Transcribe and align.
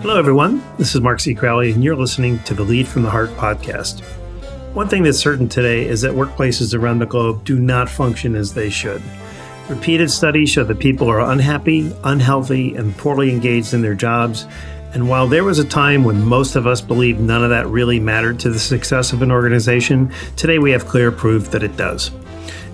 Hello, 0.00 0.18
everyone. 0.18 0.62
This 0.78 0.94
is 0.94 1.02
Mark 1.02 1.20
C. 1.20 1.34
Crowley, 1.34 1.72
and 1.72 1.84
you're 1.84 1.94
listening 1.94 2.38
to 2.44 2.54
the 2.54 2.62
Lead 2.62 2.88
from 2.88 3.02
the 3.02 3.10
Heart 3.10 3.28
podcast. 3.36 4.00
One 4.72 4.88
thing 4.88 5.02
that's 5.02 5.18
certain 5.18 5.46
today 5.46 5.86
is 5.86 6.00
that 6.00 6.12
workplaces 6.12 6.72
around 6.72 7.00
the 7.00 7.06
globe 7.06 7.44
do 7.44 7.58
not 7.58 7.90
function 7.90 8.34
as 8.34 8.54
they 8.54 8.70
should. 8.70 9.02
Repeated 9.68 10.10
studies 10.10 10.48
show 10.48 10.64
that 10.64 10.78
people 10.78 11.10
are 11.10 11.20
unhappy, 11.20 11.94
unhealthy, 12.02 12.74
and 12.76 12.96
poorly 12.96 13.30
engaged 13.30 13.74
in 13.74 13.82
their 13.82 13.94
jobs. 13.94 14.46
And 14.94 15.06
while 15.06 15.28
there 15.28 15.44
was 15.44 15.58
a 15.58 15.68
time 15.68 16.02
when 16.02 16.24
most 16.24 16.56
of 16.56 16.66
us 16.66 16.80
believed 16.80 17.20
none 17.20 17.44
of 17.44 17.50
that 17.50 17.66
really 17.66 18.00
mattered 18.00 18.40
to 18.40 18.48
the 18.48 18.58
success 18.58 19.12
of 19.12 19.20
an 19.20 19.30
organization, 19.30 20.10
today 20.34 20.58
we 20.58 20.70
have 20.70 20.86
clear 20.86 21.12
proof 21.12 21.50
that 21.50 21.62
it 21.62 21.76
does. 21.76 22.10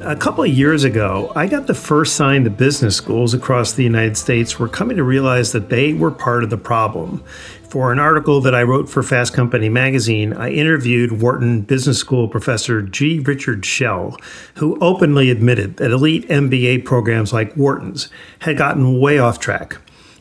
A 0.07 0.15
couple 0.15 0.45
of 0.45 0.51
years 0.51 0.85
ago, 0.85 1.33
I 1.35 1.49
got 1.49 1.67
the 1.67 1.75
first 1.75 2.15
sign 2.15 2.45
that 2.45 2.51
business 2.51 2.95
schools 2.95 3.35
across 3.35 3.73
the 3.73 3.83
United 3.83 4.17
States 4.17 4.57
were 4.57 4.69
coming 4.69 4.99
to 4.99 5.03
realize 5.03 5.51
that 5.51 5.69
they 5.69 5.95
were 5.95 6.13
part 6.13 6.45
of 6.45 6.51
the 6.51 6.57
problem. 6.57 7.25
For 7.69 7.91
an 7.91 7.99
article 7.99 8.41
that 8.43 8.55
I 8.55 8.63
wrote 8.63 8.89
for 8.89 9.03
Fast 9.03 9.35
Company 9.35 9.69
magazine, 9.69 10.33
I 10.33 10.51
interviewed 10.51 11.21
Wharton 11.21 11.63
Business 11.63 11.99
School 11.99 12.29
professor 12.29 12.83
G. 12.83 13.19
Richard 13.19 13.67
Shell, 13.67 14.17
who 14.59 14.79
openly 14.81 15.29
admitted 15.29 15.79
that 15.79 15.91
elite 15.91 16.29
MBA 16.29 16.85
programs 16.85 17.33
like 17.33 17.57
Wharton's 17.57 18.09
had 18.39 18.57
gotten 18.57 19.01
way 19.01 19.19
off 19.19 19.41
track. 19.41 19.79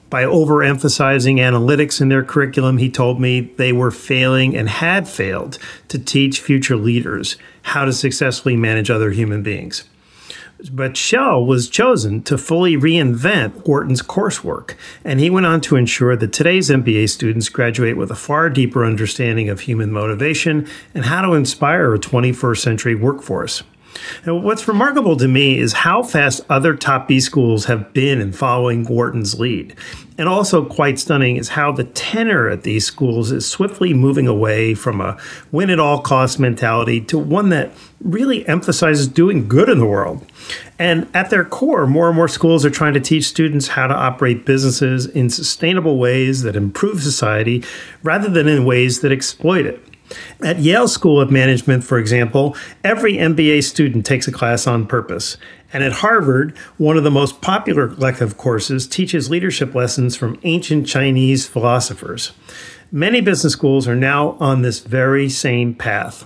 By 0.09 0.23
overemphasizing 0.23 1.37
analytics 1.37 2.01
in 2.01 2.09
their 2.09 2.23
curriculum, 2.23 2.79
he 2.79 2.89
told 2.89 3.21
me 3.21 3.41
they 3.57 3.71
were 3.71 3.91
failing 3.91 4.57
and 4.57 4.67
had 4.67 5.07
failed 5.07 5.59
to 5.89 5.99
teach 5.99 6.41
future 6.41 6.75
leaders 6.75 7.37
how 7.65 7.83
to 7.83 7.91
successfully 7.91 8.55
manage 8.55 8.91
other 8.91 9.09
human 9.09 9.41
beings. 9.41 9.85
But 10.71 10.95
Shell 10.95 11.45
was 11.45 11.67
chosen 11.67 12.21
to 12.23 12.37
fully 12.37 12.77
reinvent 12.77 13.67
Wharton's 13.67 14.03
coursework, 14.03 14.75
and 15.03 15.19
he 15.19 15.31
went 15.31 15.47
on 15.47 15.61
to 15.61 15.75
ensure 15.75 16.15
that 16.15 16.31
today's 16.31 16.69
MBA 16.69 17.09
students 17.09 17.49
graduate 17.49 17.97
with 17.97 18.11
a 18.11 18.15
far 18.15 18.51
deeper 18.51 18.85
understanding 18.85 19.49
of 19.49 19.61
human 19.61 19.91
motivation 19.91 20.67
and 20.93 21.05
how 21.05 21.21
to 21.23 21.33
inspire 21.33 21.93
a 21.93 21.99
21st 21.99 22.59
century 22.59 22.95
workforce. 22.95 23.63
Now, 24.25 24.35
what's 24.35 24.67
remarkable 24.67 25.17
to 25.17 25.27
me 25.27 25.59
is 25.59 25.73
how 25.73 26.03
fast 26.03 26.41
other 26.49 26.75
top 26.75 27.07
B 27.07 27.19
schools 27.19 27.65
have 27.65 27.93
been 27.93 28.21
in 28.21 28.31
following 28.31 28.83
Wharton's 28.85 29.39
lead. 29.39 29.75
And 30.17 30.29
also, 30.29 30.63
quite 30.63 30.97
stunning 30.97 31.35
is 31.35 31.49
how 31.49 31.73
the 31.73 31.83
tenor 31.83 32.47
at 32.47 32.63
these 32.63 32.85
schools 32.85 33.31
is 33.31 33.45
swiftly 33.45 33.93
moving 33.93 34.27
away 34.27 34.73
from 34.73 35.01
a 35.01 35.17
win 35.51 35.69
at 35.69 35.79
all 35.79 35.99
cost 35.99 36.39
mentality 36.39 37.01
to 37.01 37.17
one 37.17 37.49
that 37.49 37.71
really 37.99 38.47
emphasizes 38.47 39.07
doing 39.07 39.47
good 39.47 39.67
in 39.67 39.79
the 39.79 39.85
world. 39.85 40.25
And 40.79 41.09
at 41.13 41.29
their 41.31 41.43
core, 41.43 41.85
more 41.85 42.07
and 42.07 42.15
more 42.15 42.29
schools 42.29 42.65
are 42.65 42.69
trying 42.69 42.93
to 42.93 43.01
teach 43.01 43.25
students 43.25 43.67
how 43.69 43.87
to 43.87 43.93
operate 43.93 44.45
businesses 44.45 45.05
in 45.05 45.29
sustainable 45.29 45.97
ways 45.97 46.43
that 46.43 46.55
improve 46.55 47.03
society 47.03 47.63
rather 48.01 48.29
than 48.29 48.47
in 48.47 48.63
ways 48.63 49.01
that 49.01 49.11
exploit 49.11 49.65
it. 49.65 49.83
At 50.41 50.59
Yale 50.59 50.87
School 50.87 51.19
of 51.19 51.31
Management, 51.31 51.83
for 51.83 51.97
example, 51.97 52.55
every 52.83 53.13
MBA 53.13 53.63
student 53.63 54.05
takes 54.05 54.27
a 54.27 54.31
class 54.31 54.67
on 54.67 54.85
purpose. 54.85 55.37
And 55.73 55.83
at 55.83 55.91
Harvard, 55.93 56.57
one 56.77 56.97
of 56.97 57.03
the 57.03 57.11
most 57.11 57.41
popular 57.41 57.87
elective 57.87 58.37
courses 58.37 58.87
teaches 58.87 59.29
leadership 59.29 59.73
lessons 59.73 60.15
from 60.15 60.39
ancient 60.43 60.87
Chinese 60.87 61.47
philosophers. 61.47 62.31
Many 62.91 63.19
business 63.19 63.53
schools 63.53 63.87
are 63.87 63.95
now 63.95 64.37
on 64.39 64.61
this 64.61 64.79
very 64.79 65.27
same 65.27 65.73
path. 65.73 66.23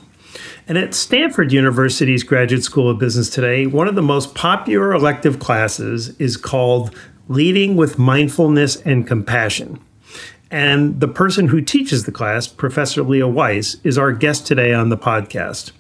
And 0.68 0.78
at 0.78 0.94
Stanford 0.94 1.52
University's 1.52 2.24
Graduate 2.24 2.64
School 2.64 2.90
of 2.90 3.00
Business 3.00 3.30
today, 3.30 3.66
one 3.66 3.88
of 3.88 3.96
the 3.96 4.04
most 4.04 4.36
popular 4.36 4.94
elective 4.94 5.40
classes 5.40 6.10
is 6.20 6.38
called 6.38 6.96
Leading 7.28 7.76
with 7.76 7.98
Mindfulness 7.98 8.76
and 8.82 9.08
Compassion. 9.08 9.80
And 10.52 11.00
the 11.00 11.08
person 11.08 11.50
who 11.50 11.62
teaches 11.62 12.06
the 12.06 12.12
class, 12.12 12.48
Professor 12.48 13.04
Leah 13.04 13.28
Weiss, 13.28 13.78
is 13.84 14.00
our 14.00 14.12
guest 14.12 14.48
today 14.48 14.74
on 14.74 14.90
the 14.90 14.98
podcast. 14.98 15.72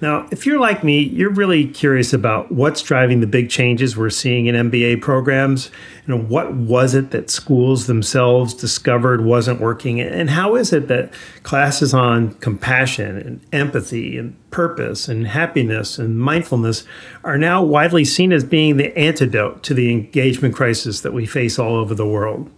Now, 0.00 0.26
if 0.32 0.44
you're 0.44 0.58
like 0.58 0.82
me, 0.82 1.00
you're 1.00 1.30
really 1.30 1.68
curious 1.68 2.12
about 2.12 2.50
what's 2.50 2.82
driving 2.82 3.20
the 3.20 3.28
big 3.28 3.50
changes 3.50 3.96
we're 3.96 4.10
seeing 4.10 4.46
in 4.46 4.56
MBA 4.56 5.00
programs. 5.00 5.70
You 6.06 6.16
know, 6.16 6.22
what 6.22 6.54
was 6.54 6.94
it 6.94 7.12
that 7.12 7.30
schools 7.30 7.86
themselves 7.86 8.52
discovered 8.52 9.24
wasn't 9.24 9.60
working? 9.60 10.00
And 10.00 10.30
how 10.30 10.56
is 10.56 10.72
it 10.72 10.88
that 10.88 11.12
classes 11.44 11.94
on 11.94 12.34
compassion 12.34 13.16
and 13.18 13.40
empathy 13.52 14.18
and 14.18 14.36
purpose 14.50 15.08
and 15.08 15.28
happiness 15.28 15.98
and 15.98 16.18
mindfulness 16.18 16.82
are 17.22 17.38
now 17.38 17.62
widely 17.62 18.04
seen 18.04 18.32
as 18.32 18.42
being 18.42 18.76
the 18.76 18.96
antidote 18.98 19.62
to 19.64 19.74
the 19.74 19.92
engagement 19.92 20.56
crisis 20.56 21.02
that 21.02 21.12
we 21.12 21.26
face 21.26 21.60
all 21.60 21.76
over 21.76 21.94
the 21.94 22.06
world? 22.06 22.50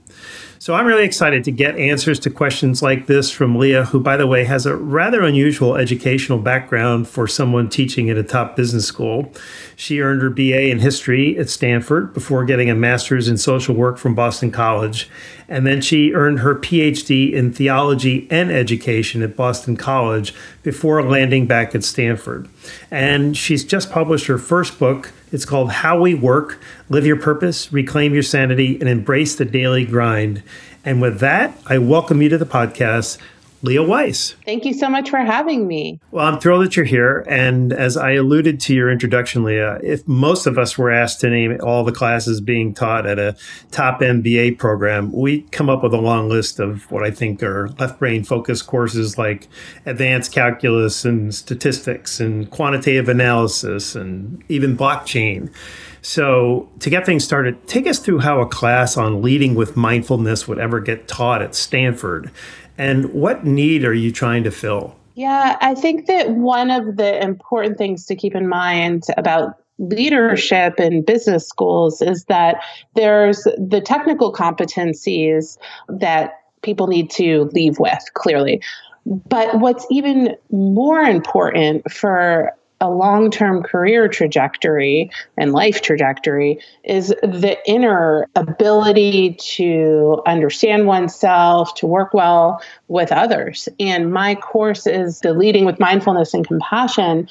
So 0.60 0.74
I'm 0.74 0.86
really 0.86 1.04
excited 1.04 1.44
to 1.44 1.52
get 1.52 1.76
answers 1.76 2.19
to 2.20 2.30
questions 2.30 2.82
like 2.82 3.06
this 3.06 3.30
from 3.30 3.56
Leah, 3.56 3.84
who, 3.84 4.00
by 4.00 4.16
the 4.16 4.26
way, 4.26 4.42
has 4.42 4.66
a 4.66 4.74
rather 4.74 5.22
unusual 5.22 5.76
educational 5.76 6.41
background 6.41 7.06
for 7.06 7.28
someone 7.28 7.69
teaching 7.69 8.10
at 8.10 8.16
a 8.16 8.24
top 8.24 8.56
business 8.56 8.84
school. 8.84 9.32
She 9.76 10.00
earned 10.00 10.20
her 10.20 10.30
BA 10.30 10.68
in 10.68 10.80
history 10.80 11.38
at 11.38 11.48
Stanford 11.48 12.12
before 12.12 12.44
getting 12.44 12.68
a 12.68 12.74
master's 12.74 13.28
in 13.28 13.38
social 13.38 13.76
work 13.76 13.98
from 13.98 14.16
Boston 14.16 14.50
College. 14.50 15.08
And 15.48 15.64
then 15.64 15.80
she 15.80 16.12
earned 16.12 16.41
her 16.41 16.56
PhD 16.56 17.32
in 17.32 17.52
theology 17.52 18.26
and 18.28 18.50
education 18.50 19.22
at 19.22 19.36
Boston 19.36 19.76
College 19.76 20.34
before 20.64 21.04
landing 21.04 21.47
back 21.47 21.72
at 21.76 21.84
Stanford. 21.84 22.48
And 22.90 23.36
she's 23.36 23.64
just 23.64 23.90
published 23.90 24.26
her 24.26 24.38
first 24.38 24.78
book. 24.78 25.12
It's 25.30 25.44
called 25.44 25.70
How 25.70 26.00
We 26.00 26.14
Work 26.14 26.60
Live 26.88 27.06
Your 27.06 27.20
Purpose, 27.20 27.72
Reclaim 27.72 28.14
Your 28.14 28.22
Sanity, 28.22 28.78
and 28.80 28.88
Embrace 28.88 29.34
the 29.34 29.44
Daily 29.44 29.84
Grind. 29.84 30.42
And 30.84 31.02
with 31.02 31.20
that, 31.20 31.58
I 31.66 31.78
welcome 31.78 32.22
you 32.22 32.28
to 32.30 32.38
the 32.38 32.46
podcast. 32.46 33.18
Leah 33.62 33.82
Weiss. 33.82 34.36
Thank 34.44 34.64
you 34.64 34.72
so 34.72 34.88
much 34.88 35.10
for 35.10 35.19
having 35.19 35.66
me. 35.66 35.98
Well, 36.12 36.26
I'm 36.26 36.38
thrilled 36.38 36.64
that 36.64 36.76
you're 36.76 36.84
here. 36.84 37.24
And 37.28 37.72
as 37.72 37.96
I 37.96 38.12
alluded 38.12 38.60
to 38.60 38.74
your 38.74 38.91
introduction, 38.91 39.42
Leah, 39.42 39.80
if 39.82 40.06
most 40.06 40.46
of 40.46 40.58
us 40.58 40.78
were 40.78 40.92
asked 40.92 41.20
to 41.20 41.30
name 41.30 41.58
all 41.62 41.82
the 41.82 41.92
classes 41.92 42.41
being 42.41 42.72
taught 42.72 43.04
at 43.04 43.18
a 43.18 43.36
top 43.72 44.00
MBA 44.00 44.58
program, 44.58 45.12
we 45.12 45.42
come 45.50 45.68
up 45.68 45.82
with 45.82 45.92
a 45.92 46.00
long 46.00 46.28
list 46.28 46.60
of 46.60 46.88
what 46.92 47.02
I 47.02 47.10
think 47.10 47.42
are 47.42 47.68
left 47.80 47.98
brain 47.98 48.22
focused 48.22 48.68
courses 48.68 49.18
like 49.18 49.48
advanced 49.86 50.32
calculus 50.32 51.04
and 51.04 51.34
statistics 51.34 52.20
and 52.20 52.48
quantitative 52.50 53.08
analysis 53.08 53.97
and 53.97 54.42
even 54.48 54.76
blockchain. 54.76 55.52
So, 56.00 56.68
to 56.78 56.91
get 56.91 57.04
things 57.04 57.24
started, 57.24 57.66
take 57.66 57.88
us 57.88 57.98
through 57.98 58.20
how 58.20 58.41
a 58.41 58.47
class 58.47 58.97
on 58.97 59.20
leading 59.20 59.56
with 59.56 59.76
mindfulness 59.76 60.47
would 60.47 60.60
ever 60.60 60.78
get 60.78 61.08
taught 61.08 61.42
at 61.42 61.56
Stanford 61.56 62.30
and 62.78 63.12
what 63.12 63.44
need 63.44 63.84
are 63.84 63.93
you 63.93 64.11
trying 64.12 64.44
to 64.44 64.50
fill? 64.50 64.97
Yeah, 65.15 65.56
I 65.61 65.75
think 65.75 66.06
that 66.06 66.31
one 66.31 66.71
of 66.71 66.97
the 66.97 67.21
important 67.21 67.77
things 67.77 68.06
to 68.06 68.15
keep 68.15 68.37
in 68.37 68.49
mind 68.49 69.03
about 69.16 69.56
leadership 69.78 70.78
in 70.78 71.05
business 71.05 71.47
schools 71.47 72.00
is 72.00 72.25
that 72.25 72.62
there's 72.94 73.43
the 73.56 73.83
technical 73.84 74.33
competencies 74.33 75.59
that 75.89 76.41
people 76.62 76.87
need 76.87 77.11
to 77.11 77.50
leave 77.53 77.78
with, 77.78 77.99
clearly. 78.15 78.62
But 79.06 79.59
what's 79.59 79.87
even 79.91 80.37
more 80.50 81.00
important 81.00 81.91
for 81.91 82.53
a 82.81 82.91
long 82.91 83.31
term 83.31 83.62
career 83.62 84.09
trajectory 84.09 85.11
and 85.37 85.53
life 85.53 85.83
trajectory 85.83 86.61
is 86.84 87.09
the 87.22 87.56
inner 87.66 88.27
ability 88.37 89.34
to 89.34 90.22
understand 90.27 90.87
oneself, 90.87 91.75
to 91.75 91.87
work 91.87 92.15
well 92.15 92.62
with 92.89 93.11
others. 93.11 93.69
And 93.81 94.12
my 94.12 94.34
course 94.37 94.87
is 94.87 95.21
the 95.21 95.33
Leading 95.33 95.65
with 95.65 95.81
Mindfulness 95.81 96.34
and 96.34 96.47
Compassion 96.47 97.28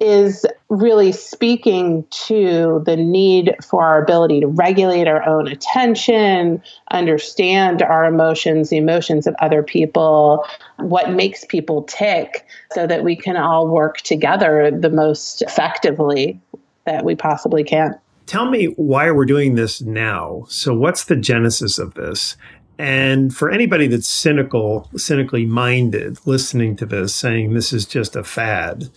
is 0.00 0.44
really 0.68 1.12
speaking 1.12 2.04
to 2.10 2.82
the 2.84 2.96
need 2.96 3.54
for 3.64 3.84
our 3.84 4.02
ability 4.02 4.40
to 4.40 4.46
regulate 4.46 5.06
our 5.06 5.26
own 5.28 5.46
attention, 5.46 6.60
understand 6.90 7.80
our 7.80 8.04
emotions, 8.04 8.70
the 8.70 8.76
emotions 8.76 9.26
of 9.26 9.36
other 9.40 9.62
people, 9.62 10.44
what 10.78 11.12
makes 11.12 11.44
people 11.44 11.84
tick, 11.84 12.46
so 12.72 12.86
that 12.86 13.04
we 13.04 13.14
can 13.14 13.36
all 13.36 13.68
work 13.68 13.98
together 13.98 14.70
the 14.70 14.90
most 14.90 15.42
effectively 15.42 16.40
that 16.86 17.04
we 17.04 17.14
possibly 17.14 17.62
can. 17.62 17.98
Tell 18.26 18.50
me 18.50 18.66
why 18.76 19.10
we're 19.10 19.26
doing 19.26 19.54
this 19.54 19.80
now. 19.80 20.44
So, 20.48 20.74
what's 20.74 21.04
the 21.04 21.16
genesis 21.16 21.78
of 21.78 21.94
this? 21.94 22.36
And 22.78 23.34
for 23.34 23.50
anybody 23.50 23.86
that's 23.86 24.08
cynical, 24.08 24.90
cynically 24.96 25.46
minded, 25.46 26.18
listening 26.26 26.74
to 26.76 26.86
this, 26.86 27.14
saying 27.14 27.54
this 27.54 27.72
is 27.72 27.86
just 27.86 28.16
a 28.16 28.24
fad, 28.24 28.90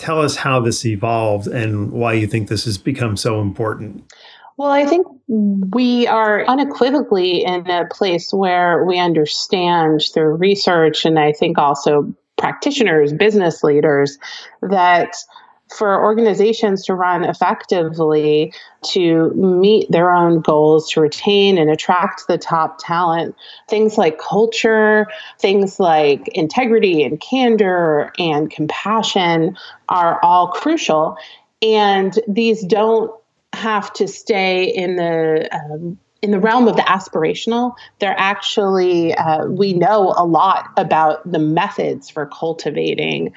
tell 0.00 0.20
us 0.20 0.36
how 0.36 0.60
this 0.60 0.84
evolved 0.84 1.46
and 1.46 1.92
why 1.92 2.14
you 2.14 2.26
think 2.26 2.48
this 2.48 2.64
has 2.64 2.78
become 2.78 3.16
so 3.16 3.40
important. 3.40 4.02
Well, 4.56 4.70
I 4.70 4.84
think 4.84 5.06
we 5.28 6.06
are 6.06 6.44
unequivocally 6.46 7.44
in 7.44 7.68
a 7.70 7.86
place 7.90 8.30
where 8.32 8.84
we 8.84 8.98
understand 8.98 10.02
through 10.12 10.36
research 10.36 11.04
and 11.04 11.18
I 11.18 11.32
think 11.32 11.56
also 11.56 12.14
practitioners, 12.36 13.12
business 13.12 13.62
leaders, 13.62 14.18
that 14.62 15.14
for 15.76 16.02
organizations 16.02 16.84
to 16.84 16.94
run 16.94 17.24
effectively, 17.24 18.52
to 18.82 19.30
meet 19.34 19.90
their 19.90 20.12
own 20.12 20.40
goals, 20.40 20.90
to 20.90 21.00
retain 21.00 21.58
and 21.58 21.70
attract 21.70 22.26
the 22.28 22.38
top 22.38 22.78
talent, 22.78 23.34
things 23.68 23.96
like 23.96 24.18
culture, 24.18 25.06
things 25.38 25.78
like 25.78 26.28
integrity 26.28 27.02
and 27.02 27.20
candor 27.20 28.12
and 28.18 28.50
compassion 28.50 29.56
are 29.88 30.18
all 30.22 30.48
crucial. 30.48 31.16
And 31.62 32.18
these 32.26 32.64
don't 32.64 33.12
have 33.52 33.92
to 33.94 34.08
stay 34.08 34.64
in 34.64 34.96
the 34.96 35.48
um, 35.52 35.98
in 36.22 36.32
the 36.32 36.38
realm 36.38 36.68
of 36.68 36.76
the 36.76 36.82
aspirational, 36.82 37.74
they're 37.98 38.18
actually, 38.18 39.14
uh, 39.14 39.46
we 39.46 39.72
know 39.72 40.12
a 40.16 40.24
lot 40.26 40.68
about 40.76 41.30
the 41.30 41.38
methods 41.38 42.10
for 42.10 42.26
cultivating 42.26 43.32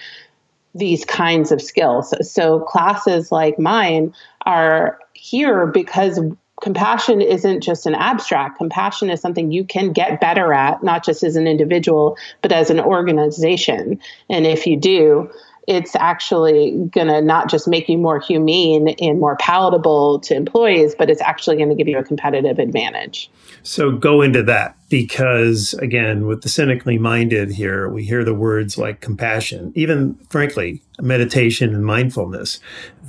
these 0.76 1.06
kinds 1.06 1.52
of 1.52 1.62
skills. 1.62 2.14
So 2.30 2.60
classes 2.62 3.32
like 3.32 3.60
mine 3.60 4.14
are 4.46 5.00
here 5.14 5.68
because 5.68 6.20
compassion 6.62 7.22
isn't 7.22 7.62
just 7.62 7.86
an 7.86 7.96
abstract. 7.96 8.58
Compassion 8.58 9.10
is 9.10 9.20
something 9.22 9.52
you 9.52 9.66
can 9.66 9.92
get 9.92 10.20
better 10.20 10.54
at, 10.54 10.82
not 10.82 11.04
just 11.04 11.24
as 11.24 11.36
an 11.36 11.46
individual, 11.46 12.18
but 12.42 12.52
as 12.52 12.70
an 12.70 12.80
organization. 12.80 14.00
And 14.30 14.48
if 14.48 14.66
you 14.66 14.78
do, 14.78 15.30
it's 15.68 15.96
actually 15.96 16.72
going 16.92 17.08
to 17.08 17.22
not 17.22 17.50
just 17.50 17.68
make 17.68 17.88
you 17.88 17.98
more 17.98 18.20
humane 18.20 18.90
and 19.00 19.20
more 19.20 19.38
palatable 19.38 20.20
to 20.20 20.36
employees, 20.36 20.96
but 20.96 21.10
it's 21.10 21.22
actually 21.22 21.58
going 21.58 21.70
to 21.70 21.76
give 21.76 21.88
you 21.88 21.98
a 21.98 22.04
competitive 22.04 22.60
advantage. 22.60 23.30
So 23.64 23.92
go 23.92 24.22
into 24.22 24.44
that 24.44 24.76
because, 24.90 25.74
again, 25.76 26.28
with 26.28 26.44
the 26.44 26.50
cynically 26.50 26.98
minded 26.98 27.52
here, 27.52 27.90
we 27.90 28.04
hear 28.04 28.24
the 28.24 28.34
words 28.34 28.78
like 28.78 29.02
compassion, 29.02 29.72
even 29.76 30.16
frankly, 30.30 30.82
meditation 31.02 31.74
and 31.74 31.84
mindfulness. 31.84 32.60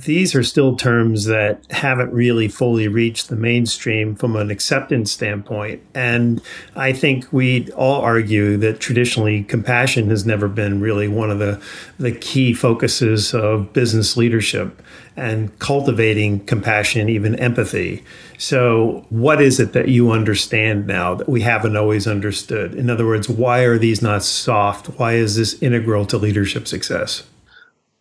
These 0.05 0.33
are 0.33 0.41
still 0.41 0.75
terms 0.75 1.25
that 1.25 1.63
haven't 1.69 2.11
really 2.11 2.47
fully 2.47 2.87
reached 2.87 3.29
the 3.29 3.35
mainstream 3.35 4.15
from 4.15 4.35
an 4.35 4.49
acceptance 4.49 5.11
standpoint. 5.11 5.81
And 5.93 6.41
I 6.75 6.91
think 6.91 7.31
we'd 7.31 7.69
all 7.71 8.01
argue 8.01 8.57
that 8.57 8.79
traditionally 8.79 9.43
compassion 9.43 10.09
has 10.09 10.25
never 10.25 10.47
been 10.47 10.81
really 10.81 11.07
one 11.07 11.29
of 11.29 11.39
the, 11.39 11.61
the 11.99 12.11
key 12.11 12.53
focuses 12.53 13.33
of 13.33 13.73
business 13.73 14.17
leadership 14.17 14.81
and 15.15 15.57
cultivating 15.59 16.45
compassion, 16.45 17.09
even 17.09 17.35
empathy. 17.35 18.03
So, 18.37 19.05
what 19.09 19.41
is 19.41 19.59
it 19.59 19.73
that 19.73 19.87
you 19.87 20.11
understand 20.11 20.87
now 20.87 21.15
that 21.15 21.29
we 21.29 21.41
haven't 21.41 21.75
always 21.75 22.07
understood? 22.07 22.73
In 22.75 22.89
other 22.89 23.05
words, 23.05 23.29
why 23.29 23.61
are 23.61 23.77
these 23.77 24.01
not 24.01 24.23
soft? 24.23 24.87
Why 24.99 25.13
is 25.13 25.35
this 25.35 25.61
integral 25.61 26.05
to 26.07 26.17
leadership 26.17 26.67
success? 26.67 27.23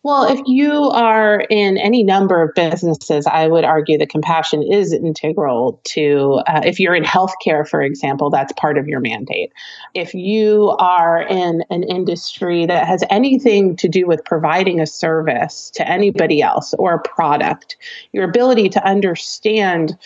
Well, 0.05 0.31
if 0.31 0.39
you 0.45 0.91
are 0.91 1.47
in 1.49 1.79
any 1.79 2.03
number 2.03 2.43
of 2.43 2.55
businesses, 2.55 3.27
I 3.27 3.49
would 3.49 3.65
argue 3.65 3.97
that 3.97 4.11
compassion 4.11 4.63
is 4.63 4.93
integral 4.93 5.81
to, 5.85 6.43
uh, 6.47 6.61
if 6.63 6.79
you're 6.79 6.95
in 6.95 7.05
healthcare, 7.05 7.67
for 7.67 7.81
example, 7.81 8.29
that's 8.29 8.53
part 8.53 8.77
of 8.77 8.87
your 8.87 9.01
mandate. 9.01 9.51
If 9.95 10.13
you 10.13 10.77
are 10.79 11.23
in 11.23 11.65
an 11.71 11.85
industry 11.85 12.67
that 12.67 12.87
has 12.87 13.03
anything 13.09 13.77
to 13.77 13.89
do 13.89 14.07
with 14.07 14.23
providing 14.27 14.79
a 14.79 14.87
service 14.87 15.71
to 15.71 15.89
anybody 15.89 16.43
else 16.43 16.75
or 16.75 16.93
a 16.97 17.03
product, 17.03 17.79
your 18.13 18.25
ability 18.25 18.69
to 18.69 18.87
understand 18.87 19.97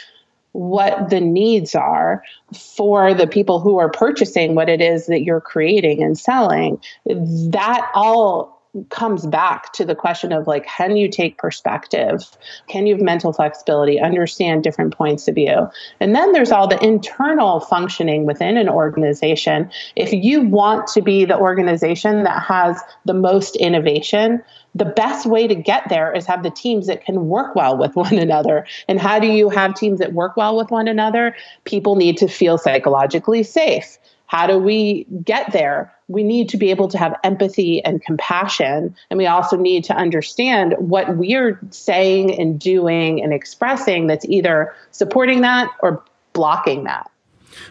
what 0.59 1.09
the 1.09 1.21
needs 1.21 1.77
are 1.77 2.23
for 2.53 3.15
the 3.15 3.29
people 3.29 3.61
who 3.61 3.79
are 3.79 3.89
purchasing 3.89 4.57
what 4.57 4.69
it 4.69 4.81
is 4.81 5.07
that 5.07 5.23
you're 5.23 5.41
creating 5.41 6.03
and 6.03 6.19
selling, 6.19 6.83
that 7.07 7.89
all 7.95 8.58
comes 8.91 9.27
back 9.27 9.73
to 9.73 9.85
the 9.85 9.95
question 9.95 10.33
of 10.33 10.47
like 10.47 10.67
can 10.67 10.97
you 10.97 11.09
take 11.09 11.39
perspective? 11.39 12.25
Can 12.69 12.87
you 12.87 12.95
have 12.95 13.03
mental 13.03 13.33
flexibility 13.33 14.01
understand 14.01 14.63
different 14.63 14.97
points 14.97 15.29
of 15.29 15.35
view? 15.35 15.69
And 16.01 16.15
then 16.15 16.33
there's 16.33 16.53
all 16.53 16.69
the 16.69 16.83
internal 16.85 17.61
functioning 17.61 18.27
within 18.27 18.57
an 18.57 18.69
organization. 18.69 19.71
If 19.97 20.13
you 20.13 20.43
want 20.43 20.87
to 20.89 21.03
be 21.03 21.25
the 21.25 21.39
organization 21.39 22.25
that 22.25 22.43
has 22.43 22.81
the 23.05 23.15
most 23.15 23.57
innovation 23.57 24.43
the 24.75 24.85
best 24.85 25.27
way 25.27 25.47
to 25.47 25.55
get 25.55 25.89
there 25.89 26.15
is 26.15 26.27
have 26.27 26.43
the 26.43 26.51
teams 26.51 26.87
that 26.87 27.05
can 27.05 27.29
work 27.29 27.55
well 27.57 27.77
with 27.77 27.97
one 27.97 28.17
another. 28.19 28.67
And 28.87 29.01
how 29.01 29.19
do 29.19 29.27
you 29.27 29.49
have 29.49 29.75
teams 29.75 29.99
that 29.99 30.13
work 30.13 30.37
well 30.37 30.57
with 30.57 30.71
one 30.71 30.89
another? 30.89 31.35
People 31.65 31.97
need 31.97 32.17
to 32.19 32.29
feel 32.29 32.59
psychologically 32.59 33.43
safe. 33.43 33.99
How 34.27 34.47
do 34.47 34.59
we 34.59 35.05
get 35.25 35.53
there? 35.53 35.93
We 36.09 36.23
need 36.23 36.49
to 36.51 36.57
be 36.57 36.71
able 36.71 36.89
to 36.89 36.99
have 36.99 37.15
empathy 37.23 37.85
and 37.85 38.03
compassion. 38.03 38.97
And 39.11 39.19
we 39.19 39.27
also 39.27 39.57
need 39.57 39.85
to 39.85 39.95
understand 39.95 40.75
what 40.79 41.17
we're 41.17 41.61
saying 41.71 42.39
and 42.39 42.59
doing 42.59 43.23
and 43.23 43.33
expressing 43.33 44.07
that's 44.07 44.25
either 44.27 44.75
supporting 44.91 45.43
that 45.43 45.71
or 45.81 46.03
blocking 46.33 46.85
that. 46.85 47.11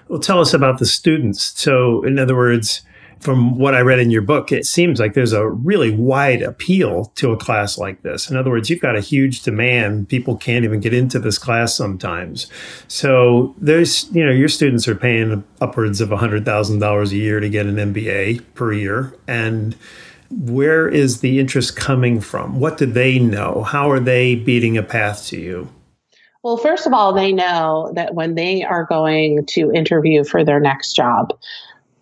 Well, 0.07 0.19
tell 0.19 0.39
us 0.39 0.53
about 0.53 0.79
the 0.79 0.85
students. 0.85 1.53
So, 1.59 2.03
in 2.03 2.19
other 2.19 2.35
words, 2.35 2.81
from 3.19 3.57
what 3.57 3.75
I 3.75 3.81
read 3.81 3.99
in 3.99 4.11
your 4.11 4.21
book, 4.21 4.51
it 4.51 4.65
seems 4.65 4.99
like 4.99 5.13
there's 5.13 5.33
a 5.33 5.47
really 5.47 5.91
wide 5.91 6.41
appeal 6.41 7.05
to 7.15 7.31
a 7.31 7.37
class 7.37 7.77
like 7.77 8.01
this. 8.01 8.29
In 8.29 8.37
other 8.37 8.49
words, 8.49 8.69
you've 8.69 8.81
got 8.81 8.95
a 8.95 9.01
huge 9.01 9.41
demand. 9.41 10.09
People 10.09 10.37
can't 10.37 10.65
even 10.65 10.79
get 10.79 10.93
into 10.93 11.19
this 11.19 11.37
class 11.37 11.75
sometimes. 11.75 12.47
So 12.87 13.55
there's, 13.57 14.09
you 14.11 14.25
know, 14.25 14.31
your 14.31 14.49
students 14.49 14.87
are 14.87 14.95
paying 14.95 15.43
upwards 15.61 16.01
of 16.01 16.09
$100,000 16.09 17.11
a 17.11 17.15
year 17.15 17.39
to 17.39 17.49
get 17.49 17.65
an 17.65 17.75
MBA 17.75 18.43
per 18.53 18.71
year. 18.71 19.13
And 19.27 19.75
where 20.29 20.87
is 20.87 21.21
the 21.21 21.39
interest 21.39 21.75
coming 21.75 22.19
from? 22.19 22.59
What 22.59 22.77
do 22.77 22.85
they 22.85 23.19
know? 23.19 23.63
How 23.63 23.89
are 23.89 23.99
they 23.99 24.35
beating 24.35 24.77
a 24.77 24.83
path 24.83 25.25
to 25.27 25.39
you? 25.39 25.69
Well, 26.43 26.57
first 26.57 26.85
of 26.85 26.93
all, 26.93 27.13
they 27.13 27.33
know 27.33 27.91
that 27.95 28.13
when 28.13 28.35
they 28.35 28.63
are 28.63 28.85
going 28.85 29.45
to 29.47 29.71
interview 29.71 30.23
for 30.23 30.45
their 30.45 30.59
next 30.59 30.93
job, 30.93 31.33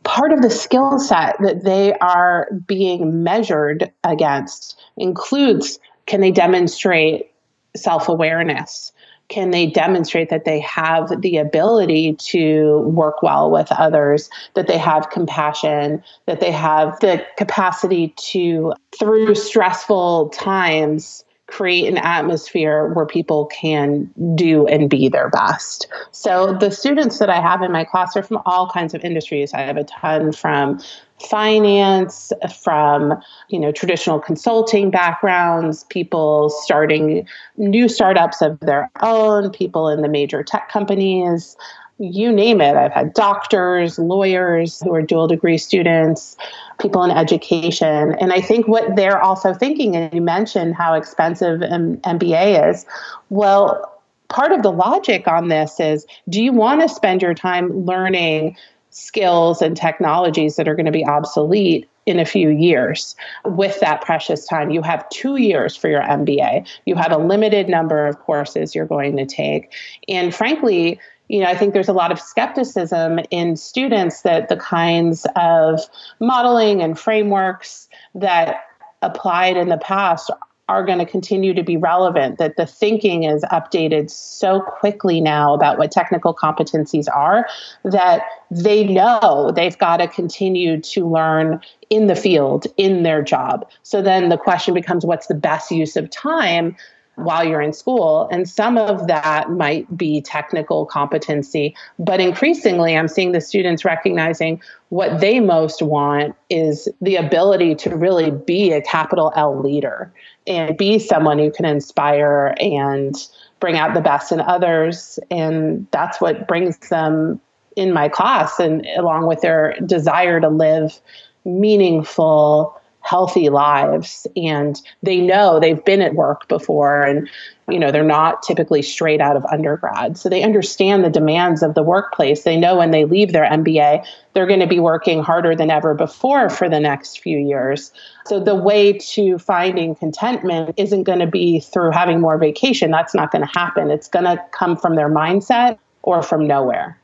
part 0.06 0.31
of 0.31 0.42
the 0.42 0.50
skill 0.50 0.98
set 1.00 1.36
that 1.42 1.63
they 1.66 1.94
are 1.96 2.48
being 2.66 3.24
measured 3.24 3.92
against 4.04 4.80
includes 4.96 5.80
can 6.06 6.22
they 6.22 6.31
demonstrate 6.31 7.31
self 7.75 8.07
awareness? 8.07 8.94
Can 9.28 9.50
they 9.50 9.66
demonstrate 9.66 10.30
that 10.30 10.46
they 10.46 10.60
have 10.60 11.22
the 11.22 11.38
ability 11.38 12.13
to 12.13 12.81
work 12.81 13.24
well 13.24 13.50
with 13.50 13.72
others, 13.72 14.30
that 14.54 14.68
they 14.68 14.78
have 14.78 15.10
compassion, 15.10 16.04
that 16.28 16.42
they 16.42 16.51
have 16.51 17.00
the 17.00 17.25
capacity 17.36 18.10
to, 18.18 18.74
through 18.98 19.34
stressful 19.34 20.30
times, 20.30 21.25
create 21.56 21.88
an 21.88 21.98
atmosphere 21.98 22.92
where 22.94 23.06
people 23.06 23.46
can 23.46 24.12
do 24.36 24.68
and 24.68 24.90
be 24.90 25.07
their 25.07 25.30
best. 25.30 25.88
So 26.12 26.52
the 26.52 26.69
students 26.69 27.20
that 27.20 27.29
I 27.29 27.39
have 27.39 27.62
in 27.62 27.72
my 27.72 27.86
class 27.86 28.18
are 28.18 28.24
from 28.24 28.41
all 28.46 28.70
kinds 28.70 28.94
of 28.94 29.06
industries. 29.06 29.53
I 29.53 29.62
have 29.62 29.77
a 29.77 29.86
ton 29.86 30.34
from 30.34 30.82
finance, 31.29 32.34
from 32.62 33.13
you 33.48 33.58
know 33.58 33.72
traditional 33.72 34.20
consulting 34.20 34.91
backgrounds, 34.91 35.86
people 35.86 36.50
starting 36.50 37.25
new 37.56 37.88
startups 37.88 38.41
of 38.41 38.60
their 38.60 38.91
own, 39.01 39.50
people 39.51 39.88
in 39.88 40.01
the 40.01 40.10
major 40.10 40.44
tech 40.44 40.68
companies, 40.68 41.56
you 41.98 42.32
name 42.32 42.62
it. 42.62 42.75
I've 42.75 42.92
had 42.92 43.14
doctors, 43.14 43.98
lawyers 43.98 44.82
who 44.82 44.94
are 44.94 45.02
dual 45.02 45.28
degree 45.28 45.58
students, 45.58 46.36
people 46.80 47.04
in 47.04 47.12
education. 47.12 48.16
And 48.20 48.34
I 48.34 48.42
think 48.42 48.68
what 48.68 48.96
they're 48.96 49.22
also 49.22 49.54
thinking, 49.54 49.96
and 49.96 50.14
you 50.14 50.22
mentioned 50.22 50.75
how 50.75 50.94
expensive 50.94 51.62
an 51.62 51.98
MBA 51.98 52.70
is. 52.70 52.86
Well, 53.30 53.92
part 54.28 54.52
of 54.52 54.62
the 54.62 54.72
logic 54.72 55.28
on 55.28 55.48
this 55.48 55.80
is 55.80 56.06
do 56.28 56.44
you 56.44 56.52
want 56.52 56.82
to 56.82 56.90
spend 56.90 57.22
your 57.22 57.34
time 57.34 57.86
learning 57.86 58.58
skills 58.90 59.62
and 59.62 59.75
technologies 59.75 60.56
that 60.56 60.68
are 60.68 60.75
going 60.75 60.86
to 60.86 60.92
be 60.92 61.06
obsolete 61.06 61.90
in 62.06 62.20
a 62.20 62.25
few 62.25 62.50
years 62.50 63.16
with 63.44 63.80
that 63.80 64.02
precious 64.02 64.46
time. 64.46 64.70
You 64.70 64.82
have 64.84 65.08
two 65.10 65.38
years 65.38 65.75
for 65.75 65.90
your 65.90 66.02
MBA. 66.02 66.68
You 66.86 66.96
have 66.96 67.12
a 67.12 67.18
limited 67.18 67.68
number 67.68 68.08
of 68.08 68.20
courses 68.20 68.75
you're 68.75 68.86
going 68.86 69.18
to 69.18 69.25
take. 69.25 69.74
And 70.08 70.34
frankly, 70.34 71.00
you 71.27 71.39
know, 71.39 71.48
I 71.48 71.55
think 71.55 71.74
there's 71.74 71.89
a 71.89 71.94
lot 71.94 72.12
of 72.12 72.20
skepticism 72.20 73.20
in 73.32 73.55
students 73.55 74.22
that 74.22 74.50
the 74.50 74.58
kinds 74.58 75.25
of 75.36 75.82
modeling 76.20 76.82
and 76.82 76.98
frameworks 76.98 77.88
that 78.13 78.58
applied 79.01 79.58
in 79.58 79.70
the 79.70 79.77
past 79.77 80.32
are 80.67 80.84
going 80.84 80.98
to 80.98 81.05
continue 81.05 81.53
to 81.53 81.62
be 81.62 81.77
relevant, 81.77 82.39
that 82.39 82.58
the 82.58 82.65
thinking 82.65 83.24
is 83.24 83.44
updated 83.51 84.10
so 84.10 84.62
quickly 84.62 85.22
now 85.22 85.53
about 85.53 85.77
what 85.77 85.91
technical 85.91 86.34
competencies 86.34 87.08
are 87.13 87.48
that 87.84 88.24
they 88.50 88.84
know 88.84 89.51
they've 89.55 89.77
got 89.77 89.98
to 89.98 90.08
continue 90.08 90.82
to 90.82 91.08
learn 91.08 91.62
in 91.91 92.08
the 92.08 92.15
field, 92.15 92.65
in 92.77 93.03
their 93.03 93.22
job. 93.22 93.70
So 93.84 94.01
then 94.01 94.29
the 94.29 94.38
question 94.38 94.74
becomes 94.74 95.05
what's 95.05 95.27
the 95.27 95.36
best 95.36 95.70
use 95.70 95.96
of 95.96 96.10
time? 96.10 96.75
While 97.15 97.43
you're 97.43 97.62
in 97.62 97.74
school. 97.74 98.27
And 98.31 98.50
some 98.50 98.77
of 98.77 99.07
that 99.07 99.50
might 99.51 99.95
be 99.95 100.22
technical 100.22 100.86
competency. 100.86 101.75
But 101.98 102.19
increasingly, 102.19 102.98
I'm 102.98 103.07
seeing 103.07 103.31
the 103.31 103.41
students 103.41 103.86
recognizing 103.86 104.62
what 104.89 105.19
they 105.22 105.39
most 105.39 105.81
want 105.81 106.36
is 106.50 106.88
the 107.01 107.15
ability 107.15 107.75
to 107.75 107.95
really 107.95 108.31
be 108.31 108.72
a 108.72 108.81
capital 108.81 109.31
L 109.36 109.62
leader 109.62 110.12
and 110.48 110.77
be 110.77 111.00
someone 111.00 111.39
who 111.39 111.51
can 111.51 111.65
inspire 111.65 112.55
and 112.60 113.15
bring 113.60 113.77
out 113.77 113.93
the 113.93 114.01
best 114.01 114.31
in 114.31 114.41
others. 114.41 115.17
And 115.31 115.88
that's 115.91 116.22
what 116.22 116.48
brings 116.48 116.77
them 116.89 117.39
in 117.75 117.91
my 117.91 118.07
class, 118.07 118.57
and 118.57 118.86
along 118.95 119.27
with 119.27 119.41
their 119.41 119.75
desire 119.86 120.39
to 120.39 120.48
live 120.48 120.98
meaningful, 121.43 122.79
healthy 123.05 123.50
lives 123.50 124.25
and 124.35 124.81
they 125.03 125.17
know 125.17 125.59
they've 125.59 125.85
been 125.85 126.01
at 126.01 126.15
work 126.15 126.47
before 126.47 127.03
and 127.03 127.29
you 127.69 127.77
know 127.77 127.91
they're 127.91 128.03
not 128.03 128.41
typically 128.41 128.81
straight 128.81 129.21
out 129.21 129.38
of 129.38 129.45
undergrad. 129.45 130.17
So 130.17 130.27
they 130.27 130.41
understand 130.41 131.05
the 131.05 131.09
demands 131.09 131.62
of 131.62 131.75
the 131.75 131.83
workplace. 131.83 132.43
They 132.43 132.57
know 132.57 132.75
when 132.77 132.91
they 132.91 133.05
leave 133.05 133.31
their 133.31 133.45
mba 133.45 134.05
they're 134.33 134.47
going 134.47 134.59
to 134.59 134.67
be 134.67 134.79
working 134.79 135.24
harder 135.24 135.55
than 135.55 135.69
ever 135.69 135.93
before 135.93 136.50
for 136.50 136.67
the 136.67 136.79
next 136.79 137.19
few 137.19 137.38
years. 137.38 137.91
So 138.25 138.39
the 138.39 138.55
way 138.55 138.93
to 138.93 139.38
finding 139.38 139.95
contentment 139.95 140.74
isn't 140.77 141.03
going 141.03 141.19
to 141.19 141.27
be 141.27 141.62
through 141.62 141.91
having 141.91 142.19
more 142.19 142.38
vacation. 142.38 142.91
That's 142.91 143.15
not 143.15 143.31
going 143.31 143.47
to 143.47 143.51
happen. 143.57 143.91
It's 143.91 144.09
going 144.09 144.25
to 144.25 144.43
come 144.51 144.75
from 144.75 144.95
their 144.95 145.09
mindset 145.09 145.77
or 146.01 146.21
from 146.21 146.47
nowhere 146.47 147.00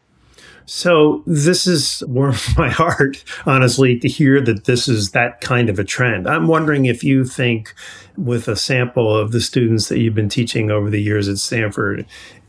so 0.74 1.22
this 1.28 1.68
is 1.68 2.02
warms 2.08 2.48
my 2.58 2.70
heart, 2.70 3.26
honestly, 3.46 4.00
to 4.00 4.08
hear 4.08 4.40
that 4.40 4.64
this 4.64 4.88
is 4.88 5.12
that 5.12 5.42
kind 5.42 5.70
of 5.70 5.78
a 5.80 5.84
trend. 5.84 6.30
I'm 6.30 6.48
wondering 6.48 6.86
if 6.86 7.04
you 7.04 7.26
think, 7.26 7.74
with 8.16 8.48
a 8.48 8.56
sample 8.56 9.14
of 9.14 9.34
the 9.34 9.42
students 9.42 9.90
that 9.90 10.00
you've 10.00 10.16
been 10.16 10.30
teaching 10.30 10.72
over 10.72 10.90
the 10.90 11.02
years 11.02 11.28
at 11.28 11.40
Stanford, 11.40 12.06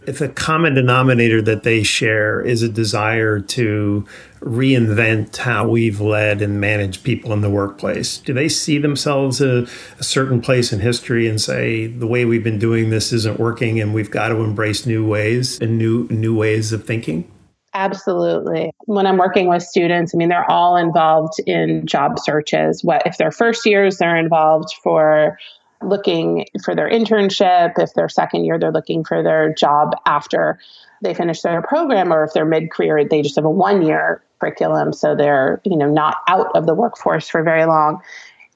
if 0.07 0.21
a 0.21 0.29
common 0.29 0.75
denominator 0.75 1.43
that 1.43 1.65
they 1.65 1.83
share 1.83 2.41
is 2.41 2.63
a 2.63 2.69
desire 2.69 3.41
to 3.41 4.07
reinvent 4.39 5.37
how 5.39 5.69
we've 5.69 6.01
led 6.01 6.43
and 6.43 6.61
managed 6.61 7.03
people 7.03 7.33
in 7.33 7.41
the 7.41 7.51
workplace. 7.51 8.19
Do 8.19 8.33
they 8.33 8.49
see 8.49 8.79
themselves 8.79 9.41
a, 9.41 9.67
a, 9.99 10.05
certain 10.05 10.41
place 10.41 10.73
in 10.73 10.79
history 10.79 11.29
and 11.29 11.41
say 11.41 11.89
the 11.89 12.07
way 12.07 12.25
we've 12.25 12.45
been 12.45 12.59
doing 12.59 12.91
this 12.91 13.13
isn't 13.13 13.41
working 13.41 13.81
and 13.81 13.93
we've 13.93 14.11
got 14.11 14.29
to 14.29 14.37
embrace 14.37 14.87
new 14.87 15.05
ways 15.07 15.61
and 15.61 15.77
new 15.77 16.07
new 16.09 16.37
ways 16.37 16.73
of 16.73 16.85
thinking? 16.85 17.32
Absolutely. 17.75 18.73
When 18.85 19.07
I'm 19.07 19.17
working 19.17 19.49
with 19.49 19.63
students, 19.63 20.15
I 20.15 20.19
mean, 20.19 20.29
they're 20.29 20.51
all 20.51 20.77
involved 20.77 21.41
in 21.47 21.87
job 21.87 22.19
searches. 22.19 22.85
What 22.85 23.07
if 23.07 23.17
they're 23.17 23.31
first 23.31 23.65
years, 23.65 23.97
they're 23.97 24.17
involved 24.17 24.75
for 24.83 25.39
looking 25.83 26.47
for 26.65 26.75
their 26.75 26.91
internship. 26.91 27.79
If 27.79 27.95
they're 27.95 28.09
second 28.09 28.45
year, 28.45 28.59
they're 28.59 28.73
looking 28.73 29.05
for 29.05 29.23
their 29.23 29.55
job 29.55 29.93
after 30.07 30.59
they 31.03 31.15
finish 31.15 31.41
their 31.41 31.63
program, 31.63 32.13
or 32.13 32.25
if 32.25 32.33
they're 32.33 32.45
mid 32.45 32.71
career, 32.71 33.05
they 33.05 33.23
just 33.23 33.37
have 33.37 33.45
a 33.45 33.51
one 33.51 33.83
year 33.83 34.23
curriculum. 34.39 34.93
So 34.93 35.17
they're, 35.17 35.61
you 35.65 35.77
know, 35.77 35.91
not 35.91 36.19
out 36.29 36.55
of 36.55 36.67
the 36.67 36.75
workforce 36.75 37.29
for 37.29 37.43
very 37.43 37.65
long. 37.65 38.03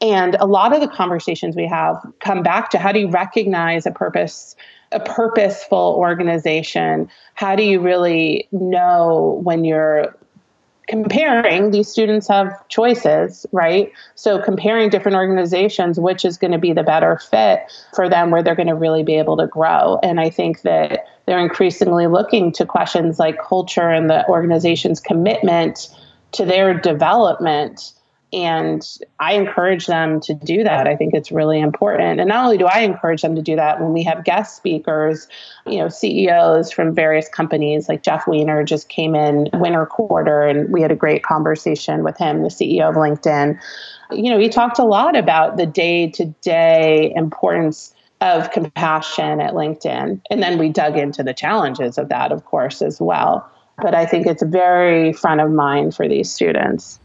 And 0.01 0.35
a 0.37 0.47
lot 0.47 0.75
of 0.75 0.81
the 0.81 0.89
conversations 0.89 1.57
we 1.57 1.67
have 1.67 1.97
come 2.21 2.43
back 2.43 2.71
to 2.71 2.79
how 2.79 2.93
do 2.93 3.01
you 3.01 3.09
recognize 3.09 3.87
a 3.87 3.91
purpose 3.91 4.57
a 4.93 5.01
purposeful 5.01 5.97
organization, 5.99 7.11
how 7.35 7.57
do 7.57 7.65
you 7.65 7.81
really 7.81 8.47
know 8.53 9.41
when 9.43 9.65
you're 9.65 10.17
comparing 10.87 11.73
these 11.73 11.89
students 11.89 12.29
have 12.29 12.69
choices 12.69 13.45
right? 13.51 13.93
So 14.15 14.41
comparing 14.41 14.89
different 14.89 15.17
organizations 15.17 15.99
which 15.99 16.25
is 16.25 16.39
going 16.39 16.53
to 16.53 16.59
be 16.59 16.73
the 16.73 16.85
better 16.85 17.19
fit 17.19 17.61
for 17.95 18.09
them 18.09 18.31
where 18.31 18.45
they're 18.45 18.55
going 18.55 18.69
to 18.69 18.77
really 18.77 19.03
be 19.03 19.15
able 19.15 19.37
to 19.39 19.49
grow. 19.49 19.99
And 20.05 20.21
i 20.21 20.31
think 20.31 20.63
that 20.63 21.07
they're 21.27 21.41
increasingly 21.41 22.07
looking 22.07 22.53
to 22.53 22.65
questions 22.65 23.19
like 23.19 23.43
culture 23.43 23.91
and 23.91 24.09
the 24.09 24.27
organization's 24.29 25.01
commitment 25.01 25.89
to 26.33 26.45
their 26.45 26.73
development 26.79 27.93
and 28.33 28.85
I 29.21 29.35
encourage 29.35 29.87
them 29.87 30.21
to 30.23 30.35
do 30.35 30.65
that. 30.65 30.89
I 30.89 30.97
think 30.97 31.15
it's 31.15 31.31
really 31.31 31.61
important. 31.61 32.19
And 32.19 32.29
not 32.29 32.45
only 32.45 32.59
do 32.59 32.67
I 32.67 32.81
encourage 32.81 33.23
them 33.23 33.37
to 33.37 33.43
do 33.43 33.55
that, 33.57 33.81
when 33.81 33.93
we 33.93 34.03
have 34.03 34.25
guest 34.25 34.57
speakers, 34.57 35.29
you 35.65 35.79
know, 35.79 35.89
CEOs 35.89 36.73
from 36.73 36.95
various 36.95 37.29
companies, 37.29 37.89
like 37.89 38.03
Jeff 38.03 38.27
Weiner 38.27 38.65
just 38.65 38.89
came 38.89 39.15
in 39.15 39.49
winter 39.55 39.87
quarter, 39.87 40.43
and 40.43 40.73
we 40.73 40.83
had 40.83 40.91
a 40.91 40.97
great 40.97 41.23
conversation 41.23 42.03
with 42.03 42.19
him, 42.19 42.43
the 42.43 42.49
CEO 42.49 42.89
of 42.89 42.97
LinkedIn. 42.97 43.61
You 44.11 44.31
know, 44.31 44.39
he 44.39 44.49
talked 44.49 44.79
a 44.79 44.85
lot 44.85 45.17
about 45.17 45.57
the 45.57 45.67
day 45.67 46.11
to 46.11 46.27
day 46.43 47.13
importance 47.15 47.95
of 48.21 48.51
compassion 48.51 49.41
at 49.41 49.55
LinkedIn. 49.55 50.21
And 50.31 50.43
then 50.43 50.59
we 50.59 50.69
dug 50.69 50.97
into 50.97 51.23
the 51.23 51.35
challenges 51.35 51.97
of 51.99 52.09
that, 52.09 52.33
of 52.33 52.45
course, 52.45 52.83
as 52.83 53.01
well. 53.01 53.49
But 53.79 53.95
I 53.95 54.07
think 54.07 54.27
it's 54.27 54.43
very 54.43 55.13
front 55.13 55.41
of 55.41 55.51
mind 55.51 55.95
for 55.95 56.09
these 56.09 56.33
students. 56.33 56.99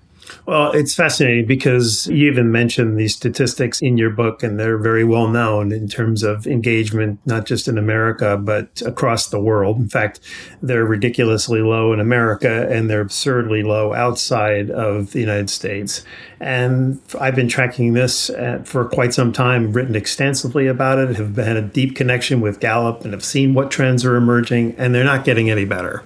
Well, 0.46 0.72
it's 0.72 0.96
fascinating 0.96 1.46
because 1.46 2.08
you 2.08 2.30
even 2.32 2.52
mentioned 2.52 2.98
these 2.98 3.16
statistics 3.16 3.82
in 3.82 3.98
your 3.98 4.10
book, 4.10 4.44
and 4.44 4.60
they're 4.60 4.78
very 4.78 5.04
well 5.04 5.28
known 5.28 5.72
in 5.72 5.88
terms 5.88 6.24
of 6.24 6.48
engagement, 6.48 7.20
not 7.26 7.46
just 7.46 7.68
in 7.68 7.78
America, 7.78 8.38
but 8.38 8.82
across 8.86 9.28
the 9.28 9.40
world. 9.40 9.78
In 9.78 9.90
fact, 9.90 10.20
they're 10.62 10.86
ridiculously 10.86 11.62
low 11.62 11.94
in 11.94 12.00
America 12.00 12.68
and 12.70 12.90
they're 12.90 13.02
absurdly 13.02 13.64
low 13.64 13.94
outside 13.94 14.70
of 14.70 15.12
the 15.12 15.20
United 15.20 15.50
States. 15.50 16.04
And 16.40 17.00
I've 17.20 17.36
been 17.36 17.48
tracking 17.48 17.94
this 17.94 18.32
uh, 18.32 18.64
for 18.66 18.86
quite 18.86 19.14
some 19.14 19.32
time, 19.32 19.74
written 19.74 19.96
extensively 19.96 20.66
about 20.66 20.98
it, 20.98 21.16
have 21.18 21.36
had 21.36 21.56
a 21.56 21.62
deep 21.62 21.96
connection 21.96 22.42
with 22.42 22.60
Gallup, 22.60 23.04
and 23.04 23.14
have 23.14 23.24
seen 23.24 23.54
what 23.54 23.70
trends 23.70 24.04
are 24.04 24.16
emerging, 24.16 24.74
and 24.78 24.96
they're 24.96 25.04
not 25.04 25.24
getting 25.24 25.52
any 25.52 25.66
better. 25.66 26.04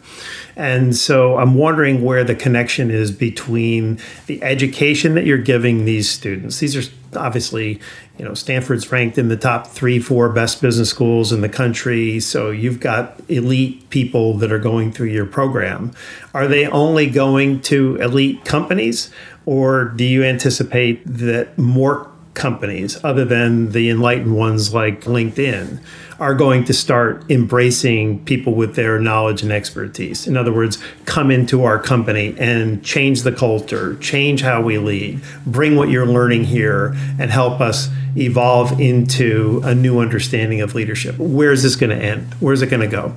And 0.57 0.95
so 0.95 1.38
I'm 1.38 1.55
wondering 1.55 2.03
where 2.03 2.24
the 2.24 2.36
connection 2.36 2.91
is 2.91 3.12
between 3.12 4.00
the 4.27 4.41
education 4.43 5.15
that 5.15 5.25
you're 5.25 5.38
giving 5.38 5.85
these 5.85 6.09
students. 6.09 6.59
These 6.59 6.75
are 6.75 6.91
obviously, 7.17 7.79
you 8.17 8.25
know, 8.25 8.33
Stanford's 8.33 8.91
ranked 8.91 9.17
in 9.17 9.29
the 9.29 9.38
top 9.38 9.67
three, 9.67 10.00
four 10.00 10.29
best 10.29 10.62
business 10.62 10.89
schools 10.89 11.31
in 11.31 11.41
the 11.41 11.50
country. 11.50 12.19
So 12.19 12.51
you've 12.51 12.79
got 12.79 13.19
elite 13.29 13.89
people 13.89 14.33
that 14.38 14.51
are 14.51 14.59
going 14.59 14.91
through 14.91 15.09
your 15.09 15.25
program. 15.25 15.91
Are 16.33 16.47
they 16.47 16.67
only 16.67 17.09
going 17.09 17.62
to 17.62 17.95
elite 17.97 18.45
companies, 18.45 19.09
or 19.45 19.85
do 19.85 20.03
you 20.03 20.24
anticipate 20.24 21.01
that 21.05 21.57
more 21.57 22.09
companies, 22.33 23.01
other 23.03 23.24
than 23.24 23.71
the 23.71 23.89
enlightened 23.89 24.35
ones 24.35 24.74
like 24.74 25.01
LinkedIn, 25.01 25.79
are 26.19 26.34
going 26.34 26.63
to 26.65 26.74
start 26.74 27.29
embracing 27.29 28.24
people 28.25 28.53
with 28.53 28.75
their 28.75 29.00
knowledge 29.00 29.41
and 29.41 29.51
expertise. 29.51 30.27
In 30.27 30.38
other 30.38 30.53
words, 30.53 30.81
come 31.05 31.31
into 31.31 31.63
our 31.63 31.79
company 31.79 32.36
and 32.38 32.84
change 32.84 33.24
the 33.24 33.31
culture, 33.31 33.95
change 33.98 34.41
how 34.41 34.62
we 34.62 34.77
lead, 34.77 35.22
bring 35.45 35.75
what 35.75 35.89
you're 35.89 36.05
learning 36.05 36.45
here, 36.45 36.95
and 37.19 37.31
help 37.31 37.62
us 37.62 37.89
evolve 38.17 38.79
into 38.79 39.62
a 39.63 39.75
new 39.75 40.00
understanding 40.00 40.62
of 40.62 40.75
leadership. 40.75 41.17
Where 41.17 41.51
is 41.51 41.63
this 41.63 41.75
going 41.75 41.98
to 41.98 42.03
end? 42.03 42.34
Where's 42.39 42.62
it 42.62 42.67
going 42.67 42.81
to 42.81 42.88
go? 42.88 43.15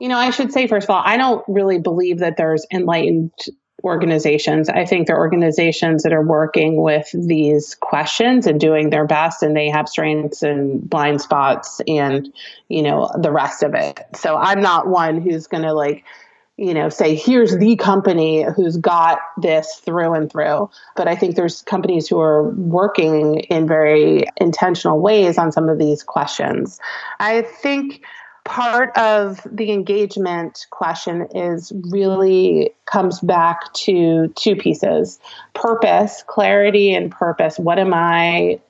You 0.00 0.08
know, 0.08 0.18
I 0.18 0.30
should 0.30 0.52
say, 0.52 0.66
first 0.66 0.84
of 0.84 0.90
all, 0.90 1.02
I 1.04 1.16
don't 1.16 1.44
really 1.48 1.78
believe 1.78 2.18
that 2.18 2.36
there's 2.36 2.66
enlightened 2.72 3.32
organizations. 3.84 4.68
I 4.68 4.84
think 4.86 5.06
they're 5.06 5.18
organizations 5.18 6.02
that 6.02 6.12
are 6.12 6.26
working 6.26 6.80
with 6.80 7.08
these 7.12 7.74
questions 7.76 8.46
and 8.46 8.58
doing 8.58 8.90
their 8.90 9.06
best, 9.06 9.42
and 9.42 9.54
they 9.56 9.68
have 9.68 9.88
strengths 9.88 10.42
and 10.42 10.88
blind 10.88 11.20
spots 11.20 11.80
and, 11.86 12.32
you 12.68 12.82
know, 12.82 13.10
the 13.18 13.30
rest 13.30 13.62
of 13.62 13.74
it. 13.74 14.00
So 14.16 14.36
I'm 14.36 14.60
not 14.60 14.88
one 14.88 15.20
who's 15.20 15.46
going 15.46 15.64
to 15.64 15.74
like, 15.74 16.04
you 16.56 16.72
know, 16.72 16.88
say, 16.88 17.16
here's 17.16 17.56
the 17.58 17.76
company 17.76 18.44
who's 18.44 18.76
got 18.76 19.18
this 19.36 19.82
through 19.84 20.14
and 20.14 20.30
through. 20.30 20.70
But 20.96 21.08
I 21.08 21.16
think 21.16 21.34
there's 21.34 21.62
companies 21.62 22.08
who 22.08 22.20
are 22.20 22.50
working 22.50 23.40
in 23.40 23.66
very 23.66 24.24
intentional 24.36 25.00
ways 25.00 25.36
on 25.36 25.50
some 25.52 25.68
of 25.68 25.78
these 25.78 26.02
questions. 26.04 26.78
I 27.18 27.42
think 27.42 28.02
part 28.44 28.96
of 28.96 29.40
the 29.50 29.72
engagement 29.72 30.66
question 30.70 31.26
is 31.34 31.72
really 31.90 32.70
comes 32.86 33.20
back 33.20 33.72
to 33.72 34.28
two 34.36 34.54
pieces 34.56 35.18
purpose, 35.54 36.22
clarity, 36.26 36.94
and 36.94 37.10
purpose. 37.10 37.58
What 37.58 37.78
am 37.78 37.94
I 37.94 38.60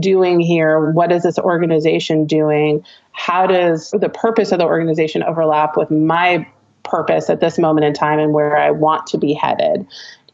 doing 0.00 0.40
here? 0.40 0.90
What 0.90 1.12
is 1.12 1.22
this 1.22 1.38
organization 1.38 2.26
doing? 2.26 2.84
How 3.12 3.46
does 3.46 3.90
the 3.90 4.08
purpose 4.08 4.52
of 4.52 4.58
the 4.58 4.66
organization 4.66 5.22
overlap 5.22 5.76
with 5.76 5.90
my 5.90 6.46
purpose 6.82 7.30
at 7.30 7.40
this 7.40 7.58
moment 7.58 7.86
in 7.86 7.94
time 7.94 8.18
and 8.18 8.32
where 8.32 8.56
I 8.56 8.70
want 8.70 9.06
to 9.08 9.18
be 9.18 9.32
headed? 9.32 9.86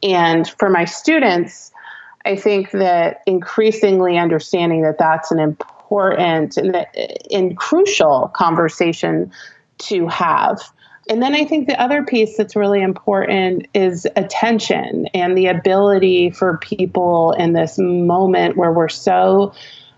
And 0.03 0.49
for 0.59 0.69
my 0.69 0.85
students, 0.85 1.71
I 2.25 2.37
think 2.37 2.71
that 2.73 3.23
increasingly 3.27 4.19
understanding 4.19 4.83
that 4.83 4.99
that's 4.99 5.31
an 5.31 5.39
important 5.39 5.82
important 5.93 6.57
and, 6.57 6.87
and 7.31 7.57
crucial 7.57 8.29
conversation 8.35 9.31
to 9.79 10.07
have. 10.07 10.61
And 11.11 11.21
then 11.21 11.35
I 11.35 11.45
think 11.45 11.67
the 11.67 11.81
other 11.81 12.05
piece 12.05 12.37
that's 12.37 12.55
really 12.55 12.81
important 12.81 13.67
is 13.75 14.07
attention 14.17 15.07
and 15.13 15.37
the 15.37 15.47
ability 15.49 16.31
for 16.31 16.59
people 16.59 17.33
in 17.33 17.53
this 17.53 17.77
moment 17.79 18.57
where 18.57 18.73
we're 18.73 18.89
so 18.89 19.53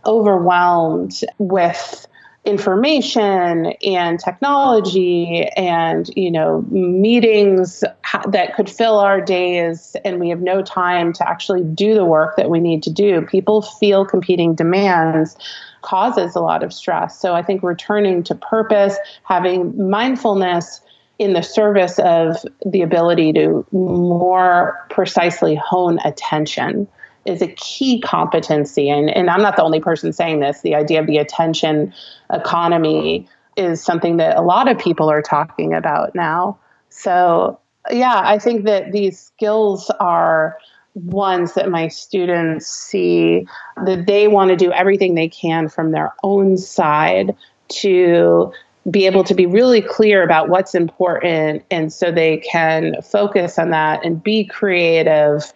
overwhelmed 0.07 1.21
with 1.39 2.07
information 2.45 3.73
and 3.83 4.21
technology 4.21 5.49
and 5.57 6.11
you 6.15 6.31
know 6.31 6.63
meetings 6.71 7.83
that 8.29 8.55
could 8.55 8.69
fill 8.69 8.99
our 8.99 9.19
days 9.19 9.97
and 10.05 10.21
we 10.21 10.29
have 10.29 10.43
no 10.43 10.61
time 10.61 11.11
to 11.11 11.27
actually 11.27 11.65
do 11.65 11.95
the 11.95 12.05
work 12.05 12.37
that 12.37 12.51
we 12.51 12.61
need 12.61 12.83
to 12.83 12.91
do 12.91 13.23
people 13.23 13.63
feel 13.63 14.05
competing 14.05 14.55
demands 14.55 15.37
causes 15.85 16.35
a 16.35 16.41
lot 16.41 16.63
of 16.63 16.73
stress 16.73 17.21
so 17.21 17.35
i 17.35 17.43
think 17.43 17.63
returning 17.63 18.23
to 18.23 18.35
purpose 18.35 18.97
having 19.23 19.89
mindfulness 19.89 20.81
in 21.19 21.33
the 21.33 21.43
service 21.43 21.99
of 22.01 22.45
the 22.67 22.83
ability 22.83 23.33
to 23.33 23.65
more 23.71 24.85
precisely 24.91 25.55
hone 25.55 25.99
attention 26.05 26.89
is 27.25 27.41
a 27.41 27.49
key 27.49 28.01
competency. 28.01 28.91
And, 28.91 29.11
and 29.11 29.31
I'm 29.31 29.43
not 29.43 29.57
the 29.57 29.63
only 29.63 29.81
person 29.81 30.13
saying 30.13 30.41
this. 30.41 30.61
The 30.61 30.75
idea 30.75 31.01
of 31.01 31.07
the 31.07 31.19
attention 31.19 31.95
economy 32.33 33.29
is 33.57 33.83
something 33.83 34.17
that 34.17 34.37
a 34.37 34.43
lot 34.43 34.69
of 34.69 34.79
people 34.79 35.11
are 35.11 35.23
talking 35.23 35.73
about 35.73 36.15
now. 36.15 36.59
So, 36.91 37.59
yeah, 37.91 38.23
I 38.25 38.39
think 38.39 38.65
that 38.65 38.93
these 38.93 39.19
skills 39.19 39.91
are 40.01 40.59
ones 40.95 41.55
that 41.55 41.69
my 41.71 41.89
students 41.89 42.67
see 42.67 43.47
that 43.85 44.07
they 44.07 44.29
want 44.29 44.51
to 44.51 44.57
do 44.57 44.73
everything 44.73 45.15
they 45.15 45.29
can 45.29 45.69
from 45.69 45.91
their 45.91 46.13
own 46.23 46.57
side 46.57 47.35
to 47.69 48.53
be 48.91 49.07
able 49.07 49.25
to 49.25 49.35
be 49.35 49.47
really 49.47 49.81
clear 49.81 50.23
about 50.23 50.49
what's 50.49 50.75
important 50.75 51.65
and 51.71 51.93
so 51.93 52.13
they 52.13 52.37
can 52.39 53.01
focus 53.03 53.59
on 53.59 53.71
that 53.71 54.05
and 54.05 54.23
be 54.23 54.45
creative 54.45 55.53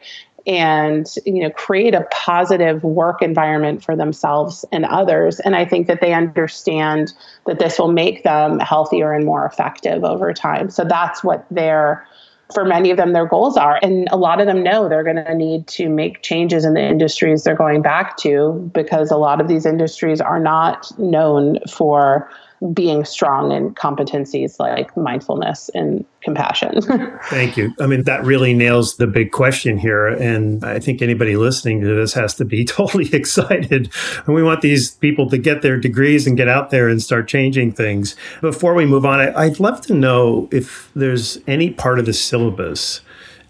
and 0.47 1.15
you 1.27 1.43
know 1.43 1.51
create 1.51 1.95
a 1.95 2.07
positive 2.11 2.83
work 2.83 3.21
environment 3.21 3.85
for 3.85 3.95
themselves 3.95 4.65
and 4.73 4.87
others. 4.87 5.41
And 5.41 5.55
i 5.55 5.65
think 5.65 5.87
that 5.87 6.01
they 6.01 6.15
understand 6.15 7.13
that 7.47 7.59
this 7.59 7.79
will 7.79 7.93
make 7.93 8.25
them 8.25 8.59
healthier 8.59 9.13
and 9.13 9.27
more 9.27 9.45
effective 9.45 10.05
over 10.05 10.33
time. 10.33 10.71
So 10.71 10.85
that's 10.85 11.23
what 11.23 11.45
their 11.51 12.07
for 12.53 12.65
many 12.65 12.91
of 12.91 12.97
them 12.97 13.13
their 13.13 13.27
goals 13.27 13.57
are 13.57 13.79
and 13.83 14.09
a 14.11 14.17
lot 14.17 14.41
of 14.41 14.47
them 14.47 14.63
know 14.63 14.89
they're 14.89 15.05
going 15.05 15.17
to 15.23 15.35
need 15.35 15.67
to 15.67 15.89
make 15.89 16.23
changes 16.23 16.65
in 16.65 16.75
the 16.75 16.83
industries 16.83 17.45
they're 17.45 17.55
going 17.57 17.83
back 17.83 18.17
to 18.17 18.71
because 18.75 19.11
a 19.11 19.17
lot 19.17 19.41
of 19.41 19.49
these 19.49 19.67
industries 19.67 20.21
are 20.21 20.41
not 20.41 20.91
known 20.99 21.59
for 21.69 22.29
being 22.73 23.05
strong 23.05 23.53
in 23.53 23.75
competencies 23.75 24.59
like 24.59 24.97
mindfulness 24.97 25.71
and 25.75 26.05
compassion. 26.23 26.81
Thank 27.25 27.57
you. 27.57 27.73
I 27.81 27.87
mean, 27.87 28.03
that 28.05 28.25
really 28.25 28.53
nails 28.53 28.97
the 28.97 29.07
big 29.07 29.31
question 29.31 29.79
here. 29.79 30.09
And 30.09 30.65
I 30.65 30.81
think 30.81 31.01
anybody 31.01 31.37
listening 31.37 31.81
to 31.83 31.95
this 31.95 32.13
has 32.15 32.35
to 32.35 32.45
be 32.45 32.65
totally 32.67 33.09
excited. 33.13 33.91
And 34.27 34.35
we 34.35 34.43
want 34.43 34.63
these 34.63 34.93
people 34.93 35.31
to 35.31 35.39
get 35.39 35.63
their 35.63 35.79
degrees 35.79 36.27
and 36.27 36.37
get 36.37 36.49
out 36.49 36.71
there 36.71 36.89
and 36.89 37.01
start 37.01 37.29
changing 37.29 37.73
things. 37.73 38.17
Before 38.41 38.75
we 38.75 38.87
move 38.87 39.07
on, 39.07 39.21
I'd 39.21 39.61
love 39.61 39.81
to 39.83 39.95
know 39.95 40.49
if 40.51 40.91
there's 40.95 41.39
any 41.47 41.71
part 41.71 41.99
of 41.99 42.07
the 42.07 42.13
syllabus 42.13 43.01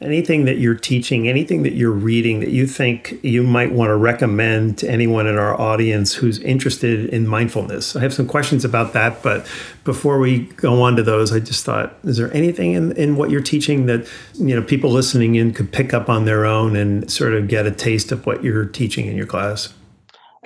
anything 0.00 0.44
that 0.44 0.58
you're 0.58 0.76
teaching, 0.76 1.28
anything 1.28 1.64
that 1.64 1.72
you're 1.72 1.90
reading 1.90 2.38
that 2.40 2.50
you 2.50 2.66
think 2.66 3.18
you 3.22 3.42
might 3.42 3.72
want 3.72 3.88
to 3.88 3.96
recommend 3.96 4.78
to 4.78 4.88
anyone 4.88 5.26
in 5.26 5.36
our 5.36 5.60
audience 5.60 6.14
who's 6.14 6.38
interested 6.40 7.06
in 7.06 7.26
mindfulness. 7.26 7.96
I 7.96 8.00
have 8.00 8.14
some 8.14 8.26
questions 8.26 8.64
about 8.64 8.92
that, 8.92 9.22
but 9.22 9.46
before 9.82 10.20
we 10.20 10.40
go 10.40 10.82
on 10.82 10.94
to 10.96 11.02
those, 11.02 11.32
I 11.32 11.40
just 11.40 11.64
thought, 11.64 11.96
is 12.04 12.16
there 12.16 12.32
anything 12.32 12.72
in, 12.72 12.92
in 12.92 13.16
what 13.16 13.30
you're 13.30 13.40
teaching 13.40 13.86
that 13.86 14.08
you 14.34 14.54
know 14.54 14.62
people 14.62 14.90
listening 14.90 15.34
in 15.34 15.52
could 15.52 15.72
pick 15.72 15.92
up 15.92 16.08
on 16.08 16.26
their 16.26 16.44
own 16.44 16.76
and 16.76 17.10
sort 17.10 17.34
of 17.34 17.48
get 17.48 17.66
a 17.66 17.72
taste 17.72 18.12
of 18.12 18.24
what 18.24 18.44
you're 18.44 18.66
teaching 18.66 19.06
in 19.06 19.16
your 19.16 19.26
class? 19.26 19.74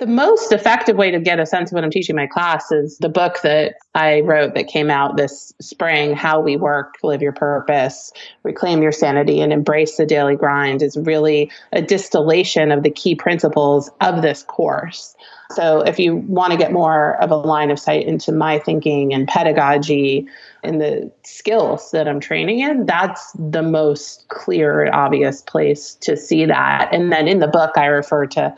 The 0.03 0.09
most 0.09 0.51
effective 0.51 0.97
way 0.97 1.11
to 1.11 1.19
get 1.21 1.39
a 1.39 1.45
sense 1.45 1.71
of 1.71 1.75
what 1.75 1.85
I'm 1.85 1.89
teaching 1.89 2.17
my 2.17 2.27
class 2.27 2.73
is 2.73 2.97
the 2.97 3.07
book 3.07 3.39
that 3.43 3.75
I 3.95 4.19
wrote 4.19 4.53
that 4.53 4.67
came 4.67 4.89
out 4.89 5.15
this 5.15 5.53
spring, 5.61 6.13
How 6.13 6.41
We 6.41 6.57
Work, 6.57 6.95
Live 7.03 7.21
Your 7.21 7.31
Purpose, 7.31 8.11
Reclaim 8.43 8.81
Your 8.81 8.91
Sanity, 8.91 9.39
and 9.39 9.53
Embrace 9.53 9.95
the 9.95 10.05
Daily 10.05 10.35
Grind, 10.35 10.81
is 10.81 10.97
really 10.97 11.49
a 11.71 11.81
distillation 11.81 12.69
of 12.69 12.83
the 12.83 12.89
key 12.89 13.15
principles 13.15 13.89
of 14.01 14.21
this 14.21 14.43
course. 14.43 15.15
So, 15.51 15.79
if 15.81 15.97
you 15.99 16.17
want 16.17 16.51
to 16.51 16.57
get 16.57 16.73
more 16.73 17.15
of 17.21 17.31
a 17.31 17.37
line 17.37 17.71
of 17.71 17.79
sight 17.79 18.05
into 18.05 18.33
my 18.33 18.59
thinking 18.59 19.13
and 19.13 19.25
pedagogy 19.25 20.27
and 20.63 20.81
the 20.81 21.11
skills 21.23 21.91
that 21.91 22.09
I'm 22.09 22.19
training 22.19 22.59
in, 22.59 22.85
that's 22.85 23.31
the 23.33 23.63
most 23.63 24.27
clear, 24.27 24.81
and 24.81 24.93
obvious 24.93 25.41
place 25.43 25.95
to 26.01 26.17
see 26.17 26.45
that. 26.45 26.89
And 26.91 27.09
then 27.09 27.29
in 27.29 27.39
the 27.39 27.47
book, 27.47 27.77
I 27.77 27.85
refer 27.85 28.25
to 28.27 28.53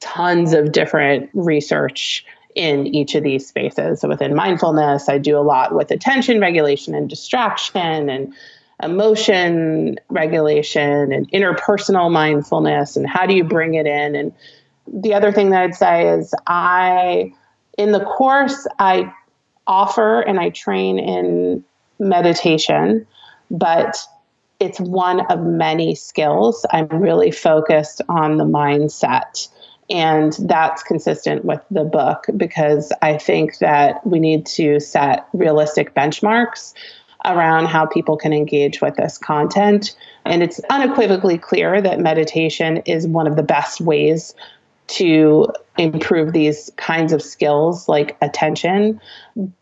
tons 0.00 0.52
of 0.52 0.72
different 0.72 1.30
research 1.34 2.24
in 2.54 2.86
each 2.86 3.14
of 3.14 3.22
these 3.22 3.46
spaces. 3.46 4.00
So 4.00 4.08
within 4.08 4.34
mindfulness, 4.34 5.08
I 5.08 5.18
do 5.18 5.38
a 5.38 5.40
lot 5.40 5.74
with 5.74 5.90
attention 5.90 6.40
regulation 6.40 6.94
and 6.94 7.08
distraction 7.08 8.08
and 8.10 8.34
emotion 8.82 9.98
regulation 10.08 11.12
and 11.12 11.30
interpersonal 11.32 12.10
mindfulness 12.10 12.96
and 12.96 13.06
how 13.06 13.26
do 13.26 13.34
you 13.34 13.44
bring 13.44 13.74
it 13.74 13.86
in 13.86 14.14
and 14.14 14.32
the 14.86 15.12
other 15.12 15.30
thing 15.30 15.50
that 15.50 15.62
I'd 15.62 15.74
say 15.74 16.08
is 16.08 16.34
I 16.46 17.34
in 17.76 17.92
the 17.92 18.02
course 18.02 18.66
I 18.78 19.12
offer 19.66 20.22
and 20.22 20.40
I 20.40 20.48
train 20.48 20.98
in 20.98 21.62
meditation 21.98 23.06
but 23.50 23.98
it's 24.60 24.78
one 24.78 25.20
of 25.30 25.40
many 25.40 25.94
skills. 25.94 26.66
I'm 26.70 26.86
really 26.88 27.30
focused 27.30 28.02
on 28.08 28.36
the 28.36 28.44
mindset 28.44 29.48
and 29.90 30.32
that's 30.40 30.82
consistent 30.82 31.44
with 31.44 31.60
the 31.70 31.84
book 31.84 32.26
because 32.36 32.92
I 33.02 33.18
think 33.18 33.58
that 33.58 34.06
we 34.06 34.20
need 34.20 34.46
to 34.46 34.78
set 34.78 35.28
realistic 35.32 35.94
benchmarks 35.94 36.74
around 37.24 37.66
how 37.66 37.86
people 37.86 38.16
can 38.16 38.32
engage 38.32 38.80
with 38.80 38.96
this 38.96 39.18
content. 39.18 39.96
And 40.24 40.42
it's 40.42 40.60
unequivocally 40.70 41.38
clear 41.38 41.82
that 41.82 41.98
meditation 41.98 42.78
is 42.86 43.06
one 43.06 43.26
of 43.26 43.36
the 43.36 43.42
best 43.42 43.80
ways 43.80 44.34
to 44.86 45.48
improve 45.76 46.32
these 46.32 46.70
kinds 46.76 47.12
of 47.12 47.20
skills 47.20 47.88
like 47.88 48.16
attention. 48.22 49.00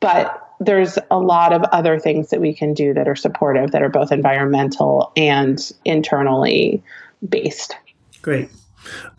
But 0.01 0.45
there's 0.61 0.99
a 1.11 1.19
lot 1.19 1.53
of 1.53 1.63
other 1.65 1.99
things 1.99 2.31
that 2.31 2.41
we 2.41 2.53
can 2.53 2.75
do 2.75 2.95
that 2.95 3.09
are 3.09 3.17
supportive, 3.17 3.71
that 3.73 3.83
are 3.83 3.89
both 3.89 4.13
environmental 4.13 5.13
and 5.17 5.59
internally 5.85 6.83
based. 7.29 7.77
Great. 8.23 8.51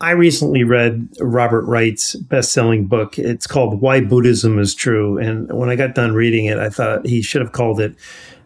I 0.00 0.12
recently 0.12 0.64
read 0.64 1.08
Robert 1.20 1.62
Wright's 1.62 2.14
best 2.16 2.52
selling 2.52 2.86
book. 2.86 3.18
It's 3.18 3.46
called 3.46 3.80
Why 3.80 4.00
Buddhism 4.00 4.58
is 4.58 4.74
True. 4.74 5.18
And 5.18 5.52
when 5.52 5.68
I 5.68 5.76
got 5.76 5.94
done 5.94 6.14
reading 6.14 6.46
it, 6.46 6.58
I 6.58 6.70
thought 6.70 7.06
he 7.06 7.22
should 7.22 7.42
have 7.42 7.52
called 7.52 7.80
it 7.80 7.94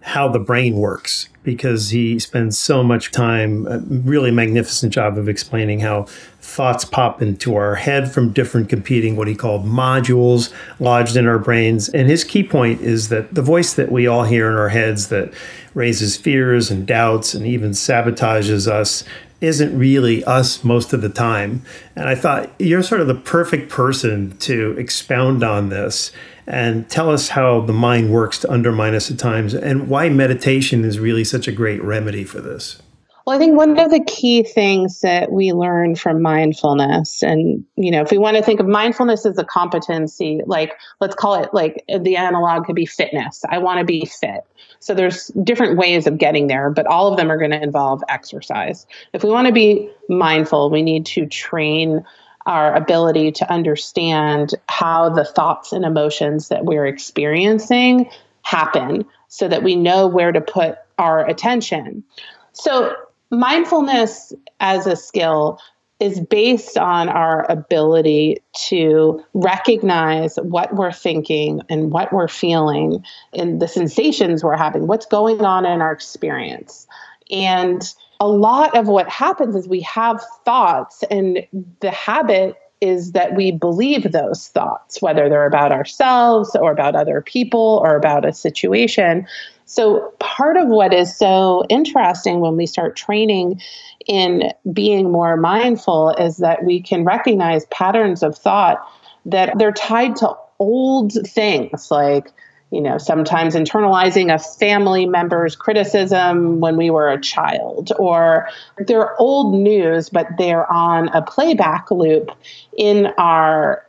How 0.01 0.29
the 0.29 0.39
Brain 0.39 0.77
Works 0.77 1.29
because 1.45 1.91
he 1.91 2.19
spends 2.19 2.59
so 2.59 2.83
much 2.83 3.13
time, 3.13 3.67
a 3.67 3.79
really 3.79 4.31
magnificent 4.31 4.93
job 4.93 5.19
of 5.19 5.29
explaining 5.29 5.81
how 5.81 6.07
thoughts 6.41 6.85
pop 6.85 7.21
into 7.21 7.55
our 7.55 7.75
head 7.75 8.11
from 8.11 8.33
different 8.33 8.69
competing, 8.69 9.15
what 9.15 9.29
he 9.29 9.35
called 9.35 9.65
modules 9.65 10.53
lodged 10.81 11.17
in 11.17 11.27
our 11.27 11.39
brains. 11.39 11.89
And 11.91 12.09
his 12.09 12.25
key 12.25 12.43
point 12.43 12.81
is 12.81 13.11
that 13.11 13.35
the 13.35 13.43
voice 13.43 13.75
that 13.75 13.93
we 13.93 14.07
all 14.07 14.25
hear 14.25 14.51
in 14.51 14.57
our 14.57 14.71
heads 14.71 15.09
that 15.09 15.33
raises 15.75 16.17
fears 16.17 16.71
and 16.71 16.87
doubts 16.87 17.35
and 17.35 17.47
even 17.47 17.73
sabotages 17.73 18.67
us 18.67 19.05
isn't 19.45 19.79
really 19.79 20.25
us 20.25 20.65
most 20.65 20.93
of 20.93 21.01
the 21.01 21.09
time. 21.09 21.63
And 21.95 22.09
I 22.09 22.15
thought 22.15 22.51
you're 22.59 22.83
sort 22.83 23.01
of 23.01 23.07
the 23.07 23.15
perfect 23.15 23.71
person 23.71 24.37
to 24.39 24.73
expound 24.79 25.43
on 25.43 25.69
this 25.69 26.13
and 26.47 26.89
tell 26.91 27.11
us 27.11 27.29
how 27.29 27.61
the 27.61 27.73
mind 27.73 28.11
works 28.11 28.39
to 28.41 28.51
undermine 28.51 28.95
us 28.95 29.11
at 29.11 29.19
times 29.19 29.55
and 29.55 29.89
why 29.89 30.09
meditation 30.09 30.85
is 30.85 30.99
really 30.99 31.25
such 31.25 31.49
a 31.49 31.53
great 31.53 31.83
remedy 31.83 32.25
for 32.25 32.41
this. 32.41 32.83
Well, 33.25 33.35
I 33.35 33.39
think 33.39 33.57
one 33.57 33.79
of 33.79 33.91
the 33.91 34.05
key 34.05 34.43
things 34.43 35.01
that 35.01 35.33
we 35.33 35.53
learn 35.53 35.95
from 35.95 36.21
mindfulness, 36.21 37.23
and 37.23 37.65
you 37.75 37.91
know, 37.91 38.03
if 38.03 38.11
we 38.11 38.19
want 38.19 38.37
to 38.37 38.43
think 38.43 38.61
of 38.61 38.67
mindfulness 38.67 39.25
as 39.25 39.39
a 39.39 39.45
competency, 39.45 40.43
like 40.45 40.75
let's 41.01 41.15
call 41.15 41.43
it 41.43 41.49
like 41.55 41.85
the 41.89 42.17
analog 42.17 42.67
could 42.67 42.77
be 42.77 42.85
fitness. 42.85 43.43
I 43.49 43.59
want 43.59 43.79
to 43.79 43.85
be 43.87 44.05
fit. 44.05 44.43
So 44.79 44.93
there's 44.93 45.29
different 45.43 45.79
ways 45.79 46.07
of 46.07 46.19
getting 46.19 46.49
there, 46.49 46.69
but 46.69 46.87
all 46.87 47.11
of 47.11 47.17
them 47.17 47.31
are 47.31 47.39
going 47.39 47.53
to 47.53 47.63
involve 47.63 48.03
exercise. 48.11 48.87
If 49.15 49.25
we 49.25 49.31
want 49.31 49.47
to 49.47 49.55
be 49.55 49.91
mindful, 50.11 50.69
we 50.69 50.83
need 50.83 51.07
to 51.07 51.25
train 51.25 52.05
our 52.45 52.75
ability 52.75 53.33
to 53.33 53.51
understand 53.51 54.55
how 54.69 55.09
the 55.09 55.25
thoughts 55.25 55.73
and 55.73 55.87
emotions 55.87 56.49
that 56.49 56.67
we're 56.67 56.85
experiencing 56.85 58.11
happen 58.43 59.07
so 59.29 59.49
that 59.49 59.63
we 59.63 59.77
know 59.77 60.07
where 60.07 60.31
to 60.31 60.43
put 60.43 60.77
our 60.99 61.27
attention. 61.27 62.05
So 62.53 62.95
mindfulness 63.35 64.33
as 64.61 64.87
a 64.87 64.97
skill 64.97 65.59
is 66.01 66.21
based 66.21 66.77
on 66.77 67.09
our 67.09 67.51
ability 67.51 68.39
to 68.69 69.23
recognize 69.33 70.37
what 70.37 70.75
we're 70.75 70.93
thinking 70.93 71.61
and 71.69 71.93
what 71.93 72.13
we're 72.13 72.29
feeling 72.29 73.05
and 73.33 73.61
the 73.61 73.69
sensations 73.69 74.43
we're 74.43 74.57
having, 74.57 74.87
what's 74.87 75.07
going 75.07 75.45
on 75.45 75.65
in 75.65 75.81
our 75.81 75.93
experience. 75.93 76.87
And 77.31 77.83
a 78.21 78.29
lot 78.29 78.77
of 78.77 78.89
what 78.89 79.09
happens 79.09 79.55
is 79.55 79.69
we 79.69 79.81
have 79.83 80.23
thoughts, 80.45 81.05
and 81.11 81.47
the 81.81 81.91
habit 81.91 82.57
is 82.81 83.13
that 83.13 83.35
we 83.35 83.51
believe 83.51 84.13
those 84.13 84.49
thoughts, 84.49 85.01
whether 85.01 85.29
they're 85.29 85.47
about 85.47 85.73
ourselves 85.73 86.55
or 86.61 86.71
about 86.71 86.95
other 86.95 87.23
people 87.23 87.81
or 87.83 87.97
about 87.97 88.27
a 88.27 88.33
situation. 88.33 89.27
So, 89.67 90.13
part 90.19 90.57
of 90.57 90.69
what 90.69 90.93
is 90.93 91.17
so 91.17 91.65
interesting 91.69 92.41
when 92.41 92.57
we 92.57 92.67
start 92.67 92.97
training 92.97 93.61
in 94.07 94.53
being 94.73 95.11
more 95.11 95.37
mindful 95.37 96.11
is 96.11 96.39
that 96.39 96.65
we 96.65 96.83
can 96.83 97.05
recognize 97.05 97.65
patterns 97.67 98.23
of 98.23 98.37
thought 98.37 98.87
that 99.27 99.59
they're 99.59 99.73
tied 99.73 100.17
to 100.17 100.37
old 100.59 101.13
things 101.13 101.91
like 101.91 102.31
you 102.75 102.81
know, 102.81 102.99
sometimes 102.99 103.55
internalizing 103.55 104.35
a 104.35 104.39
family 104.39 105.07
member's 105.07 105.55
criticism 105.55 106.59
when 106.59 106.77
we 106.77 106.91
were 106.91 107.09
a 107.09 107.21
child, 107.21 107.93
or 108.01 108.49
they're 108.79 109.17
old 109.21 109.55
news, 109.55 110.09
but 110.09 110.27
they're 110.39 110.71
on 110.71 111.07
a 111.11 111.23
playback 111.23 111.89
loop 111.93 112.33
in 112.77 113.07
our 113.17 113.87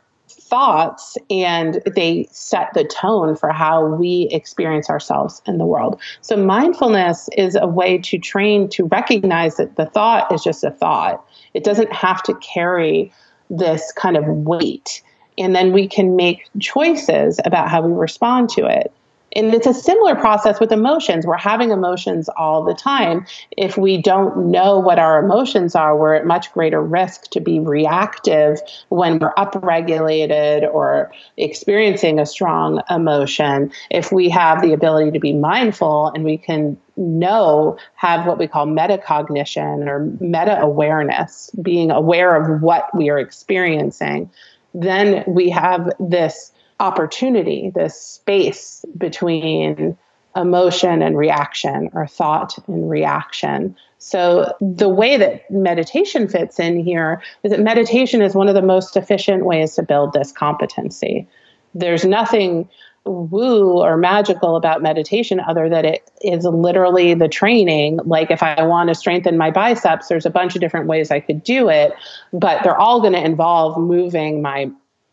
thoughts 0.48 1.16
and 1.30 1.82
they 1.94 2.28
set 2.30 2.72
the 2.74 2.84
tone 2.84 3.36
for 3.36 3.50
how 3.50 3.84
we 3.84 4.28
experience 4.30 4.88
ourselves 4.88 5.42
in 5.46 5.58
the 5.58 5.66
world. 5.66 6.00
So, 6.20 6.36
mindfulness 6.36 7.28
is 7.36 7.56
a 7.56 7.66
way 7.66 7.98
to 7.98 8.18
train 8.18 8.68
to 8.70 8.84
recognize 8.84 9.56
that 9.56 9.76
the 9.76 9.86
thought 9.86 10.32
is 10.32 10.42
just 10.42 10.64
a 10.64 10.70
thought, 10.70 11.26
it 11.54 11.64
doesn't 11.64 11.92
have 11.92 12.22
to 12.24 12.34
carry 12.36 13.12
this 13.50 13.92
kind 13.92 14.16
of 14.16 14.26
weight 14.26 15.02
and 15.38 15.54
then 15.54 15.72
we 15.72 15.88
can 15.88 16.16
make 16.16 16.48
choices 16.58 17.40
about 17.44 17.68
how 17.68 17.82
we 17.82 17.92
respond 17.92 18.48
to 18.50 18.66
it. 18.66 18.92
And 19.36 19.54
it's 19.54 19.66
a 19.66 19.74
similar 19.74 20.14
process 20.14 20.58
with 20.60 20.72
emotions. 20.72 21.26
We're 21.26 21.36
having 21.36 21.70
emotions 21.70 22.30
all 22.38 22.64
the 22.64 22.72
time. 22.72 23.26
If 23.54 23.76
we 23.76 24.00
don't 24.00 24.50
know 24.50 24.78
what 24.78 24.98
our 24.98 25.22
emotions 25.22 25.74
are, 25.74 25.94
we're 25.94 26.14
at 26.14 26.24
much 26.24 26.50
greater 26.54 26.80
risk 26.80 27.30
to 27.32 27.40
be 27.40 27.60
reactive 27.60 28.60
when 28.88 29.18
we're 29.18 29.34
upregulated 29.34 30.62
or 30.72 31.12
experiencing 31.36 32.18
a 32.18 32.24
strong 32.24 32.82
emotion. 32.88 33.72
If 33.90 34.10
we 34.10 34.30
have 34.30 34.62
the 34.62 34.72
ability 34.72 35.10
to 35.10 35.20
be 35.20 35.34
mindful 35.34 36.08
and 36.14 36.24
we 36.24 36.38
can 36.38 36.78
know, 36.96 37.76
have 37.96 38.26
what 38.26 38.38
we 38.38 38.48
call 38.48 38.66
metacognition 38.66 39.86
or 39.86 40.06
meta 40.18 40.58
awareness, 40.58 41.50
being 41.60 41.90
aware 41.90 42.34
of 42.34 42.62
what 42.62 42.88
we 42.96 43.10
are 43.10 43.18
experiencing 43.18 44.30
then 44.76 45.24
we 45.26 45.48
have 45.48 45.90
this 45.98 46.52
opportunity, 46.80 47.70
this 47.74 48.00
space 48.00 48.84
between 48.96 49.96
emotion 50.34 51.00
and 51.02 51.16
reaction 51.16 51.88
or 51.94 52.06
thought 52.06 52.56
and 52.68 52.90
reaction. 52.90 53.74
So, 53.98 54.54
the 54.60 54.88
way 54.88 55.16
that 55.16 55.50
meditation 55.50 56.28
fits 56.28 56.60
in 56.60 56.84
here 56.84 57.22
is 57.42 57.50
that 57.50 57.60
meditation 57.60 58.20
is 58.20 58.34
one 58.34 58.48
of 58.48 58.54
the 58.54 58.62
most 58.62 58.96
efficient 58.96 59.46
ways 59.46 59.74
to 59.76 59.82
build 59.82 60.12
this 60.12 60.32
competency. 60.32 61.26
There's 61.74 62.04
nothing 62.04 62.68
woo 63.06 63.78
or 63.78 63.96
magical 63.96 64.56
about 64.56 64.82
meditation 64.82 65.40
other 65.40 65.68
that 65.68 65.84
it 65.84 66.10
is 66.22 66.44
literally 66.44 67.14
the 67.14 67.28
training 67.28 68.00
like 68.04 68.30
if 68.30 68.42
i 68.42 68.62
want 68.64 68.88
to 68.88 68.96
strengthen 68.96 69.38
my 69.38 69.48
biceps 69.48 70.08
there's 70.08 70.26
a 70.26 70.30
bunch 70.30 70.56
of 70.56 70.60
different 70.60 70.88
ways 70.88 71.12
i 71.12 71.20
could 71.20 71.42
do 71.44 71.68
it 71.68 71.92
but 72.32 72.62
they're 72.62 72.78
all 72.78 73.00
going 73.00 73.12
to 73.12 73.24
involve 73.24 73.78
moving 73.78 74.42
my 74.42 74.68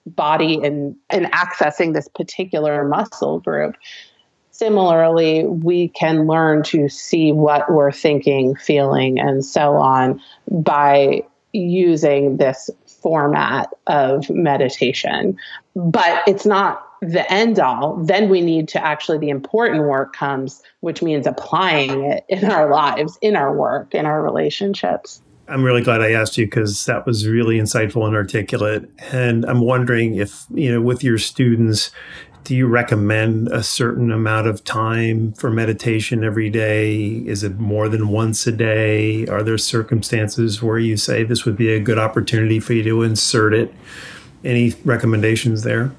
body 0.06 0.60
and 0.64 0.96
and 1.10 1.26
accessing 1.28 1.94
this 1.94 2.08
particular 2.10 2.88
muscle 2.88 3.40
group. 3.40 3.76
Similarly 4.52 5.46
we 5.46 5.90
can 5.90 6.28
learn 6.28 6.64
to 6.64 6.90
see 6.90 7.32
what 7.32 7.72
we're 7.72 7.92
thinking 7.92 8.56
feeling 8.56 9.20
and 9.20 9.44
so 9.44 9.78
on 9.78 10.22
by 10.50 11.24
using 11.54 12.38
this 12.38 12.70
format 12.86 13.70
of 13.88 14.30
meditation. 14.30 15.38
But 15.76 16.24
it's 16.28 16.46
not 16.46 16.88
the 17.02 17.32
end 17.32 17.60
all, 17.60 17.98
then 17.98 18.30
we 18.30 18.42
need 18.42 18.68
to 18.70 18.84
actually, 18.84 19.18
the 19.18 19.30
important 19.30 19.84
work 19.84 20.14
comes, 20.14 20.62
which 20.80 21.02
means 21.02 21.28
applying 21.28 22.06
it 22.06 22.26
in 22.30 22.50
our 22.50 22.70
lives, 22.70 23.18
in 23.22 23.36
our 23.36 23.54
work, 23.54 23.94
in 23.94 24.06
our 24.06 24.22
relationships. 24.22 25.22
I'm 25.48 25.64
really 25.64 25.82
glad 25.82 26.02
I 26.02 26.12
asked 26.12 26.38
you 26.38 26.46
because 26.46 26.86
that 26.86 27.06
was 27.06 27.28
really 27.28 27.58
insightful 27.58 28.08
and 28.08 28.16
articulate. 28.16 28.90
And 29.12 29.46
I'm 29.46 29.60
wondering 29.60 30.16
if, 30.16 30.46
you 30.54 30.72
know, 30.72 30.82
with 30.82 31.04
your 31.04 31.18
students, 31.18 31.92
do 32.44 32.56
you 32.56 32.68
recommend 32.68 33.50
a 33.50 33.64
certain 33.64 34.12
amount 34.12 34.48
of 34.48 34.64
time 34.64 35.34
for 35.34 35.50
meditation 35.50 36.24
every 36.24 36.50
day? 36.50 37.24
Is 37.26 37.44
it 37.44 37.60
more 37.60 37.90
than 37.90 38.10
once 38.10 38.48
a 38.48 38.52
day? 38.52 39.26
Are 39.28 39.44
there 39.44 39.58
circumstances 39.58 40.62
where 40.62 40.80
you 40.80 40.98
say 40.98 41.24
this 41.24 41.46
would 41.46 41.58
be 41.58 41.74
a 41.74 41.80
good 41.80 42.00
opportunity 42.00 42.60
for 42.60 42.74
you 42.74 42.84
to 42.84 43.04
insert 43.04 43.54
it? 43.54 43.74
Any 44.44 44.74
recommendations 44.84 45.64
there? 45.64 45.92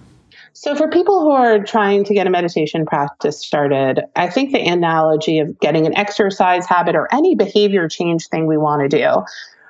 So, 0.52 0.74
for 0.74 0.88
people 0.88 1.20
who 1.20 1.30
are 1.30 1.62
trying 1.62 2.04
to 2.04 2.14
get 2.14 2.26
a 2.26 2.30
meditation 2.30 2.86
practice 2.86 3.40
started, 3.40 4.02
I 4.14 4.28
think 4.28 4.52
the 4.52 4.60
analogy 4.60 5.38
of 5.38 5.58
getting 5.58 5.86
an 5.86 5.96
exercise 5.96 6.66
habit 6.66 6.94
or 6.94 7.08
any 7.12 7.34
behavior 7.34 7.88
change 7.88 8.28
thing 8.28 8.46
we 8.46 8.56
want 8.56 8.88
to 8.88 8.96
do, 8.96 9.24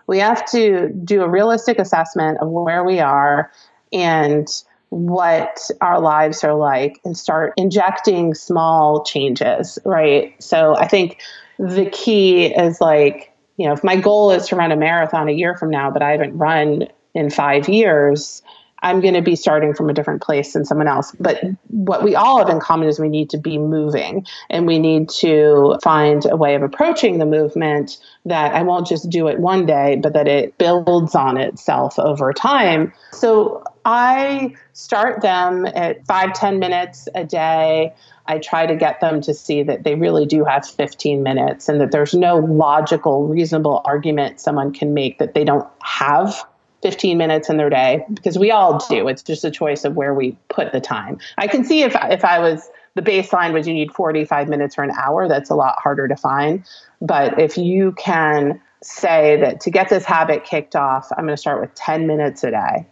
we 0.07 0.19
have 0.19 0.45
to 0.51 0.89
do 0.89 1.23
a 1.23 1.29
realistic 1.29 1.79
assessment 1.79 2.39
of 2.41 2.49
where 2.49 2.85
we 2.85 3.01
are 3.01 3.51
and 3.93 4.47
what 4.91 5.71
our 5.81 6.01
lives 6.01 6.45
are 6.45 6.55
like 6.55 7.01
and 7.05 7.17
start 7.17 7.55
injecting 7.57 8.35
small 8.35 9.03
changes, 9.05 9.79
right? 9.85 10.35
So, 10.43 10.77
I 10.77 10.89
think 10.89 11.21
the 11.59 11.87
key 11.87 12.47
is 12.47 12.81
like, 12.81 13.33
you 13.57 13.67
know, 13.67 13.73
if 13.73 13.85
my 13.85 13.97
goal 13.97 14.33
is 14.33 14.49
to 14.49 14.57
run 14.57 14.73
a 14.73 14.77
marathon 14.77 15.29
a 15.29 15.33
year 15.33 15.57
from 15.57 15.71
now, 15.71 15.91
but 15.91 16.03
I 16.03 16.11
haven't 16.11 16.37
run 16.37 16.89
in 17.15 17.31
five 17.31 17.69
years, 17.69 18.43
I'm 18.85 19.01
going 19.01 19.14
to 19.14 19.23
be 19.23 19.35
starting 19.35 19.73
from 19.73 19.88
a 19.88 19.94
different 19.94 20.20
place 20.20 20.53
than 20.53 20.66
someone 20.66 20.87
else. 20.87 21.11
But 21.18 21.42
what 21.68 22.05
we 22.05 22.14
all 22.14 22.38
have 22.38 22.51
in 22.51 22.61
common 22.61 22.87
is 22.87 23.01
we 23.01 23.09
need 23.09 23.31
to 23.31 23.38
be 23.38 23.57
moving 23.57 24.27
and 24.51 24.66
we 24.66 24.79
need 24.79 25.09
to 25.20 25.79
find 25.83 26.27
a 26.31 26.37
way 26.37 26.55
of 26.55 26.62
approaching 26.62 27.18
the 27.18 27.25
movement 27.25 27.97
that 28.27 28.55
I 28.55 28.62
won't 28.62 28.87
just 28.87 29.09
do 29.09 29.27
it 29.29 29.40
one 29.40 29.64
day, 29.64 29.99
but 30.03 30.12
that 30.12 30.29
it 30.29 30.59
builds 30.59 31.14
on 31.14 31.38
itself 31.38 31.99
over 31.99 32.35
time. 32.35 32.92
So 33.12 33.64
I 33.87 34.55
start 34.75 35.23
them 35.23 35.64
at 35.64 36.05
five, 36.05 36.35
10 36.35 36.59
minutes 36.59 37.09
a 37.14 37.25
day. 37.25 37.94
I 38.27 38.38
try 38.38 38.66
to 38.66 38.77
get 38.77 39.01
them 39.01 39.23
to 39.23 39.33
see 39.33 39.62
that 39.62 39.85
they 39.85 39.94
really 39.94 40.27
do 40.27 40.44
have 40.44 40.68
15 40.68 41.23
minutes 41.23 41.70
and 41.70 41.81
that 41.81 41.90
there's 41.90 42.12
no 42.12 42.37
logical, 42.37 43.29
reasonable 43.29 43.81
argument 43.87 44.40
someone 44.40 44.75
can 44.75 44.92
make 44.92 45.18
that 45.20 45.33
they 45.33 45.44
don't 45.44 45.66
have 45.83 46.44
15 46.85 47.16
minutes 47.16 47.49
in 47.49 47.57
their 47.57 47.70
day 47.70 48.05
because 48.12 48.38
we 48.38 48.51
all 48.51 48.79
do. 48.90 49.01
Oh. 49.01 49.09
It's 49.09 49.23
just 49.23 49.42
a 49.42 49.51
choice 49.51 49.87
of 49.87 49.97
where 49.97 50.12
we 50.12 50.37
put 50.51 50.70
the 50.70 50.83
time. 50.83 51.18
I 51.38 51.47
can 51.47 51.64
see 51.64 51.81
if 51.81 51.97
if 52.11 52.27
I 52.27 52.38
was 52.38 52.68
the 52.94 53.01
baseline 53.01 53.55
was 53.55 53.66
you 53.66 53.73
need 53.73 53.90
45 53.90 54.51
minutes 54.51 54.77
or 54.77 54.83
an 54.83 54.90
hour, 54.90 55.27
that's 55.27 55.49
a 55.49 55.55
lot 55.55 55.77
harder 55.79 56.07
to 56.07 56.14
find. 56.14 56.62
But 57.01 57.40
if 57.40 57.57
you 57.57 57.92
can 57.92 58.61
say 58.83 59.40
that 59.40 59.62
to 59.62 59.70
get 59.70 59.88
this 59.88 60.05
habit 60.05 60.44
kicked 60.44 60.77
off, 60.77 61.11
I'm 61.12 61.25
going 61.25 61.35
to 61.35 61.40
start 61.40 61.59
with 61.59 61.75
10 61.75 62.07
minutes 62.07 62.44
a 62.44 62.51
day. 62.51 62.87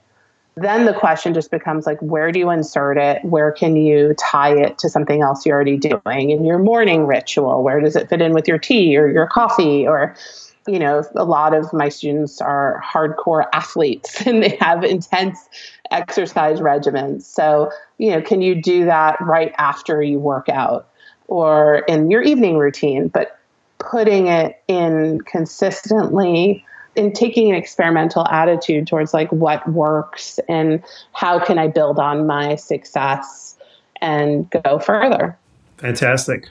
Then 0.57 0.87
the 0.87 0.95
question 0.95 1.35
just 1.35 1.51
becomes 1.51 1.87
like, 1.87 1.99
where 2.01 2.33
do 2.33 2.39
you 2.39 2.51
insert 2.51 2.99
it? 2.99 3.23
Where 3.25 3.53
can 3.53 3.77
you 3.77 4.15
tie 4.19 4.55
it 4.55 4.79
to 4.79 4.89
something 4.89 5.23
else 5.23 5.47
you're 5.47 5.55
already 5.55 5.77
doing 5.77 6.31
in 6.31 6.45
your 6.45 6.59
morning 6.59 7.07
ritual? 7.07 7.63
Where 7.63 7.81
does 7.81 7.95
it 7.95 8.09
fit 8.09 8.21
in 8.21 8.33
with 8.33 8.49
your 8.49 8.59
tea 8.59 8.97
or 8.97 9.09
your 9.09 9.27
coffee? 9.27 9.87
Or 9.87 10.15
you 10.67 10.79
know, 10.79 11.03
a 11.15 11.25
lot 11.25 11.55
of 11.55 11.73
my 11.73 11.89
students 11.89 12.41
are 12.41 12.83
hardcore 12.85 13.47
athletes 13.53 14.21
and 14.27 14.43
they 14.43 14.57
have 14.61 14.85
intense 14.85 15.39
exercise 15.91 16.61
regimens. 16.61 17.23
So, 17.23 17.71
you 17.99 18.11
know, 18.11 18.23
can 18.23 18.43
you 18.43 18.61
do 18.61 18.87
that 18.87 19.21
right 19.21 19.53
after 19.59 20.03
you 20.03 20.19
work 20.19 20.49
out 20.49 20.89
or 21.29 21.79
in 21.89 22.11
your 22.11 22.23
evening 22.23 22.59
routine? 22.59 23.09
But 23.09 23.39
putting 23.79 24.29
it 24.29 24.63
in 24.69 25.21
consistently 25.23 26.65
and 26.97 27.15
taking 27.15 27.51
an 27.51 27.57
experimental 27.57 28.27
attitude 28.29 28.87
towards 28.87 29.13
like 29.15 29.31
what 29.33 29.69
works 29.69 30.39
and 30.49 30.83
how 31.13 31.39
can 31.39 31.59
I 31.59 31.69
build 31.69 31.99
on 31.99 32.27
my 32.27 32.57
success 32.57 33.57
and 34.01 34.49
go 34.51 34.79
further. 34.79 35.37
Fantastic. 35.79 36.49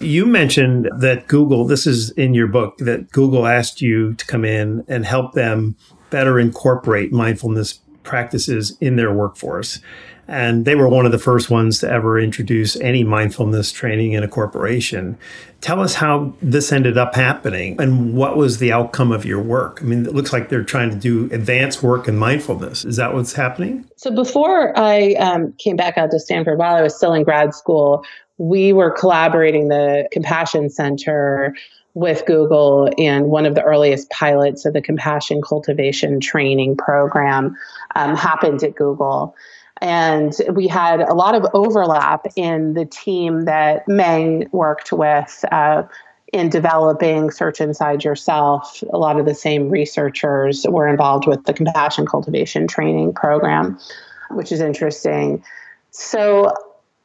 You 0.00 0.26
mentioned 0.26 0.88
that 0.98 1.26
Google, 1.28 1.66
this 1.66 1.86
is 1.86 2.10
in 2.12 2.34
your 2.34 2.46
book, 2.46 2.78
that 2.78 3.10
Google 3.10 3.46
asked 3.46 3.80
you 3.80 4.14
to 4.14 4.26
come 4.26 4.44
in 4.44 4.84
and 4.88 5.04
help 5.04 5.32
them 5.32 5.76
better 6.10 6.38
incorporate 6.38 7.12
mindfulness 7.12 7.80
practices 8.02 8.76
in 8.80 8.96
their 8.96 9.12
workforce. 9.12 9.80
And 10.30 10.64
they 10.64 10.76
were 10.76 10.88
one 10.88 11.06
of 11.06 11.12
the 11.12 11.18
first 11.18 11.50
ones 11.50 11.80
to 11.80 11.90
ever 11.90 12.18
introduce 12.18 12.76
any 12.76 13.02
mindfulness 13.02 13.72
training 13.72 14.12
in 14.12 14.22
a 14.22 14.28
corporation. 14.28 15.18
Tell 15.60 15.80
us 15.80 15.94
how 15.94 16.32
this 16.40 16.70
ended 16.70 16.96
up 16.96 17.16
happening 17.16 17.80
and 17.80 18.14
what 18.14 18.36
was 18.36 18.58
the 18.58 18.72
outcome 18.72 19.10
of 19.10 19.24
your 19.24 19.42
work? 19.42 19.80
I 19.82 19.84
mean, 19.86 20.06
it 20.06 20.14
looks 20.14 20.32
like 20.32 20.48
they're 20.48 20.62
trying 20.62 20.90
to 20.90 20.96
do 20.96 21.28
advanced 21.34 21.82
work 21.82 22.06
in 22.06 22.16
mindfulness. 22.16 22.84
Is 22.84 22.94
that 22.94 23.12
what's 23.12 23.32
happening? 23.32 23.84
So, 23.96 24.14
before 24.14 24.72
I 24.78 25.14
um, 25.14 25.52
came 25.58 25.74
back 25.74 25.98
out 25.98 26.12
to 26.12 26.20
Stanford, 26.20 26.58
while 26.58 26.76
I 26.76 26.82
was 26.82 26.96
still 26.96 27.12
in 27.12 27.24
grad 27.24 27.52
school, 27.52 28.04
we 28.40 28.72
were 28.72 28.90
collaborating 28.90 29.68
the 29.68 30.08
compassion 30.10 30.70
center 30.70 31.54
with 31.92 32.24
Google 32.24 32.88
and 32.96 33.26
one 33.26 33.44
of 33.44 33.54
the 33.54 33.62
earliest 33.62 34.08
pilots 34.08 34.64
of 34.64 34.72
the 34.72 34.80
compassion 34.80 35.42
cultivation 35.42 36.20
training 36.20 36.78
program 36.78 37.54
um, 37.96 38.16
happened 38.16 38.62
at 38.62 38.74
Google. 38.74 39.34
And 39.82 40.32
we 40.54 40.68
had 40.68 41.00
a 41.00 41.12
lot 41.12 41.34
of 41.34 41.44
overlap 41.52 42.28
in 42.34 42.72
the 42.72 42.86
team 42.86 43.44
that 43.44 43.86
Meng 43.86 44.48
worked 44.52 44.90
with 44.90 45.44
uh, 45.52 45.82
in 46.32 46.48
developing 46.48 47.30
Search 47.30 47.60
Inside 47.60 48.04
Yourself. 48.04 48.82
A 48.90 48.96
lot 48.96 49.20
of 49.20 49.26
the 49.26 49.34
same 49.34 49.68
researchers 49.68 50.64
were 50.66 50.88
involved 50.88 51.26
with 51.26 51.44
the 51.44 51.52
compassion 51.52 52.06
cultivation 52.06 52.66
training 52.66 53.12
program, 53.12 53.78
which 54.30 54.50
is 54.50 54.60
interesting. 54.60 55.44
So 55.90 56.54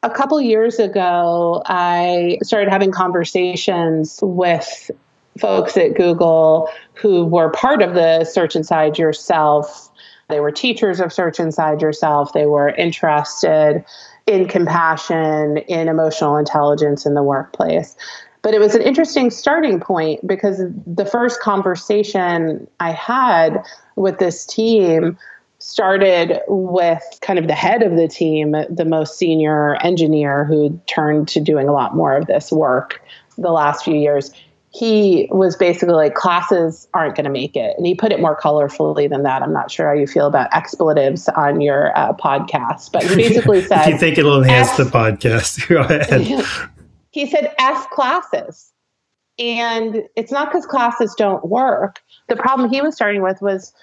a 0.05 0.09
couple 0.11 0.39
years 0.39 0.77
ago, 0.77 1.63
I 1.65 2.37
started 2.43 2.69
having 2.69 2.91
conversations 2.91 4.19
with 4.21 4.91
folks 5.39 5.75
at 5.77 5.95
Google 5.95 6.69
who 6.93 7.25
were 7.25 7.49
part 7.49 7.81
of 7.81 7.95
the 7.95 8.23
Search 8.23 8.55
Inside 8.55 8.99
Yourself. 8.99 9.91
They 10.29 10.39
were 10.39 10.51
teachers 10.51 10.99
of 10.99 11.11
Search 11.11 11.39
Inside 11.39 11.81
Yourself. 11.81 12.33
They 12.33 12.45
were 12.45 12.69
interested 12.69 13.83
in 14.27 14.47
compassion, 14.47 15.57
in 15.57 15.87
emotional 15.87 16.37
intelligence 16.37 17.07
in 17.07 17.15
the 17.15 17.23
workplace. 17.23 17.95
But 18.43 18.53
it 18.53 18.59
was 18.59 18.75
an 18.75 18.83
interesting 18.83 19.31
starting 19.31 19.79
point 19.79 20.25
because 20.27 20.61
the 20.85 21.05
first 21.05 21.41
conversation 21.41 22.67
I 22.79 22.91
had 22.91 23.63
with 23.95 24.19
this 24.19 24.45
team 24.45 25.17
started 25.65 26.39
with 26.47 27.03
kind 27.21 27.39
of 27.39 27.47
the 27.47 27.55
head 27.55 27.81
of 27.81 27.95
the 27.95 28.07
team, 28.07 28.55
the 28.69 28.85
most 28.85 29.17
senior 29.17 29.75
engineer 29.83 30.45
who 30.45 30.79
turned 30.85 31.27
to 31.29 31.39
doing 31.39 31.67
a 31.67 31.73
lot 31.73 31.95
more 31.95 32.15
of 32.15 32.27
this 32.27 32.51
work 32.51 33.01
the 33.37 33.51
last 33.51 33.83
few 33.83 33.95
years. 33.95 34.31
He 34.69 35.27
was 35.31 35.55
basically 35.55 35.95
like, 35.95 36.13
classes 36.13 36.87
aren't 36.93 37.15
going 37.15 37.23
to 37.23 37.31
make 37.31 37.55
it. 37.55 37.75
And 37.77 37.87
he 37.87 37.95
put 37.95 38.11
it 38.11 38.19
more 38.19 38.37
colorfully 38.37 39.09
than 39.09 39.23
that. 39.23 39.41
I'm 39.41 39.53
not 39.53 39.71
sure 39.71 39.87
how 39.87 39.93
you 39.93 40.05
feel 40.05 40.27
about 40.27 40.53
expletives 40.53 41.27
on 41.29 41.61
your 41.61 41.97
uh, 41.97 42.13
podcast, 42.13 42.91
but 42.91 43.03
he 43.03 43.15
basically 43.15 43.63
said, 43.63 43.87
if 43.87 43.93
you 43.93 43.97
think 43.97 44.17
it'll 44.17 44.43
enhance 44.43 44.69
F- 44.71 44.77
the 44.77 44.83
podcast, 44.83 45.67
go 45.67 45.81
ahead. 45.81 46.45
he 47.11 47.25
said, 47.25 47.53
F 47.57 47.89
classes. 47.89 48.71
And 49.39 50.03
it's 50.15 50.31
not 50.31 50.49
because 50.49 50.65
classes 50.65 51.15
don't 51.17 51.45
work. 51.45 52.01
The 52.29 52.35
problem 52.35 52.69
he 52.69 52.81
was 52.81 52.95
starting 52.95 53.21
with 53.21 53.41
was 53.41 53.73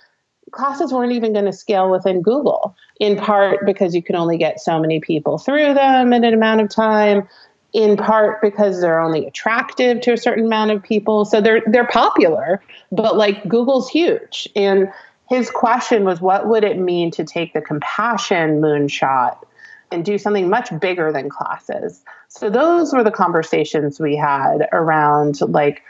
classes 0.53 0.93
weren't 0.93 1.13
even 1.13 1.33
going 1.33 1.47
to 1.47 1.53
scale 1.53 1.91
within 1.91 2.23
Google, 2.23 2.77
in 3.01 3.17
part 3.17 3.67
because 3.67 3.95
you 3.95 4.03
can 4.03 4.15
only 4.15 4.39
get 4.39 4.61
so 4.61 4.79
many 4.79 5.01
people 5.01 5.39
through 5.39 5.75
them 5.75 6.13
in 6.13 6.25
an 6.25 6.33
amount 6.33 6.61
of 6.61 6.69
time, 6.69 7.29
in 7.73 7.97
part 7.97 8.41
because 8.41 8.81
they're 8.81 9.01
only 9.01 9.27
attractive 9.27 10.01
to 10.03 10.13
a 10.13 10.17
certain 10.17 10.47
amount 10.47 10.71
of 10.71 10.83
people. 10.83 11.25
So 11.25 11.41
they're 11.41 11.63
they're 11.67 11.87
popular, 11.87 12.63
but 12.93 13.17
like 13.17 13.49
Google's 13.49 13.89
huge. 13.89 14.49
And 14.55 14.89
his 15.29 15.51
question 15.51 16.05
was 16.05 16.21
what 16.21 16.47
would 16.47 16.65
it 16.65 16.79
mean 16.79 17.11
to 17.13 17.25
take 17.25 17.55
the 17.55 17.63
compassion 17.63 18.61
moonshot 18.61 19.39
and 19.91 20.05
do 20.05 20.19
something 20.19 20.49
much 20.49 20.69
bigger 20.79 21.13
than 21.13 21.29
classes? 21.29 22.03
So 22.29 22.51
those 22.51 22.93
were 22.93 23.03
the 23.03 23.11
conversations 23.11 23.99
we 23.99 24.17
had 24.17 24.69
around 24.73 25.41
like 25.41 25.83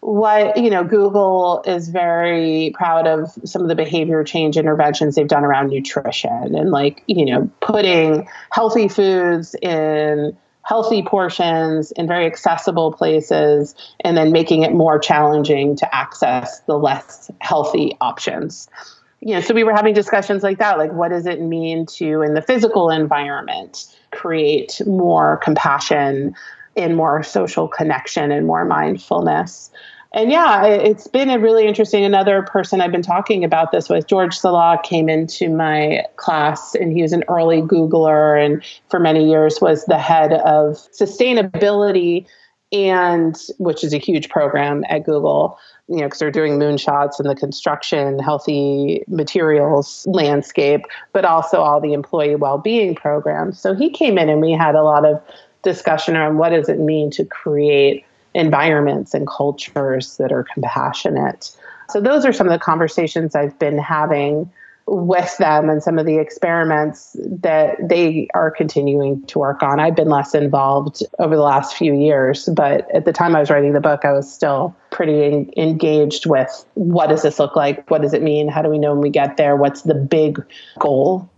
what 0.00 0.56
you 0.56 0.70
know 0.70 0.84
google 0.84 1.62
is 1.66 1.88
very 1.88 2.70
proud 2.74 3.06
of 3.06 3.30
some 3.44 3.62
of 3.62 3.68
the 3.68 3.74
behavior 3.74 4.22
change 4.22 4.56
interventions 4.56 5.16
they've 5.16 5.28
done 5.28 5.44
around 5.44 5.68
nutrition 5.68 6.54
and 6.54 6.70
like 6.70 7.02
you 7.06 7.24
know 7.24 7.50
putting 7.60 8.28
healthy 8.50 8.86
foods 8.88 9.56
in 9.60 10.36
healthy 10.68 11.02
portions 11.02 11.92
in 11.92 12.06
very 12.06 12.26
accessible 12.26 12.92
places 12.92 13.74
and 14.00 14.18
then 14.18 14.32
making 14.32 14.64
it 14.64 14.72
more 14.72 14.98
challenging 14.98 15.74
to 15.74 15.94
access 15.94 16.60
the 16.60 16.76
less 16.76 17.30
healthy 17.40 17.96
options. 18.02 18.68
You 19.20 19.34
know 19.34 19.40
so 19.40 19.54
we 19.54 19.64
were 19.64 19.74
having 19.74 19.94
discussions 19.94 20.42
like 20.42 20.58
that 20.58 20.78
like 20.78 20.92
what 20.92 21.08
does 21.08 21.26
it 21.26 21.40
mean 21.40 21.86
to 21.96 22.22
in 22.22 22.34
the 22.34 22.42
physical 22.42 22.90
environment 22.90 23.86
create 24.12 24.80
more 24.86 25.38
compassion 25.38 26.36
in 26.78 26.94
more 26.94 27.22
social 27.22 27.66
connection 27.66 28.30
and 28.30 28.46
more 28.46 28.64
mindfulness. 28.64 29.70
And 30.12 30.30
yeah, 30.30 30.64
it's 30.64 31.06
been 31.06 31.28
a 31.28 31.38
really 31.38 31.66
interesting. 31.66 32.04
Another 32.04 32.42
person 32.42 32.80
I've 32.80 32.92
been 32.92 33.02
talking 33.02 33.44
about 33.44 33.72
this 33.72 33.90
with, 33.90 34.06
George 34.06 34.38
Salah, 34.38 34.80
came 34.82 35.08
into 35.08 35.50
my 35.50 36.04
class 36.16 36.74
and 36.74 36.92
he 36.92 37.02
was 37.02 37.12
an 37.12 37.24
early 37.28 37.60
Googler 37.60 38.42
and 38.42 38.64
for 38.88 38.98
many 38.98 39.28
years 39.28 39.60
was 39.60 39.84
the 39.84 39.98
head 39.98 40.32
of 40.32 40.76
sustainability 40.98 42.24
and 42.72 43.36
which 43.58 43.84
is 43.84 43.92
a 43.92 43.98
huge 43.98 44.28
program 44.28 44.84
at 44.88 45.04
Google 45.04 45.58
you 45.88 45.96
know, 45.96 46.04
because 46.04 46.18
they're 46.18 46.30
doing 46.30 46.58
moonshots 46.58 47.18
in 47.18 47.26
the 47.26 47.34
construction, 47.34 48.18
healthy 48.18 49.02
materials 49.08 50.06
landscape, 50.06 50.82
but 51.14 51.24
also 51.24 51.62
all 51.62 51.80
the 51.80 51.94
employee 51.94 52.36
well-being 52.36 52.94
programs. 52.94 53.58
So 53.58 53.74
he 53.74 53.88
came 53.88 54.18
in 54.18 54.28
and 54.28 54.42
we 54.42 54.52
had 54.52 54.74
a 54.74 54.82
lot 54.82 55.06
of 55.06 55.20
discussion 55.62 56.16
around 56.16 56.38
what 56.38 56.50
does 56.50 56.68
it 56.68 56.78
mean 56.78 57.10
to 57.12 57.24
create 57.24 58.04
environments 58.34 59.14
and 59.14 59.26
cultures 59.26 60.16
that 60.18 60.32
are 60.32 60.44
compassionate. 60.44 61.50
So 61.90 62.00
those 62.00 62.24
are 62.24 62.32
some 62.32 62.46
of 62.46 62.52
the 62.52 62.58
conversations 62.58 63.34
I've 63.34 63.58
been 63.58 63.78
having 63.78 64.50
with 64.86 65.36
them 65.36 65.68
and 65.68 65.82
some 65.82 65.98
of 65.98 66.06
the 66.06 66.18
experiments 66.18 67.14
that 67.20 67.76
they 67.86 68.28
are 68.34 68.50
continuing 68.50 69.24
to 69.26 69.38
work 69.38 69.62
on. 69.62 69.80
I've 69.80 69.94
been 69.94 70.08
less 70.08 70.34
involved 70.34 71.02
over 71.18 71.36
the 71.36 71.42
last 71.42 71.76
few 71.76 71.94
years, 71.94 72.48
but 72.54 72.90
at 72.94 73.04
the 73.04 73.12
time 73.12 73.36
I 73.36 73.40
was 73.40 73.50
writing 73.50 73.74
the 73.74 73.80
book, 73.80 74.04
I 74.04 74.12
was 74.12 74.32
still 74.32 74.74
pretty 74.90 75.50
engaged 75.56 76.26
with 76.26 76.64
what 76.74 77.08
does 77.08 77.22
this 77.22 77.38
look 77.38 77.54
like? 77.54 77.90
What 77.90 78.02
does 78.02 78.14
it 78.14 78.22
mean? 78.22 78.48
How 78.48 78.62
do 78.62 78.70
we 78.70 78.78
know 78.78 78.92
when 78.92 79.02
we 79.02 79.10
get 79.10 79.36
there? 79.36 79.56
What's 79.56 79.82
the 79.82 79.94
big 79.94 80.42
goal? 80.78 81.28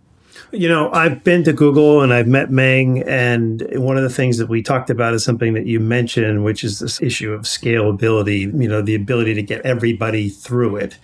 You 0.51 0.67
know, 0.67 0.91
I've 0.91 1.23
been 1.23 1.43
to 1.45 1.53
Google 1.53 2.01
and 2.01 2.13
I've 2.13 2.27
met 2.27 2.51
Meng, 2.51 3.03
and 3.03 3.65
one 3.73 3.97
of 3.97 4.03
the 4.03 4.09
things 4.09 4.37
that 4.37 4.47
we 4.47 4.61
talked 4.61 4.89
about 4.89 5.13
is 5.13 5.23
something 5.23 5.53
that 5.53 5.65
you 5.65 5.79
mentioned, 5.79 6.43
which 6.43 6.63
is 6.63 6.79
this 6.79 7.01
issue 7.01 7.31
of 7.31 7.41
scalability, 7.41 8.41
you 8.61 8.67
know, 8.67 8.81
the 8.81 8.95
ability 8.95 9.33
to 9.35 9.41
get 9.41 9.61
everybody 9.61 10.29
through 10.29 10.75
it. 10.75 10.97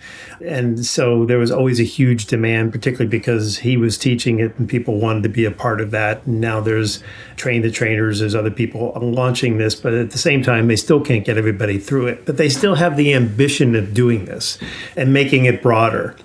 And 0.44 0.84
so 0.84 1.24
there 1.24 1.38
was 1.38 1.50
always 1.50 1.80
a 1.80 1.84
huge 1.84 2.26
demand, 2.26 2.72
particularly 2.72 3.08
because 3.08 3.58
he 3.58 3.76
was 3.76 3.96
teaching 3.96 4.40
it 4.40 4.58
and 4.58 4.68
people 4.68 4.98
wanted 4.98 5.22
to 5.22 5.28
be 5.28 5.44
a 5.44 5.50
part 5.50 5.80
of 5.80 5.90
that. 5.92 6.26
And 6.26 6.40
now 6.40 6.60
there's 6.60 7.02
train 7.36 7.62
the 7.62 7.70
trainers, 7.70 8.20
there's 8.20 8.34
other 8.34 8.50
people 8.50 8.92
launching 9.00 9.58
this, 9.58 9.74
but 9.74 9.94
at 9.94 10.10
the 10.10 10.18
same 10.18 10.42
time, 10.42 10.68
they 10.68 10.76
still 10.76 11.00
can't 11.00 11.24
get 11.24 11.38
everybody 11.38 11.78
through 11.78 12.08
it. 12.08 12.26
But 12.26 12.36
they 12.36 12.48
still 12.48 12.74
have 12.74 12.96
the 12.96 13.14
ambition 13.14 13.74
of 13.74 13.94
doing 13.94 14.26
this 14.26 14.58
and 14.96 15.12
making 15.12 15.46
it 15.46 15.62
broader. 15.62 16.16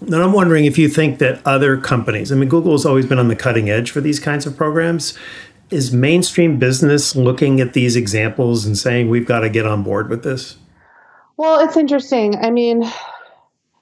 And 0.00 0.14
I'm 0.14 0.32
wondering 0.32 0.64
if 0.64 0.78
you 0.78 0.88
think 0.88 1.18
that 1.18 1.46
other 1.46 1.76
companies, 1.76 2.32
I 2.32 2.34
mean, 2.34 2.48
Google 2.48 2.72
has 2.72 2.86
always 2.86 3.06
been 3.06 3.18
on 3.18 3.28
the 3.28 3.36
cutting 3.36 3.68
edge 3.68 3.90
for 3.90 4.00
these 4.00 4.18
kinds 4.18 4.46
of 4.46 4.56
programs. 4.56 5.16
Is 5.70 5.92
mainstream 5.92 6.58
business 6.58 7.14
looking 7.14 7.60
at 7.60 7.74
these 7.74 7.94
examples 7.94 8.66
and 8.66 8.76
saying, 8.76 9.08
we've 9.08 9.26
got 9.26 9.40
to 9.40 9.48
get 9.48 9.66
on 9.66 9.82
board 9.82 10.08
with 10.08 10.24
this? 10.24 10.56
Well, 11.36 11.60
it's 11.60 11.76
interesting. 11.76 12.36
I 12.36 12.50
mean, 12.50 12.90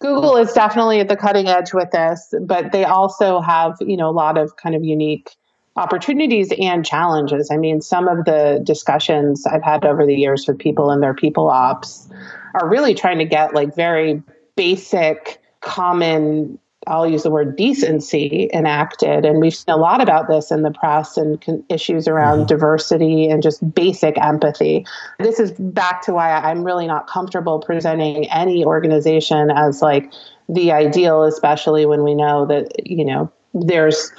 Google 0.01 0.37
is 0.37 0.53
definitely 0.53 1.01
at 1.01 1.09
the 1.09 1.17
cutting 1.17 1.49
edge 1.49 1.73
with 1.73 1.91
this, 1.91 2.35
but 2.43 2.73
they 2.73 2.85
also 2.85 3.41
have, 3.41 3.77
you 3.81 3.97
know, 3.97 4.11
a 4.11 4.13
lot 4.13 4.37
of 4.37 4.57
kind 4.57 4.75
of 4.75 4.85
unique 4.85 5.31
opportunities 5.77 6.53
and 6.59 6.85
challenges. 6.85 7.51
I 7.51 7.57
mean, 7.57 7.81
some 7.81 8.09
of 8.09 8.25
the 8.25 8.61
discussions 8.65 9.47
I've 9.47 9.63
had 9.63 9.85
over 9.85 10.05
the 10.05 10.15
years 10.15 10.47
with 10.47 10.59
people 10.59 10.91
in 10.93 11.01
their 11.01 11.15
people 11.15 11.49
ops 11.49 12.09
are 12.55 12.69
really 12.69 12.95
trying 12.95 13.19
to 13.19 13.25
get 13.25 13.55
like 13.55 13.75
very 13.75 14.23
basic 14.57 15.41
common 15.61 16.59
I'll 16.87 17.07
use 17.07 17.23
the 17.23 17.31
word 17.31 17.57
decency 17.57 18.49
enacted. 18.53 19.25
And 19.25 19.41
we've 19.41 19.55
seen 19.55 19.75
a 19.75 19.77
lot 19.77 20.01
about 20.01 20.29
this 20.29 20.51
in 20.51 20.63
the 20.63 20.71
press 20.71 21.17
and 21.17 21.41
con- 21.41 21.65
issues 21.69 22.09
around 22.09 22.39
mm-hmm. 22.39 22.47
diversity 22.47 23.29
and 23.29 23.43
just 23.43 23.75
basic 23.75 24.17
empathy. 24.19 24.87
This 25.19 25.39
is 25.39 25.53
back 25.53 26.03
to 26.03 26.15
why 26.15 26.31
I'm 26.33 26.65
really 26.65 26.87
not 26.87 27.07
comfortable 27.07 27.59
presenting 27.59 28.29
any 28.31 28.65
organization 28.65 29.51
as 29.51 29.83
like 29.83 30.13
the 30.49 30.73
ideal, 30.73 31.25
especially 31.25 31.85
when 31.85 32.05
we 32.05 32.15
know 32.15 32.47
that, 32.47 32.89
you 32.89 33.05
know, 33.05 33.31
there's 33.53 34.11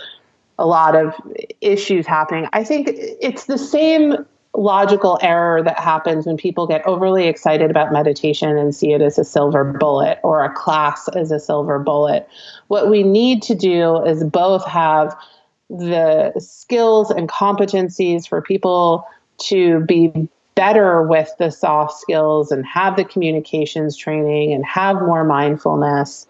a 0.59 0.67
lot 0.67 0.95
of 0.95 1.13
issues 1.61 2.05
happening. 2.05 2.47
I 2.53 2.63
think 2.63 2.89
it's 2.93 3.45
the 3.45 3.57
same 3.57 4.25
logical 4.55 5.19
error 5.21 5.61
that 5.63 5.79
happens 5.79 6.25
when 6.25 6.37
people 6.37 6.67
get 6.67 6.85
overly 6.85 7.27
excited 7.27 7.69
about 7.69 7.93
meditation 7.93 8.57
and 8.57 8.75
see 8.75 8.93
it 8.93 9.01
as 9.01 9.19
a 9.19 9.23
silver 9.23 9.63
bullet 9.63 10.19
or 10.23 10.43
a 10.43 10.51
class 10.51 11.07
as 11.09 11.31
a 11.31 11.39
silver 11.39 11.79
bullet. 11.79 12.27
What 12.67 12.89
we 12.89 13.03
need 13.03 13.41
to 13.43 13.55
do 13.55 14.03
is 14.03 14.23
both 14.23 14.65
have 14.65 15.15
the 15.69 16.33
skills 16.39 17.11
and 17.11 17.29
competencies 17.29 18.27
for 18.27 18.41
people 18.41 19.05
to 19.37 19.81
be 19.81 20.27
better 20.55 21.03
with 21.03 21.31
the 21.37 21.51
soft 21.51 21.99
skills 21.99 22.51
and 22.51 22.65
have 22.65 22.95
the 22.95 23.05
communications 23.05 23.95
training 23.95 24.51
and 24.51 24.65
have 24.65 24.97
more 24.97 25.23
mindfulness. 25.23 26.27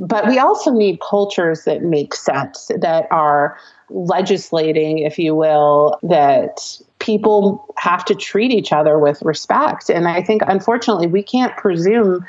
But 0.00 0.26
we 0.26 0.38
also 0.38 0.72
need 0.72 1.00
cultures 1.00 1.64
that 1.64 1.82
make 1.82 2.14
sense, 2.14 2.70
that 2.76 3.06
are 3.10 3.56
legislating, 3.90 4.98
if 4.98 5.18
you 5.18 5.34
will, 5.34 5.98
that 6.02 6.80
people 7.00 7.74
have 7.76 8.04
to 8.04 8.14
treat 8.14 8.52
each 8.52 8.72
other 8.72 8.98
with 8.98 9.20
respect. 9.22 9.90
And 9.90 10.06
I 10.06 10.22
think, 10.22 10.42
unfortunately, 10.46 11.08
we 11.08 11.22
can't 11.22 11.56
presume 11.56 12.24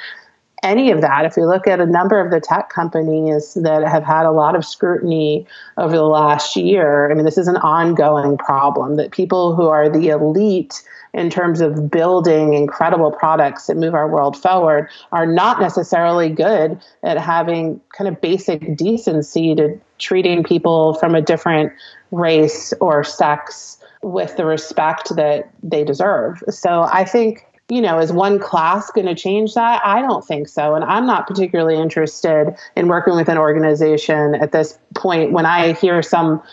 any 0.63 0.91
of 0.91 1.01
that. 1.01 1.25
If 1.25 1.35
we 1.35 1.43
look 1.43 1.67
at 1.67 1.79
a 1.79 1.85
number 1.85 2.19
of 2.19 2.31
the 2.31 2.39
tech 2.39 2.69
companies 2.69 3.55
that 3.55 3.83
have 3.87 4.03
had 4.03 4.25
a 4.25 4.31
lot 4.31 4.55
of 4.55 4.65
scrutiny 4.65 5.47
over 5.77 5.95
the 5.95 6.03
last 6.03 6.55
year, 6.55 7.09
I 7.09 7.13
mean, 7.13 7.25
this 7.25 7.37
is 7.37 7.47
an 7.47 7.57
ongoing 7.57 8.37
problem 8.37 8.95
that 8.95 9.11
people 9.11 9.55
who 9.55 9.67
are 9.67 9.89
the 9.89 10.09
elite 10.09 10.83
in 11.13 11.29
terms 11.29 11.61
of 11.61 11.91
building 11.91 12.53
incredible 12.53 13.11
products 13.11 13.67
that 13.67 13.75
move 13.75 13.93
our 13.93 14.07
world 14.07 14.41
forward 14.41 14.87
are 15.11 15.25
not 15.25 15.59
necessarily 15.59 16.29
good 16.29 16.79
at 17.03 17.17
having 17.17 17.81
kind 17.97 18.07
of 18.07 18.21
basic 18.21 18.77
decency 18.77 19.55
to 19.55 19.77
treating 19.97 20.43
people 20.43 20.93
from 20.93 21.15
a 21.15 21.21
different 21.21 21.73
race 22.11 22.73
or 22.79 23.03
sex 23.03 23.77
with 24.03 24.37
the 24.37 24.45
respect 24.45 25.15
that 25.15 25.49
they 25.63 25.83
deserve. 25.83 26.43
So 26.49 26.87
I 26.91 27.05
think 27.05 27.45
you 27.69 27.81
know, 27.81 27.99
is 27.99 28.11
one 28.11 28.37
class 28.37 28.91
going 28.91 29.07
to 29.07 29.15
change 29.15 29.53
that? 29.53 29.81
I 29.85 30.01
don't 30.01 30.27
think 30.27 30.49
so. 30.49 30.75
And 30.75 30.83
I'm 30.83 31.05
not 31.05 31.25
particularly 31.25 31.81
interested 31.81 32.53
in 32.75 32.89
working 32.89 33.15
with 33.15 33.29
an 33.29 33.37
organization 33.37 34.35
at 34.35 34.51
this 34.51 34.77
point 34.93 35.31
when 35.31 35.45
I 35.45 35.71
hear 35.71 36.01
some 36.01 36.43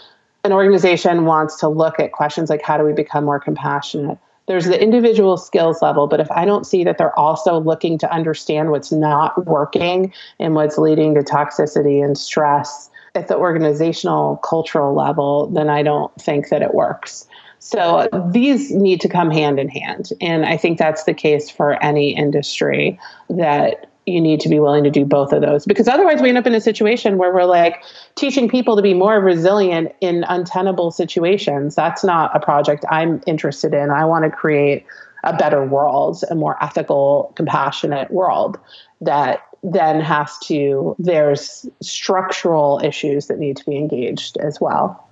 an 0.45 0.53
organization 0.53 1.25
wants 1.25 1.59
to 1.59 1.69
look 1.69 1.99
at 1.99 2.13
questions 2.13 2.49
like 2.49 2.63
how 2.63 2.79
do 2.79 2.85
we 2.85 2.93
become 2.93 3.25
more 3.25 3.41
compassionate 3.41 4.17
there's 4.49 4.65
the 4.65 4.83
individual 4.83 5.37
skills 5.37 5.83
level, 5.83 6.07
but 6.07 6.21
if 6.21 6.31
I 6.31 6.47
don't 6.47 6.67
see 6.67 6.83
that 6.83 6.97
they're 6.97 7.17
also 7.19 7.61
looking 7.61 7.99
to 7.99 8.11
understand 8.11 8.71
what's 8.71 8.91
not 8.91 9.47
working 9.47 10.13
and 10.41 10.55
what's 10.55 10.79
leading 10.79 11.15
to 11.15 11.21
toxicity 11.21 12.03
and 12.03 12.17
stress 12.17 12.89
at 13.15 13.29
the 13.29 13.37
organizational 13.37 14.39
cultural 14.39 14.95
level, 14.95 15.49
then 15.49 15.69
I 15.69 15.83
don't 15.83 16.15
think 16.21 16.49
that 16.49 16.63
it 16.63 16.75
works. 16.75 17.28
So 17.61 18.09
these 18.33 18.71
need 18.71 19.01
to 19.01 19.09
come 19.09 19.31
hand 19.31 19.59
in 19.59 19.69
hand. 19.69 20.11
And 20.21 20.47
I 20.47 20.57
think 20.57 20.79
that's 20.79 21.05
the 21.05 21.15
case 21.15 21.51
for 21.51 21.83
any 21.83 22.17
industry 22.17 22.99
that 23.31 23.89
you 24.09 24.21
need 24.21 24.41
to 24.41 24.49
be 24.49 24.59
willing 24.59 24.85
to 24.85 24.91
do 24.91 25.05
both 25.05 25.33
of 25.33 25.43
those. 25.43 25.67
Because 25.67 25.87
otherwise 25.87 26.23
we 26.23 26.31
end 26.31 26.39
up 26.39 26.47
in 26.47 26.55
a 26.55 26.61
situation 26.61 27.19
where 27.19 27.33
we're 27.33 27.45
like 27.45 27.83
teaching 28.15 28.49
people 28.49 28.75
to 28.77 28.83
be 28.83 28.95
more 28.95 29.21
resilient 29.21 29.93
in 30.01 30.25
untenable 30.29 30.91
situations. 30.91 31.75
That's 31.75 32.03
not 32.03 32.35
a 32.35 32.41
project 32.41 32.85
i'm 32.91 33.21
interested 33.27 33.75
in. 33.75 33.91
I 33.91 34.05
want 34.05 34.25
to 34.25 34.31
create 34.31 34.87
a 35.25 35.37
better 35.37 35.65
world 35.65 36.23
a 36.31 36.35
more 36.35 36.63
ethical 36.63 37.33
compassionate 37.37 38.11
world 38.11 38.59
that 39.01 39.43
then 39.63 40.01
has 40.01 40.39
to 40.45 40.95
there's 40.99 41.67
structural 41.83 42.81
issues 42.85 43.27
that 43.27 43.39
need 43.39 43.57
to 43.57 43.65
be 43.65 43.77
engaged 43.77 44.37
as 44.39 44.61
well 44.61 45.08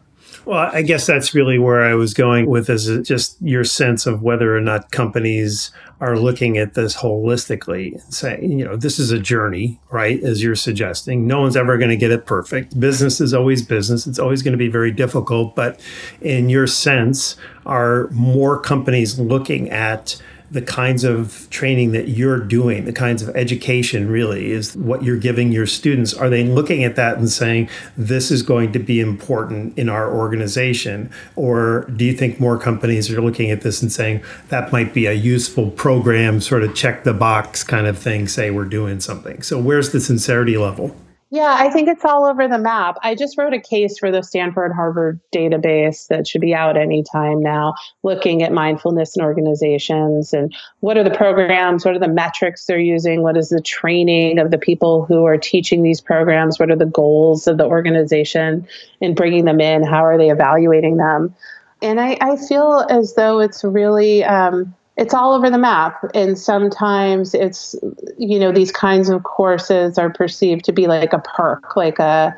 well, 0.46 0.70
I 0.72 0.82
guess 0.82 1.06
that's 1.06 1.35
really 1.35 1.59
where 1.59 1.82
I 1.82 1.94
was 1.94 2.14
going 2.14 2.46
with 2.46 2.70
is 2.70 3.06
just 3.06 3.37
your 3.42 3.64
sense 3.64 4.06
of 4.06 4.22
whether 4.22 4.56
or 4.56 4.61
not 4.61 4.92
companies 4.92 5.72
are 6.00 6.16
looking 6.16 6.56
at 6.56 6.74
this 6.74 6.96
holistically 6.96 7.94
and 7.94 8.14
saying, 8.14 8.56
you 8.56 8.64
know, 8.64 8.76
this 8.76 9.00
is 9.00 9.11
a 9.11 9.18
journey, 9.18 9.80
right? 9.90 10.22
As 10.22 10.44
you're 10.44 10.54
suggesting, 10.54 11.26
no 11.26 11.40
one's 11.40 11.56
ever 11.56 11.76
going 11.78 11.90
to 11.90 11.96
get 11.96 12.12
it 12.12 12.26
perfect. 12.26 12.78
Business 12.78 13.20
is 13.20 13.35
always 13.35 13.62
business. 13.62 14.06
It's 14.06 14.20
always 14.20 14.42
going 14.42 14.52
to 14.52 14.59
be 14.59 14.68
very 14.68 14.92
difficult. 14.92 15.56
But 15.56 15.80
in 16.20 16.48
your 16.48 16.68
sense, 16.68 17.37
are 17.64 18.09
more 18.12 18.61
companies 18.61 19.18
looking 19.18 19.68
at 19.70 20.22
the 20.50 20.62
kinds 20.62 21.04
of 21.04 21.48
training 21.50 21.92
that 21.92 22.09
you're 22.09 22.38
doing, 22.38 22.85
the 22.85 22.92
kinds 22.92 23.22
of 23.22 23.35
education 23.37 24.09
really 24.09 24.52
is 24.52 24.76
what 24.76 25.02
you're 25.02 25.18
giving 25.18 25.52
your 25.52 25.66
students. 25.66 26.14
Are 26.14 26.30
they 26.30 26.44
looking 26.44 26.85
at 26.85 26.96
that 26.96 27.18
and 27.18 27.28
saying, 27.28 27.68
this 27.96 28.30
is 28.30 28.42
going 28.42 28.72
to 28.72 28.78
be 28.78 29.00
important 29.00 29.76
in 29.78 29.88
our 29.88 30.12
organization? 30.12 31.11
Or 31.35 31.85
do 31.96 32.04
you 32.04 32.12
think 32.12 32.38
more 32.38 32.59
companies 32.59 33.11
are 33.11 33.20
looking 33.20 33.50
at 33.50 33.62
this 33.62 33.82
and 33.82 33.90
saying, 33.90 34.22
that 34.48 34.72
might 34.72 34.94
be 34.94 35.06
a 35.06 35.12
useful 35.12 35.70
program, 35.70 36.40
sort 36.40 36.62
of 36.62 36.74
check 36.74 37.04
the 37.04 37.14
box 37.14 37.64
kind 37.64 37.87
of 37.87 37.98
thing, 37.98 38.28
say 38.28 38.50
we're 38.50 38.64
doing 38.64 39.00
something? 39.00 39.42
So, 39.42 39.59
where's 39.59 39.90
the 39.90 40.00
sincerity 40.00 40.56
level? 40.56 40.96
Yeah, 41.31 41.57
I 41.59 41.71
think 41.71 41.89
it's 41.89 42.05
all 42.05 42.25
over 42.25 42.47
the 42.47 42.59
map. 42.59 42.99
I 43.03 43.17
just 43.17 43.37
wrote 43.37 43.53
a 43.53 43.61
case 43.61 43.99
for 43.99 44.12
the 44.12 44.23
Stanford 44.23 44.71
Harvard 44.73 45.19
database 45.35 46.07
that 46.07 46.29
should 46.29 46.41
be 46.41 46.55
out 46.55 46.77
anytime 46.77 47.41
now, 47.41 47.75
looking 48.05 48.45
at 48.45 48.53
mindfulness 48.53 49.17
in 49.17 49.25
organizations 49.25 50.33
and 50.33 50.55
what 50.81 50.97
are 50.97 51.03
the 51.03 51.11
programs, 51.11 51.85
what 51.85 51.97
are 51.97 52.01
the 52.01 52.07
metrics 52.07 52.67
they're 52.67 52.79
using, 52.79 53.23
what 53.23 53.37
is 53.37 53.49
the 53.49 53.61
training 53.61 54.39
of 54.39 54.53
the 54.53 54.59
people 54.59 55.05
who 55.05 55.25
are 55.25 55.37
teaching 55.37 55.83
these 55.83 56.01
programs, 56.01 56.61
what 56.61 56.71
are 56.71 56.77
the 56.77 56.87
goals 56.87 57.49
of 57.49 57.59
the 57.59 57.67
organization 57.67 58.65
in 59.01 59.17
bringing 59.17 59.47
them 59.47 59.61
in, 59.61 59.83
how 59.83 60.05
are 60.05 60.19
they 60.19 60.31
evaluating 60.31 60.97
them. 60.97 61.35
And 61.83 62.01
I, 62.01 62.17
I 62.21 62.37
feel 62.37 62.87
as 62.89 63.15
though 63.15 63.41
it's 63.41 63.65
really 63.65 64.23
um, 64.23 64.75
it's 64.96 65.12
all 65.12 65.35
over 65.35 65.50
the 65.50 65.59
map. 65.59 66.02
And 66.14 66.38
sometimes 66.38 67.35
it's 67.35 67.74
you 68.18 68.38
know 68.38 68.52
these 68.52 68.72
kinds 68.72 69.09
of 69.09 69.22
courses 69.24 69.98
are 69.98 70.11
perceived 70.11 70.64
to 70.66 70.72
be 70.72 70.87
like 70.87 71.12
a 71.12 71.18
perk 71.18 71.76
like 71.76 71.98
a 71.98 72.37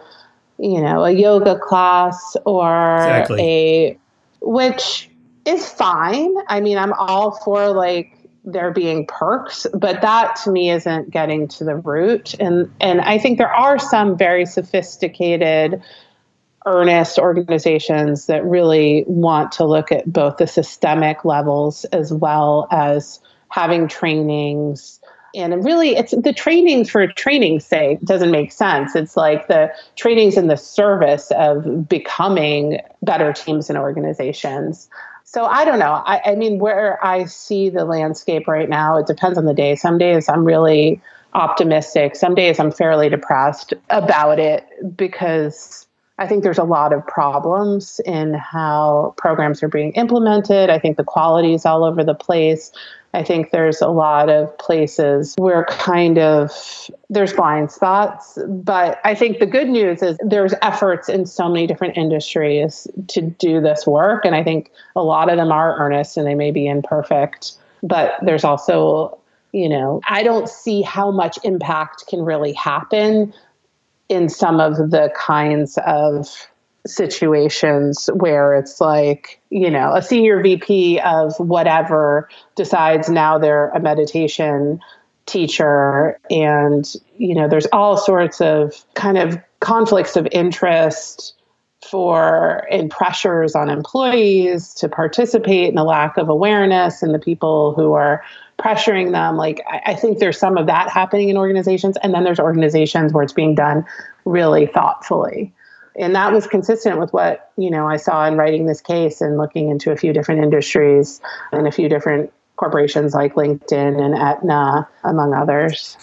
you 0.59 0.81
know 0.81 1.05
a 1.05 1.13
yoga 1.13 1.59
class 1.59 2.37
or 2.45 2.97
exactly. 2.97 3.41
a 3.43 3.99
which 4.41 5.09
is 5.45 5.69
fine. 5.69 6.35
I 6.49 6.61
mean 6.61 6.79
i'm 6.79 6.93
all 6.95 7.33
for 7.45 7.69
like 7.69 8.13
there 8.45 8.71
being 8.71 9.05
perks 9.07 9.67
but 9.75 10.01
that 10.01 10.35
to 10.37 10.51
me 10.51 10.71
isn't 10.71 11.11
getting 11.11 11.49
to 11.49 11.65
the 11.65 11.77
root. 11.77 12.35
And 12.41 12.73
and 12.81 13.01
i 13.03 13.19
think 13.19 13.39
there 13.39 13.55
are 13.55 13.79
some 13.79 14.19
very 14.19 14.47
sophisticated 14.47 15.83
earnest 16.69 17.19
organizations 17.19 18.27
that 18.27 18.45
really 18.45 19.05
want 19.07 19.53
to 19.53 19.65
look 19.65 19.91
at 19.91 20.13
both 20.13 20.37
the 20.37 20.47
systemic 20.47 21.25
levels 21.25 21.87
as 21.87 22.13
well 22.13 22.69
as 22.71 23.21
having 23.49 23.89
trainings. 23.89 25.01
And 25.35 25.65
really 25.65 25.97
it's 25.97 26.13
the 26.13 26.33
trainings 26.33 26.91
for 26.91 27.07
training's 27.07 27.65
sake 27.65 28.01
doesn't 28.03 28.31
make 28.31 28.53
sense. 28.53 28.95
It's 28.95 29.17
like 29.17 29.49
the 29.49 29.73
trainings 29.97 30.37
in 30.37 30.49
the 30.49 30.57
service 30.57 31.31
of 31.33 31.89
becoming 31.89 32.81
better 33.03 33.33
teams 33.33 33.71
and 33.71 33.79
organizations. 33.79 34.91
So 35.25 35.47
i 35.47 35.65
don't 35.65 35.79
know. 35.79 36.03
I, 36.05 36.21
I 36.33 36.35
mean 36.35 36.59
where 36.59 37.03
i 37.05 37.25
see 37.25 37.71
the 37.71 37.87
landscape 37.87 38.47
right 38.47 38.69
now 38.69 38.99
it 38.99 39.07
depends 39.07 39.39
on 39.39 39.47
the 39.47 39.55
day. 39.55 39.75
Some 39.75 39.97
days 39.97 40.29
i'm 40.29 40.45
really 40.45 41.01
optimistic. 41.33 42.15
Some 42.15 42.35
days 42.35 42.61
i'm 42.61 42.73
fairly 42.73 43.09
depressed 43.09 43.73
about 43.89 44.39
it 44.39 44.67
because 44.97 45.87
I 46.19 46.27
think 46.27 46.43
there's 46.43 46.59
a 46.59 46.65
lot 46.65 46.93
of 46.93 47.07
problems 47.07 48.01
in 48.05 48.35
how 48.35 49.15
programs 49.17 49.63
are 49.63 49.69
being 49.69 49.93
implemented. 49.93 50.69
I 50.69 50.79
think 50.79 50.97
the 50.97 51.05
quality 51.05 51.55
is 51.55 51.65
all 51.65 51.85
over 51.85 52.03
the 52.03 52.15
place. 52.15 52.73
I 53.15 53.23
think 53.23 53.53
there's 53.53 53.81
a 53.81 53.89
lot 53.89 54.29
of 54.29 54.57
places 54.59 55.35
where 55.39 55.65
kind 55.65 56.19
of 56.19 56.53
there's 57.09 57.33
blind 57.33 57.71
spots, 57.71 58.39
but 58.47 59.01
I 59.05 59.15
think 59.15 59.39
the 59.39 59.47
good 59.47 59.69
news 59.69 60.03
is 60.03 60.19
there's 60.21 60.55
efforts 60.61 61.09
in 61.09 61.25
so 61.25 61.49
many 61.49 61.67
different 61.67 61.97
industries 61.97 62.87
to 63.09 63.23
do 63.23 63.61
this 63.61 63.87
work 63.87 64.25
and 64.25 64.35
I 64.35 64.45
think 64.45 64.71
a 64.95 65.03
lot 65.03 65.31
of 65.31 65.37
them 65.37 65.53
are 65.53 65.79
earnest 65.79 66.17
and 66.17 66.27
they 66.27 66.35
may 66.35 66.51
be 66.51 66.67
imperfect, 66.67 67.53
but 67.83 68.15
there's 68.23 68.45
also 68.45 69.19
you 69.53 69.67
know, 69.69 70.01
I 70.07 70.23
don't 70.23 70.47
see 70.47 70.83
how 70.83 71.11
much 71.11 71.39
impact 71.43 72.07
can 72.07 72.21
really 72.21 72.53
happen 72.53 73.33
in 74.09 74.29
some 74.29 74.61
of 74.61 74.77
the 74.91 75.13
kinds 75.17 75.79
of 75.87 76.49
situations 76.87 78.09
where 78.15 78.55
it's 78.55 78.81
like, 78.81 79.41
you 79.51 79.71
know, 79.71 79.95
a 79.95 80.03
senior 80.03 80.43
VP 80.43 81.01
of 81.01 81.35
whatever 81.39 82.29
decides 82.57 83.09
now 83.09 83.39
they're 83.39 83.69
a 83.71 83.81
meditation 83.81 84.81
teacher 85.27 86.19
and 86.31 86.95
you 87.19 87.35
know 87.35 87.47
there's 87.47 87.67
all 87.67 87.99
sorts 87.99 88.41
of 88.41 88.83
kind 88.95 89.19
of 89.19 89.39
conflicts 89.61 90.17
of 90.17 90.27
interest 90.33 91.35
for 91.87 92.67
and 92.71 92.91
pressures 92.91 93.55
on 93.55 93.69
employees 93.69 94.73
to 94.73 94.89
participate 94.89 95.69
and 95.69 95.79
a 95.79 95.85
lack 95.85 96.17
of 96.17 96.31
awareness 96.31 97.03
and 97.03 97.15
the 97.15 97.19
people 97.19 97.75
who 97.75 97.93
are 97.93 98.25
pressuring 98.59 99.13
them. 99.13 99.37
Like, 99.37 99.63
I, 99.67 99.93
I 99.93 99.95
think 99.95 100.19
there's 100.19 100.39
some 100.39 100.57
of 100.57 100.67
that 100.67 100.91
happening 100.91 101.29
in 101.29 101.37
organizations. 101.37 101.97
And 102.03 102.13
then 102.13 102.25
there's 102.25 102.41
organizations 102.41 103.13
where 103.13 103.23
it's 103.23 103.33
being 103.33 103.55
done 103.55 103.87
really 104.25 104.67
thoughtfully. 104.67 105.55
And 105.97 106.15
that 106.15 106.33
was 106.33 106.47
consistent 106.47 106.99
with 106.99 107.13
what, 107.13 107.53
you 107.57 107.71
know, 107.71 107.89
I 107.89 107.97
saw 107.97 108.25
in 108.27 108.37
writing 108.37 108.67
this 108.67 108.81
case 108.81 109.21
and 109.21 109.37
looking 109.37 109.69
into 109.69 109.91
a 109.91 109.97
few 109.97 110.13
different 110.13 110.43
industries 110.43 111.21
and 111.51 111.67
a 111.67 111.73
few 111.73 111.89
different 111.89 112.33
corporations 112.57 113.15
like 113.15 113.35
LinkedIn 113.35 114.01
and 114.01 114.15
Aetna, 114.15 114.89
among 115.05 115.35
others. 115.35 115.97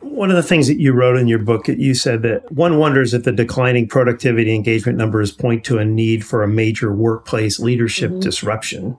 One 0.00 0.30
of 0.30 0.36
the 0.36 0.42
things 0.42 0.66
that 0.66 0.80
you 0.80 0.92
wrote 0.92 1.16
in 1.16 1.28
your 1.28 1.38
book, 1.38 1.68
you 1.68 1.94
said 1.94 2.22
that 2.22 2.50
one 2.50 2.78
wonders 2.78 3.14
if 3.14 3.22
the 3.22 3.32
declining 3.32 3.86
productivity 3.86 4.54
engagement 4.54 4.98
numbers 4.98 5.30
point 5.30 5.64
to 5.64 5.78
a 5.78 5.84
need 5.84 6.26
for 6.26 6.42
a 6.42 6.48
major 6.48 6.92
workplace 6.92 7.60
leadership 7.60 8.10
mm-hmm. 8.10 8.20
disruption 8.20 8.98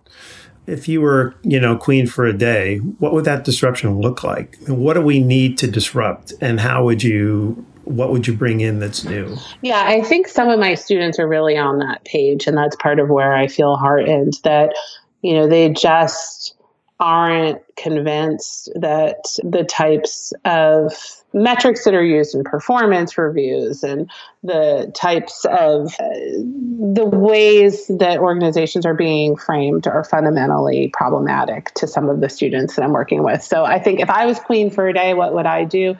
if 0.67 0.87
you 0.87 1.01
were, 1.01 1.35
you 1.43 1.59
know, 1.59 1.75
queen 1.75 2.07
for 2.07 2.25
a 2.25 2.33
day, 2.33 2.77
what 2.77 3.13
would 3.13 3.25
that 3.25 3.43
disruption 3.43 3.99
look 3.99 4.23
like? 4.23 4.57
What 4.67 4.93
do 4.93 5.01
we 5.01 5.19
need 5.19 5.57
to 5.59 5.67
disrupt 5.67 6.33
and 6.41 6.59
how 6.59 6.83
would 6.85 7.03
you 7.03 7.65
what 7.83 8.11
would 8.11 8.25
you 8.25 8.33
bring 8.33 8.61
in 8.61 8.79
that's 8.79 9.03
new? 9.03 9.35
Yeah, 9.61 9.83
I 9.85 10.01
think 10.01 10.29
some 10.29 10.47
of 10.47 10.57
my 10.57 10.73
students 10.73 11.19
are 11.19 11.27
really 11.27 11.57
on 11.57 11.79
that 11.79 12.05
page 12.05 12.47
and 12.47 12.57
that's 12.57 12.77
part 12.77 12.97
of 12.97 13.09
where 13.09 13.33
I 13.33 13.47
feel 13.47 13.75
heartened 13.75 14.39
that 14.45 14.73
you 15.23 15.33
know, 15.33 15.47
they 15.47 15.69
just 15.69 16.55
aren't 16.99 17.61
convinced 17.75 18.69
that 18.75 19.17
the 19.43 19.63
types 19.63 20.31
of 20.45 20.93
metrics 21.33 21.83
that 21.83 21.93
are 21.93 22.03
used 22.03 22.35
in 22.35 22.43
performance 22.43 23.17
reviews 23.17 23.83
and 23.83 24.09
the 24.43 24.91
types 24.95 25.45
of 25.45 25.93
uh, 25.99 26.09
the 26.93 27.05
ways 27.05 27.87
that 27.87 28.19
organizations 28.19 28.85
are 28.85 28.93
being 28.93 29.35
framed 29.35 29.87
are 29.87 30.03
fundamentally 30.03 30.89
problematic 30.89 31.73
to 31.73 31.87
some 31.87 32.09
of 32.09 32.21
the 32.21 32.29
students 32.29 32.75
that 32.75 32.83
I'm 32.83 32.93
working 32.93 33.23
with. 33.23 33.41
So 33.41 33.65
I 33.65 33.79
think 33.79 33.99
if 33.99 34.09
I 34.09 34.25
was 34.25 34.39
queen 34.39 34.69
for 34.69 34.87
a 34.87 34.93
day, 34.93 35.13
what 35.13 35.33
would 35.33 35.45
I 35.45 35.63
do? 35.63 35.95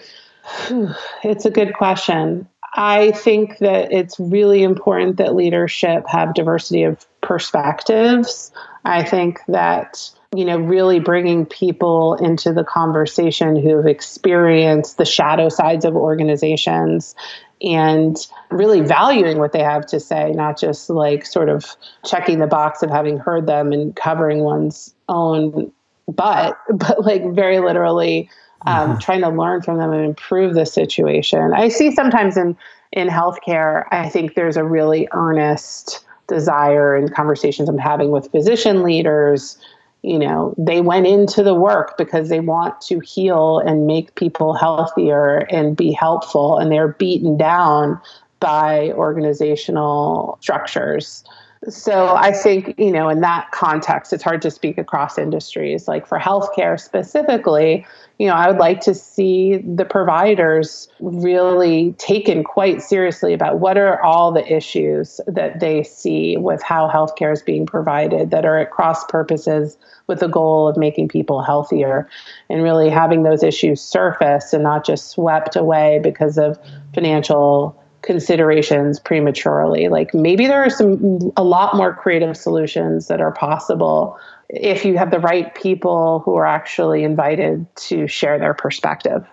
It's 1.23 1.45
a 1.45 1.49
good 1.49 1.73
question. 1.73 2.47
I 2.75 3.11
think 3.11 3.59
that 3.59 3.91
it's 3.91 4.19
really 4.19 4.63
important 4.63 5.17
that 5.17 5.35
leadership 5.35 6.05
have 6.07 6.33
diversity 6.33 6.83
of 6.83 7.05
perspectives. 7.21 8.51
I 8.83 9.03
think 9.03 9.39
that 9.47 10.09
you 10.35 10.45
know, 10.45 10.57
really 10.57 10.99
bringing 10.99 11.45
people 11.45 12.15
into 12.15 12.51
the 12.53 12.63
conversation 12.63 13.55
who 13.55 13.77
have 13.77 13.85
experienced 13.85 14.97
the 14.97 15.05
shadow 15.05 15.49
sides 15.49 15.85
of 15.85 15.95
organizations 15.95 17.15
and 17.61 18.27
really 18.49 18.81
valuing 18.81 19.37
what 19.37 19.53
they 19.53 19.61
have 19.63 19.85
to 19.85 19.99
say, 19.99 20.31
not 20.31 20.59
just 20.59 20.89
like 20.89 21.25
sort 21.25 21.49
of 21.49 21.75
checking 22.05 22.39
the 22.39 22.47
box 22.47 22.83
of 22.83 22.89
having 22.89 23.17
heard 23.17 23.47
them 23.47 23.71
and 23.71 23.95
covering 23.95 24.39
one's 24.39 24.93
own 25.07 25.71
butt, 26.07 26.57
but 26.73 27.05
like 27.05 27.23
very 27.33 27.59
literally 27.59 28.29
um, 28.65 28.91
mm-hmm. 28.91 28.99
trying 28.99 29.21
to 29.21 29.29
learn 29.29 29.61
from 29.61 29.77
them 29.77 29.91
and 29.91 30.03
improve 30.03 30.55
the 30.55 30.65
situation. 30.65 31.53
I 31.53 31.69
see 31.69 31.91
sometimes 31.91 32.37
in 32.37 32.57
in 32.91 33.07
healthcare, 33.07 33.85
I 33.91 34.07
think 34.07 34.35
there's 34.35 34.55
a 34.55 34.63
really 34.63 35.07
earnest 35.13 36.05
desire 36.27 36.95
and 36.95 37.13
conversations 37.13 37.67
I'm 37.67 37.77
having 37.77 38.11
with 38.11 38.29
physician 38.29 38.83
leaders 38.83 39.57
you 40.03 40.19
know 40.19 40.53
they 40.57 40.81
went 40.81 41.07
into 41.07 41.41
the 41.41 41.55
work 41.55 41.97
because 41.97 42.29
they 42.29 42.39
want 42.39 42.79
to 42.81 42.99
heal 42.99 43.59
and 43.59 43.87
make 43.87 44.13
people 44.15 44.53
healthier 44.53 45.39
and 45.49 45.75
be 45.75 45.91
helpful 45.91 46.59
and 46.59 46.71
they're 46.71 46.89
beaten 46.89 47.37
down 47.37 47.99
by 48.39 48.91
organizational 48.91 50.37
structures 50.41 51.23
so 51.69 52.15
I 52.15 52.31
think, 52.31 52.75
you 52.77 52.91
know, 52.91 53.09
in 53.09 53.21
that 53.21 53.51
context, 53.51 54.11
it's 54.11 54.23
hard 54.23 54.41
to 54.41 54.51
speak 54.51 54.77
across 54.77 55.17
industries. 55.17 55.87
Like 55.87 56.05
for 56.05 56.19
healthcare 56.19 56.79
specifically, 56.79 57.85
you 58.23 58.29
know, 58.29 58.35
I 58.35 58.47
would 58.47 58.57
like 58.57 58.79
to 58.81 58.93
see 58.93 59.57
the 59.57 59.83
providers 59.83 60.87
really 61.01 61.91
taken 61.97 62.41
quite 62.41 62.81
seriously 62.81 63.33
about 63.33 63.59
what 63.59 63.77
are 63.77 64.01
all 64.01 64.31
the 64.31 64.49
issues 64.49 65.19
that 65.27 65.59
they 65.59 65.83
see 65.83 66.37
with 66.37 66.63
how 66.63 66.89
healthcare 66.89 67.33
is 67.33 67.41
being 67.41 67.65
provided 67.65 68.31
that 68.31 68.45
are 68.45 68.57
at 68.59 68.71
cross 68.71 69.03
purposes 69.07 69.77
with 70.07 70.21
the 70.21 70.29
goal 70.29 70.69
of 70.69 70.77
making 70.77 71.09
people 71.09 71.41
healthier 71.41 72.07
and 72.49 72.63
really 72.63 72.89
having 72.89 73.23
those 73.23 73.43
issues 73.43 73.81
surface 73.81 74.53
and 74.53 74.63
not 74.63 74.85
just 74.85 75.09
swept 75.09 75.57
away 75.57 75.99
because 76.01 76.37
of 76.37 76.57
financial 76.93 77.77
considerations 78.03 78.99
prematurely. 78.99 79.89
Like 79.89 80.13
maybe 80.13 80.47
there 80.47 80.63
are 80.63 80.69
some 80.69 81.33
a 81.35 81.43
lot 81.43 81.75
more 81.75 81.93
creative 81.93 82.37
solutions 82.37 83.07
that 83.07 83.19
are 83.19 83.33
possible 83.33 84.17
if 84.53 84.85
you 84.85 84.97
have 84.97 85.09
the 85.09 85.19
right 85.19 85.53
people 85.55 86.19
who 86.19 86.35
are 86.35 86.45
actually 86.45 87.03
invited 87.03 87.65
to 87.75 88.07
share 88.07 88.37
their 88.37 88.53
perspective. 88.53 89.25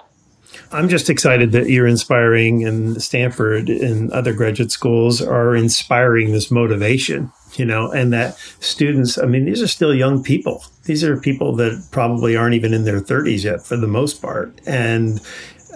I'm 0.72 0.88
just 0.88 1.10
excited 1.10 1.52
that 1.52 1.68
you're 1.68 1.86
inspiring 1.86 2.64
and 2.64 3.00
Stanford 3.02 3.68
and 3.68 4.10
other 4.12 4.32
graduate 4.32 4.72
schools 4.72 5.20
are 5.20 5.54
inspiring 5.54 6.32
this 6.32 6.50
motivation, 6.50 7.30
you 7.54 7.64
know, 7.64 7.90
and 7.92 8.12
that 8.12 8.36
students, 8.60 9.18
I 9.18 9.26
mean, 9.26 9.44
these 9.44 9.62
are 9.62 9.68
still 9.68 9.94
young 9.94 10.22
people. 10.22 10.64
These 10.84 11.04
are 11.04 11.20
people 11.20 11.54
that 11.56 11.86
probably 11.92 12.34
aren't 12.34 12.54
even 12.54 12.72
in 12.72 12.84
their 12.84 13.00
30s 13.00 13.44
yet 13.44 13.64
for 13.64 13.76
the 13.76 13.86
most 13.86 14.22
part. 14.22 14.58
And 14.66 15.20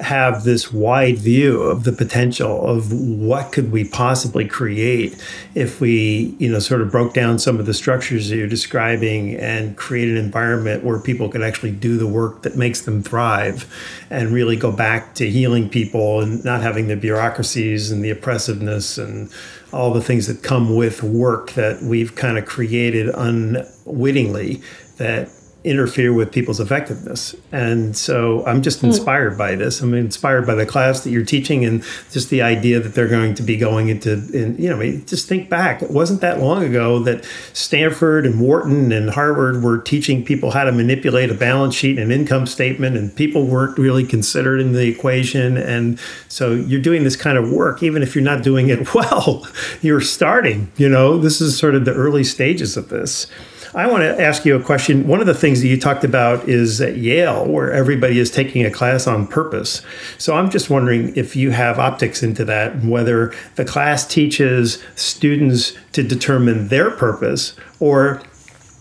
have 0.00 0.44
this 0.44 0.72
wide 0.72 1.18
view 1.18 1.62
of 1.62 1.84
the 1.84 1.92
potential 1.92 2.66
of 2.66 2.92
what 2.92 3.52
could 3.52 3.70
we 3.70 3.84
possibly 3.84 4.46
create 4.46 5.16
if 5.54 5.80
we 5.80 6.34
you 6.38 6.50
know 6.50 6.58
sort 6.58 6.80
of 6.80 6.90
broke 6.90 7.14
down 7.14 7.38
some 7.38 7.60
of 7.60 7.66
the 7.66 7.74
structures 7.74 8.28
that 8.28 8.36
you're 8.36 8.48
describing 8.48 9.36
and 9.36 9.76
create 9.76 10.08
an 10.08 10.16
environment 10.16 10.82
where 10.82 10.98
people 10.98 11.28
could 11.28 11.42
actually 11.42 11.70
do 11.70 11.96
the 11.96 12.06
work 12.06 12.42
that 12.42 12.56
makes 12.56 12.82
them 12.82 13.02
thrive 13.02 13.72
and 14.10 14.30
really 14.30 14.56
go 14.56 14.72
back 14.72 15.14
to 15.14 15.30
healing 15.30 15.68
people 15.68 16.20
and 16.20 16.44
not 16.44 16.60
having 16.60 16.88
the 16.88 16.96
bureaucracies 16.96 17.90
and 17.90 18.04
the 18.04 18.10
oppressiveness 18.10 18.98
and 18.98 19.30
all 19.72 19.92
the 19.92 20.02
things 20.02 20.26
that 20.26 20.42
come 20.42 20.74
with 20.74 21.02
work 21.02 21.52
that 21.52 21.82
we've 21.82 22.14
kind 22.16 22.36
of 22.36 22.46
created 22.46 23.08
unwittingly 23.14 24.60
that 24.96 25.28
interfere 25.64 26.12
with 26.12 26.30
people's 26.30 26.60
effectiveness. 26.60 27.34
And 27.50 27.96
so 27.96 28.44
I'm 28.46 28.62
just 28.62 28.80
hmm. 28.80 28.86
inspired 28.86 29.38
by 29.38 29.54
this. 29.54 29.80
I'm 29.80 29.94
inspired 29.94 30.46
by 30.46 30.54
the 30.54 30.66
class 30.66 31.02
that 31.02 31.10
you're 31.10 31.24
teaching 31.24 31.64
and 31.64 31.82
just 32.10 32.28
the 32.28 32.42
idea 32.42 32.80
that 32.80 32.94
they're 32.94 33.08
going 33.08 33.34
to 33.34 33.42
be 33.42 33.56
going 33.56 33.88
into, 33.88 34.12
in, 34.34 34.56
you 34.58 34.68
know, 34.68 34.82
just 35.06 35.26
think 35.26 35.48
back. 35.48 35.82
It 35.82 35.90
wasn't 35.90 36.20
that 36.20 36.40
long 36.40 36.62
ago 36.62 36.98
that 37.00 37.24
Stanford 37.54 38.26
and 38.26 38.40
Wharton 38.40 38.92
and 38.92 39.10
Harvard 39.10 39.62
were 39.62 39.78
teaching 39.78 40.22
people 40.22 40.50
how 40.50 40.64
to 40.64 40.72
manipulate 40.72 41.30
a 41.30 41.34
balance 41.34 41.74
sheet 41.74 41.98
and 41.98 42.12
an 42.12 42.20
income 42.20 42.46
statement, 42.46 42.96
and 42.98 43.14
people 43.16 43.46
weren't 43.46 43.78
really 43.78 44.04
considered 44.04 44.60
in 44.60 44.72
the 44.72 44.86
equation. 44.86 45.56
And 45.56 45.98
so 46.28 46.52
you're 46.52 46.82
doing 46.82 47.04
this 47.04 47.16
kind 47.16 47.38
of 47.38 47.50
work, 47.50 47.82
even 47.82 48.02
if 48.02 48.14
you're 48.14 48.24
not 48.24 48.42
doing 48.42 48.68
it 48.68 48.94
well, 48.94 49.46
you're 49.80 50.02
starting, 50.02 50.70
you 50.76 50.88
know, 50.90 51.16
this 51.16 51.40
is 51.40 51.58
sort 51.58 51.74
of 51.74 51.86
the 51.86 51.94
early 51.94 52.24
stages 52.24 52.76
of 52.76 52.90
this. 52.90 53.26
I 53.74 53.88
want 53.88 54.02
to 54.02 54.20
ask 54.20 54.44
you 54.44 54.54
a 54.54 54.62
question. 54.62 55.06
One 55.08 55.20
of 55.20 55.26
the 55.26 55.34
things 55.34 55.60
that 55.60 55.68
you 55.68 55.80
talked 55.80 56.04
about 56.04 56.48
is 56.48 56.80
at 56.80 56.96
Yale, 56.96 57.44
where 57.46 57.72
everybody 57.72 58.18
is 58.18 58.30
taking 58.30 58.64
a 58.64 58.70
class 58.70 59.06
on 59.06 59.26
purpose. 59.26 59.82
So 60.16 60.34
I'm 60.36 60.48
just 60.48 60.70
wondering 60.70 61.14
if 61.16 61.34
you 61.34 61.50
have 61.50 61.78
optics 61.78 62.22
into 62.22 62.44
that, 62.44 62.84
whether 62.84 63.34
the 63.56 63.64
class 63.64 64.06
teaches 64.06 64.82
students 64.94 65.72
to 65.92 66.02
determine 66.02 66.68
their 66.68 66.90
purpose 66.90 67.54
or 67.80 68.22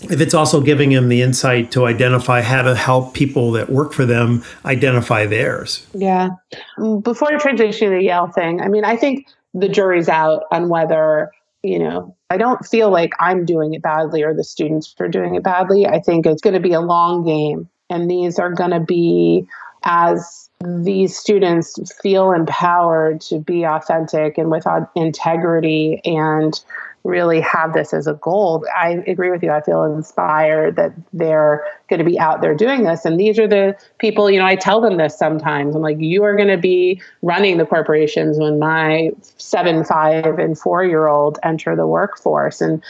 if 0.10 0.20
it's 0.20 0.34
also 0.34 0.62
giving 0.62 0.92
them 0.92 1.10
the 1.10 1.22
insight 1.22 1.72
to 1.72 1.86
identify 1.86 2.42
how 2.42 2.62
to 2.62 2.76
help 2.76 3.14
people 3.14 3.52
that 3.54 3.70
work 3.70 3.94
for 3.94 4.06
them 4.06 4.44
identify 4.66 5.26
theirs. 5.26 5.88
Yeah. 5.94 6.30
Mm, 6.78 7.04
before 7.04 7.30
transitioning 7.32 7.80
to 7.80 7.90
the 7.90 8.04
Yale 8.04 8.28
thing, 8.28 8.62
I 8.62 8.68
mean, 8.68 8.84
I 8.84 8.96
think 8.96 9.28
the 9.54 9.70
jury's 9.70 10.10
out 10.10 10.44
on 10.52 10.68
whether 10.68 11.32
you 11.64 11.80
know, 11.80 12.16
I 12.30 12.38
don't 12.38 12.66
feel 12.66 12.92
like 12.92 13.14
I'm 13.20 13.46
doing 13.46 13.74
it 13.74 13.82
badly 13.82 14.22
or 14.22 14.34
the 14.34 14.44
students 14.44 14.94
are 15.00 15.08
doing 15.08 15.36
it 15.36 15.44
badly. 15.44 15.88
I 15.88 16.00
think 16.00 16.26
it's 16.26 16.42
going 16.42 16.56
to 16.56 16.60
be 16.60 16.74
a 16.74 16.82
long 16.82 17.26
game. 17.26 17.70
And 17.90 18.12
these 18.12 18.38
are 18.38 18.52
going 18.52 18.72
to 18.72 18.82
be 18.82 19.48
as 19.84 20.50
these 20.62 21.18
students 21.18 21.80
feel 22.02 22.32
empowered 22.32 23.22
to 23.22 23.40
be 23.40 23.64
authentic 23.64 24.38
and 24.38 24.52
with 24.52 24.66
integrity 24.96 26.02
and 26.06 26.60
really 27.04 27.42
have 27.42 27.74
this 27.74 27.94
as 27.94 28.08
a 28.08 28.14
goal. 28.14 28.66
I 28.76 29.04
agree 29.08 29.30
with 29.30 29.44
you. 29.44 29.52
I 29.52 29.62
feel 29.62 29.84
inspired 29.84 30.78
that 30.78 30.94
they're 31.12 31.66
going 31.90 32.00
to 32.00 32.06
be 32.06 32.18
out 32.18 32.42
there 32.42 32.56
doing 32.56 32.84
this. 32.84 33.04
And 33.04 33.20
these 33.20 33.38
are 33.40 33.48
the 33.48 33.78
people, 34.00 34.30
you 34.32 34.40
know, 34.40 34.46
I 34.46 34.56
tell 34.56 34.80
them 34.80 34.98
this 34.98 35.18
sometimes. 35.18 35.76
I'm 35.76 35.82
like, 35.82 36.00
you 36.00 36.24
are 36.24 36.36
going 36.36 36.48
to 36.48 36.58
be 36.58 37.02
running 37.22 37.58
the 37.58 37.66
corporations 37.66 38.38
when 38.38 38.58
my 38.58 39.12
seven, 39.38 39.84
five, 39.84 40.40
and 40.40 40.58
four 40.58 40.86
year 40.86 41.08
old 41.08 41.40
enter 41.44 41.76
the 41.76 41.88
workforce. 41.88 42.62
And 42.62 42.82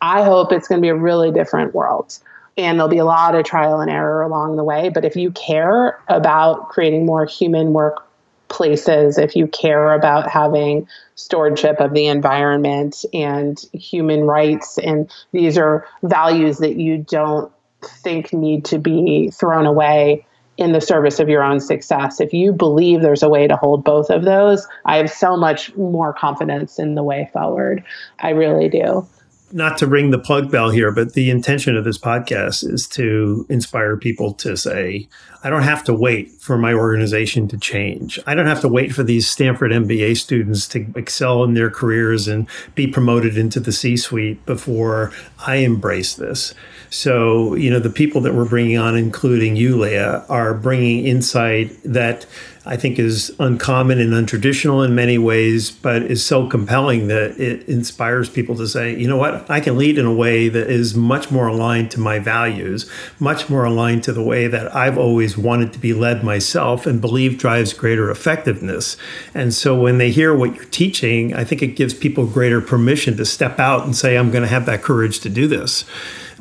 I 0.00 0.22
hope 0.22 0.52
it's 0.52 0.68
going 0.68 0.80
to 0.80 0.82
be 0.82 0.90
a 0.90 0.94
really 0.94 1.32
different 1.32 1.74
world. 1.74 2.18
And 2.56 2.78
there'll 2.78 2.88
be 2.88 2.98
a 2.98 3.04
lot 3.04 3.34
of 3.34 3.44
trial 3.44 3.80
and 3.80 3.90
error 3.90 4.22
along 4.22 4.56
the 4.56 4.64
way. 4.64 4.90
But 4.90 5.04
if 5.04 5.16
you 5.16 5.32
care 5.32 5.98
about 6.08 6.68
creating 6.68 7.04
more 7.04 7.26
human 7.26 7.72
work 7.72 8.06
places 8.48 9.18
if 9.18 9.36
you 9.36 9.46
care 9.46 9.92
about 9.92 10.30
having 10.30 10.86
stewardship 11.14 11.80
of 11.80 11.94
the 11.94 12.06
environment 12.06 13.04
and 13.12 13.58
human 13.72 14.24
rights 14.24 14.78
and 14.78 15.10
these 15.32 15.58
are 15.58 15.86
values 16.02 16.58
that 16.58 16.76
you 16.76 16.98
don't 16.98 17.52
think 17.82 18.32
need 18.32 18.64
to 18.64 18.78
be 18.78 19.30
thrown 19.30 19.66
away 19.66 20.26
in 20.56 20.72
the 20.72 20.80
service 20.80 21.20
of 21.20 21.28
your 21.28 21.42
own 21.42 21.60
success. 21.60 22.20
If 22.20 22.32
you 22.32 22.52
believe 22.52 23.02
there's 23.02 23.22
a 23.22 23.28
way 23.28 23.46
to 23.46 23.56
hold 23.56 23.84
both 23.84 24.08
of 24.08 24.24
those, 24.24 24.66
I 24.86 24.96
have 24.96 25.10
so 25.10 25.36
much 25.36 25.74
more 25.76 26.14
confidence 26.14 26.78
in 26.78 26.94
the 26.94 27.02
way 27.02 27.28
forward. 27.32 27.84
I 28.20 28.30
really 28.30 28.68
do 28.68 29.06
not 29.52 29.78
to 29.78 29.86
ring 29.86 30.10
the 30.10 30.18
plug 30.18 30.50
bell 30.50 30.70
here, 30.70 30.90
but 30.90 31.14
the 31.14 31.30
intention 31.30 31.76
of 31.76 31.84
this 31.84 31.98
podcast 31.98 32.68
is 32.68 32.86
to 32.88 33.46
inspire 33.48 33.96
people 33.96 34.32
to 34.34 34.56
say, 34.56 35.08
I 35.44 35.50
don't 35.50 35.62
have 35.62 35.84
to 35.84 35.94
wait 35.94 36.32
for 36.32 36.58
my 36.58 36.72
organization 36.74 37.46
to 37.48 37.58
change. 37.58 38.18
I 38.26 38.34
don't 38.34 38.46
have 38.46 38.60
to 38.62 38.68
wait 38.68 38.92
for 38.92 39.04
these 39.04 39.28
Stanford 39.28 39.70
MBA 39.70 40.16
students 40.16 40.66
to 40.68 40.86
excel 40.96 41.44
in 41.44 41.54
their 41.54 41.70
careers 41.70 42.26
and 42.26 42.48
be 42.74 42.88
promoted 42.88 43.38
into 43.38 43.60
the 43.60 43.72
C 43.72 43.96
suite 43.96 44.44
before 44.46 45.12
I 45.46 45.56
embrace 45.56 46.14
this. 46.14 46.52
So, 46.90 47.54
you 47.54 47.70
know, 47.70 47.78
the 47.78 47.90
people 47.90 48.20
that 48.22 48.34
we're 48.34 48.48
bringing 48.48 48.78
on, 48.78 48.96
including 48.96 49.54
you, 49.54 49.76
Leah, 49.78 50.24
are 50.28 50.54
bringing 50.54 51.06
insight 51.06 51.70
that 51.84 52.26
I 52.66 52.76
think 52.76 52.98
is 52.98 53.34
uncommon 53.38 54.00
and 54.00 54.12
untraditional 54.12 54.84
in 54.84 54.94
many 54.94 55.18
ways, 55.18 55.70
but 55.70 56.02
is 56.02 56.26
so 56.26 56.48
compelling 56.48 57.06
that 57.06 57.38
it 57.38 57.68
inspires 57.68 58.28
people 58.28 58.56
to 58.56 58.66
say, 58.66 58.96
you 58.96 59.06
know 59.06 59.16
what, 59.16 59.48
I 59.48 59.60
can 59.60 59.78
lead 59.78 59.98
in 59.98 60.04
a 60.04 60.12
way 60.12 60.48
that 60.48 60.68
is 60.68 60.96
much 60.96 61.30
more 61.30 61.46
aligned 61.46 61.92
to 61.92 62.00
my 62.00 62.18
values, 62.18 62.90
much 63.20 63.48
more 63.48 63.64
aligned 63.64 64.02
to 64.04 64.12
the 64.12 64.22
way 64.22 64.48
that 64.48 64.74
I've 64.74 64.98
always 64.98 65.38
wanted 65.38 65.72
to 65.74 65.78
be 65.78 65.92
led 65.92 66.24
myself 66.24 66.86
and 66.86 67.00
believe 67.00 67.38
drives 67.38 67.72
greater 67.72 68.10
effectiveness. 68.10 68.96
And 69.32 69.54
so 69.54 69.78
when 69.78 69.98
they 69.98 70.10
hear 70.10 70.34
what 70.34 70.56
you're 70.56 70.64
teaching, 70.64 71.34
I 71.34 71.44
think 71.44 71.62
it 71.62 71.76
gives 71.76 71.94
people 71.94 72.26
greater 72.26 72.60
permission 72.60 73.16
to 73.16 73.24
step 73.24 73.60
out 73.60 73.84
and 73.84 73.94
say, 73.94 74.16
I'm 74.16 74.32
going 74.32 74.42
to 74.42 74.48
have 74.48 74.66
that 74.66 74.82
courage 74.82 75.20
to 75.20 75.28
do 75.28 75.46
this. 75.46 75.84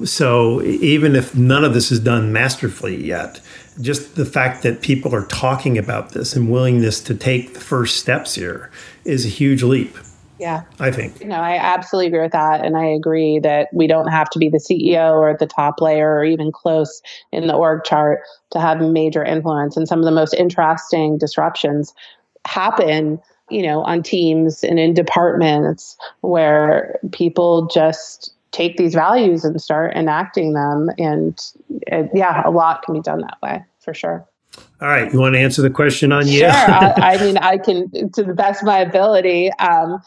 So 0.03 0.61
even 0.61 1.15
if 1.15 1.35
none 1.35 1.63
of 1.63 1.73
this 1.73 1.91
is 1.91 1.99
done 1.99 2.33
masterfully 2.33 3.01
yet, 3.03 3.39
just 3.79 4.15
the 4.15 4.25
fact 4.25 4.63
that 4.63 4.81
people 4.81 5.15
are 5.15 5.25
talking 5.27 5.77
about 5.77 6.11
this 6.11 6.35
and 6.35 6.51
willingness 6.51 6.99
to 7.01 7.15
take 7.15 7.53
the 7.53 7.59
first 7.59 7.97
steps 7.97 8.35
here 8.35 8.69
is 9.05 9.25
a 9.25 9.29
huge 9.29 9.63
leap. 9.63 9.95
Yeah. 10.37 10.63
I 10.79 10.91
think. 10.91 11.23
No, 11.23 11.35
I 11.35 11.55
absolutely 11.55 12.07
agree 12.07 12.21
with 12.21 12.33
that. 12.33 12.63
And 12.63 12.75
I 12.75 12.85
agree 12.85 13.39
that 13.39 13.69
we 13.73 13.87
don't 13.87 14.09
have 14.09 14.29
to 14.31 14.39
be 14.39 14.49
the 14.49 14.57
CEO 14.57 15.13
or 15.13 15.35
the 15.37 15.47
top 15.47 15.79
layer 15.79 16.15
or 16.15 16.25
even 16.25 16.51
close 16.51 17.01
in 17.31 17.47
the 17.47 17.53
org 17.55 17.85
chart 17.85 18.19
to 18.51 18.59
have 18.59 18.81
major 18.81 19.23
influence. 19.23 19.77
And 19.77 19.87
some 19.87 19.99
of 19.99 20.05
the 20.05 20.11
most 20.11 20.33
interesting 20.33 21.17
disruptions 21.17 21.93
happen, 22.45 23.21
you 23.49 23.63
know, 23.63 23.81
on 23.83 24.03
teams 24.03 24.63
and 24.63 24.77
in 24.77 24.93
departments 24.93 25.95
where 26.19 26.99
people 27.13 27.67
just 27.67 28.34
take 28.55 28.77
these 28.77 28.93
values 28.93 29.43
and 29.43 29.61
start 29.61 29.93
enacting 29.95 30.53
them. 30.53 30.89
And 30.97 31.39
it, 31.87 32.09
yeah, 32.13 32.41
a 32.47 32.51
lot 32.51 32.83
can 32.83 32.93
be 32.95 33.01
done 33.01 33.19
that 33.21 33.37
way 33.43 33.63
for 33.79 33.93
sure. 33.93 34.25
All 34.81 34.87
right, 34.87 35.11
you 35.11 35.19
want 35.19 35.35
to 35.35 35.39
answer 35.39 35.61
the 35.61 35.69
question 35.69 36.13
on 36.13 36.27
you? 36.27 36.39
Sure. 36.39 36.49
I, 36.49 36.93
I, 36.97 37.17
mean, 37.21 37.37
I 37.37 37.57
can, 37.57 37.89
to 38.11 38.23
the 38.23 38.33
best 38.33 38.61
of 38.61 38.67
my 38.67 38.79
ability. 38.79 39.51
Um, 39.53 40.01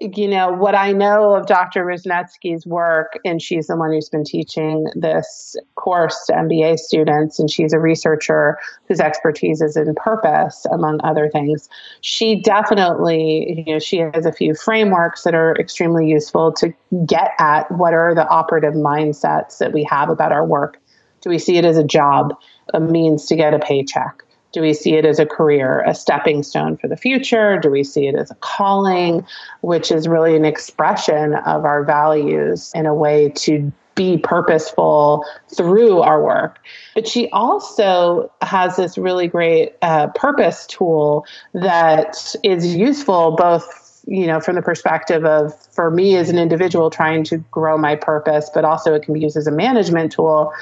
you 0.00 0.28
know, 0.28 0.50
what 0.50 0.74
I 0.74 0.92
know 0.92 1.34
of 1.34 1.46
Dr. 1.46 1.84
Wrzesniewski's 1.84 2.66
work, 2.66 3.18
and 3.24 3.40
she's 3.40 3.68
the 3.68 3.76
one 3.76 3.92
who's 3.92 4.08
been 4.08 4.24
teaching 4.24 4.86
this 4.94 5.56
course 5.76 6.24
to 6.26 6.32
MBA 6.32 6.78
students, 6.78 7.38
and 7.38 7.50
she's 7.50 7.72
a 7.72 7.78
researcher 7.78 8.58
whose 8.88 9.00
expertise 9.00 9.60
is 9.60 9.76
in 9.76 9.94
purpose, 9.94 10.66
among 10.72 11.00
other 11.04 11.28
things. 11.30 11.68
She 12.00 12.40
definitely, 12.40 13.64
you 13.66 13.74
know, 13.74 13.78
she 13.78 13.98
has 13.98 14.26
a 14.26 14.32
few 14.32 14.54
frameworks 14.54 15.22
that 15.22 15.34
are 15.34 15.54
extremely 15.56 16.08
useful 16.08 16.52
to 16.54 16.74
get 17.06 17.30
at 17.38 17.70
what 17.70 17.94
are 17.94 18.14
the 18.14 18.28
operative 18.28 18.74
mindsets 18.74 19.58
that 19.58 19.72
we 19.72 19.84
have 19.84 20.08
about 20.10 20.32
our 20.32 20.44
work. 20.44 20.80
Do 21.20 21.30
we 21.30 21.38
see 21.38 21.56
it 21.56 21.64
as 21.64 21.78
a 21.78 21.84
job, 21.84 22.34
a 22.72 22.80
means 22.80 23.26
to 23.26 23.36
get 23.36 23.54
a 23.54 23.58
paycheck? 23.58 24.23
Do 24.54 24.62
we 24.62 24.72
see 24.72 24.94
it 24.94 25.04
as 25.04 25.18
a 25.18 25.26
career, 25.26 25.82
a 25.86 25.94
stepping 25.94 26.44
stone 26.44 26.76
for 26.76 26.86
the 26.86 26.96
future? 26.96 27.58
Do 27.58 27.70
we 27.70 27.82
see 27.82 28.06
it 28.06 28.14
as 28.14 28.30
a 28.30 28.36
calling, 28.36 29.26
which 29.62 29.90
is 29.90 30.06
really 30.08 30.36
an 30.36 30.44
expression 30.44 31.34
of 31.34 31.64
our 31.64 31.82
values 31.82 32.70
in 32.72 32.86
a 32.86 32.94
way 32.94 33.30
to 33.30 33.72
be 33.96 34.18
purposeful 34.18 35.24
through 35.54 36.00
our 36.00 36.22
work. 36.22 36.58
But 36.94 37.06
she 37.06 37.28
also 37.30 38.30
has 38.42 38.76
this 38.76 38.96
really 38.96 39.28
great 39.28 39.74
uh, 39.82 40.08
purpose 40.08 40.66
tool 40.66 41.26
that 41.52 42.34
is 42.42 42.74
useful 42.74 43.32
both 43.36 44.02
you 44.06 44.26
know 44.26 44.38
from 44.38 44.54
the 44.54 44.62
perspective 44.62 45.24
of 45.24 45.54
for 45.72 45.90
me 45.90 46.16
as 46.16 46.28
an 46.28 46.38
individual 46.38 46.90
trying 46.90 47.24
to 47.24 47.38
grow 47.50 47.78
my 47.78 47.96
purpose 47.96 48.50
but 48.52 48.62
also 48.62 48.92
it 48.92 49.02
can 49.02 49.14
be 49.14 49.20
used 49.20 49.36
as 49.36 49.46
a 49.46 49.50
management 49.50 50.12
tool 50.12 50.52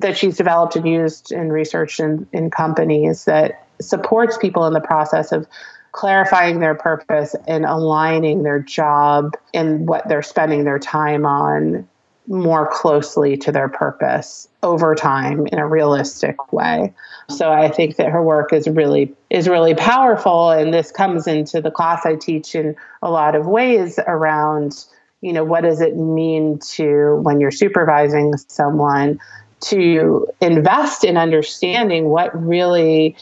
that 0.00 0.16
she's 0.16 0.36
developed 0.36 0.76
and 0.76 0.86
used 0.86 1.32
and 1.32 1.52
researched 1.52 2.00
in, 2.00 2.26
in 2.32 2.50
companies 2.50 3.24
that 3.24 3.66
supports 3.80 4.36
people 4.38 4.66
in 4.66 4.72
the 4.72 4.80
process 4.80 5.32
of 5.32 5.46
clarifying 5.92 6.60
their 6.60 6.74
purpose 6.74 7.34
and 7.46 7.64
aligning 7.64 8.42
their 8.42 8.60
job 8.60 9.36
and 9.54 9.88
what 9.88 10.06
they're 10.08 10.22
spending 10.22 10.64
their 10.64 10.78
time 10.78 11.24
on 11.24 11.88
more 12.28 12.68
closely 12.70 13.36
to 13.38 13.50
their 13.50 13.68
purpose 13.68 14.48
over 14.62 14.94
time 14.94 15.46
in 15.46 15.58
a 15.58 15.66
realistic 15.66 16.52
way. 16.52 16.92
So 17.30 17.50
I 17.50 17.70
think 17.70 17.96
that 17.96 18.10
her 18.10 18.22
work 18.22 18.52
is 18.52 18.68
really 18.68 19.14
is 19.30 19.48
really 19.48 19.74
powerful 19.74 20.50
and 20.50 20.72
this 20.72 20.92
comes 20.92 21.26
into 21.26 21.60
the 21.62 21.70
class 21.70 22.04
I 22.04 22.16
teach 22.16 22.54
in 22.54 22.76
a 23.02 23.10
lot 23.10 23.34
of 23.34 23.46
ways 23.46 23.98
around 24.06 24.84
you 25.20 25.32
know 25.32 25.42
what 25.42 25.62
does 25.62 25.80
it 25.80 25.96
mean 25.96 26.58
to 26.60 27.16
when 27.22 27.40
you're 27.40 27.50
supervising 27.50 28.36
someone 28.36 29.18
to 29.60 30.26
invest 30.40 31.04
in 31.04 31.16
understanding 31.16 32.08
what 32.08 32.34
really 32.40 33.16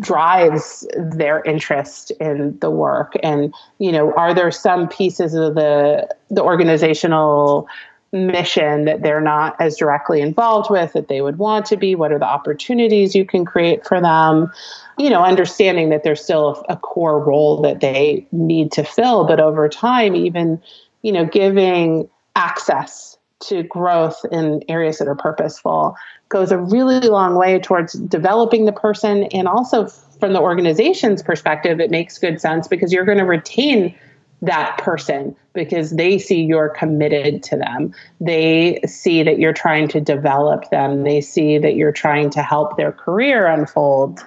drives 0.00 0.86
their 0.96 1.42
interest 1.42 2.10
in 2.20 2.58
the 2.60 2.70
work. 2.70 3.14
And 3.22 3.54
you 3.78 3.92
know 3.92 4.12
are 4.14 4.34
there 4.34 4.50
some 4.50 4.88
pieces 4.88 5.34
of 5.34 5.54
the 5.54 6.08
the 6.30 6.42
organizational 6.42 7.66
mission 8.10 8.86
that 8.86 9.02
they're 9.02 9.20
not 9.20 9.54
as 9.60 9.76
directly 9.76 10.22
involved 10.22 10.70
with 10.70 10.94
that 10.94 11.08
they 11.08 11.20
would 11.20 11.38
want 11.38 11.66
to 11.66 11.76
be? 11.76 11.94
What 11.94 12.12
are 12.12 12.18
the 12.18 12.26
opportunities 12.26 13.14
you 13.14 13.24
can 13.26 13.44
create 13.44 13.86
for 13.86 14.00
them? 14.00 14.52
You 14.98 15.10
know 15.10 15.24
understanding 15.24 15.90
that 15.90 16.04
there's 16.04 16.22
still 16.22 16.64
a, 16.68 16.74
a 16.74 16.76
core 16.76 17.22
role 17.22 17.60
that 17.62 17.80
they 17.80 18.26
need 18.30 18.72
to 18.72 18.84
fill 18.84 19.24
but 19.24 19.40
over 19.40 19.68
time 19.68 20.14
even 20.14 20.60
you 21.02 21.12
know 21.12 21.24
giving 21.24 22.08
access 22.36 23.07
to 23.40 23.62
growth 23.64 24.24
in 24.32 24.62
areas 24.68 24.98
that 24.98 25.08
are 25.08 25.14
purposeful 25.14 25.96
goes 26.28 26.50
a 26.50 26.58
really 26.58 27.00
long 27.08 27.36
way 27.36 27.58
towards 27.58 27.92
developing 27.94 28.64
the 28.64 28.72
person. 28.72 29.24
And 29.24 29.46
also 29.46 29.86
from 29.86 30.32
the 30.32 30.40
organization's 30.40 31.22
perspective 31.22 31.80
it 31.80 31.90
makes 31.90 32.18
good 32.18 32.40
sense 32.40 32.66
because 32.66 32.92
you're 32.92 33.04
going 33.04 33.18
to 33.18 33.24
retain 33.24 33.94
that 34.42 34.78
person 34.78 35.34
because 35.52 35.90
they 35.90 36.18
see 36.18 36.42
you're 36.42 36.68
committed 36.68 37.42
to 37.42 37.56
them. 37.56 37.92
They 38.20 38.80
see 38.86 39.22
that 39.22 39.38
you're 39.38 39.52
trying 39.52 39.88
to 39.88 40.00
develop 40.00 40.70
them. 40.70 41.02
They 41.02 41.20
see 41.20 41.58
that 41.58 41.74
you're 41.74 41.92
trying 41.92 42.30
to 42.30 42.42
help 42.42 42.76
their 42.76 42.92
career 42.92 43.46
unfold 43.46 44.20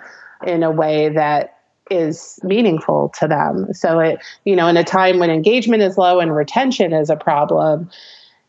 in 0.45 0.64
a 0.64 0.72
way 0.72 1.09
that 1.09 1.57
is 1.89 2.39
meaningful 2.43 3.14
to 3.20 3.28
them. 3.28 3.74
So 3.74 3.99
it 3.99 4.20
you 4.45 4.55
know 4.55 4.68
in 4.68 4.78
a 4.78 4.84
time 4.84 5.20
when 5.20 5.30
engagement 5.30 5.84
is 5.84 5.97
low 5.97 6.20
and 6.20 6.36
retention 6.36 6.93
is 6.93 7.09
a 7.09 7.16
problem 7.16 7.89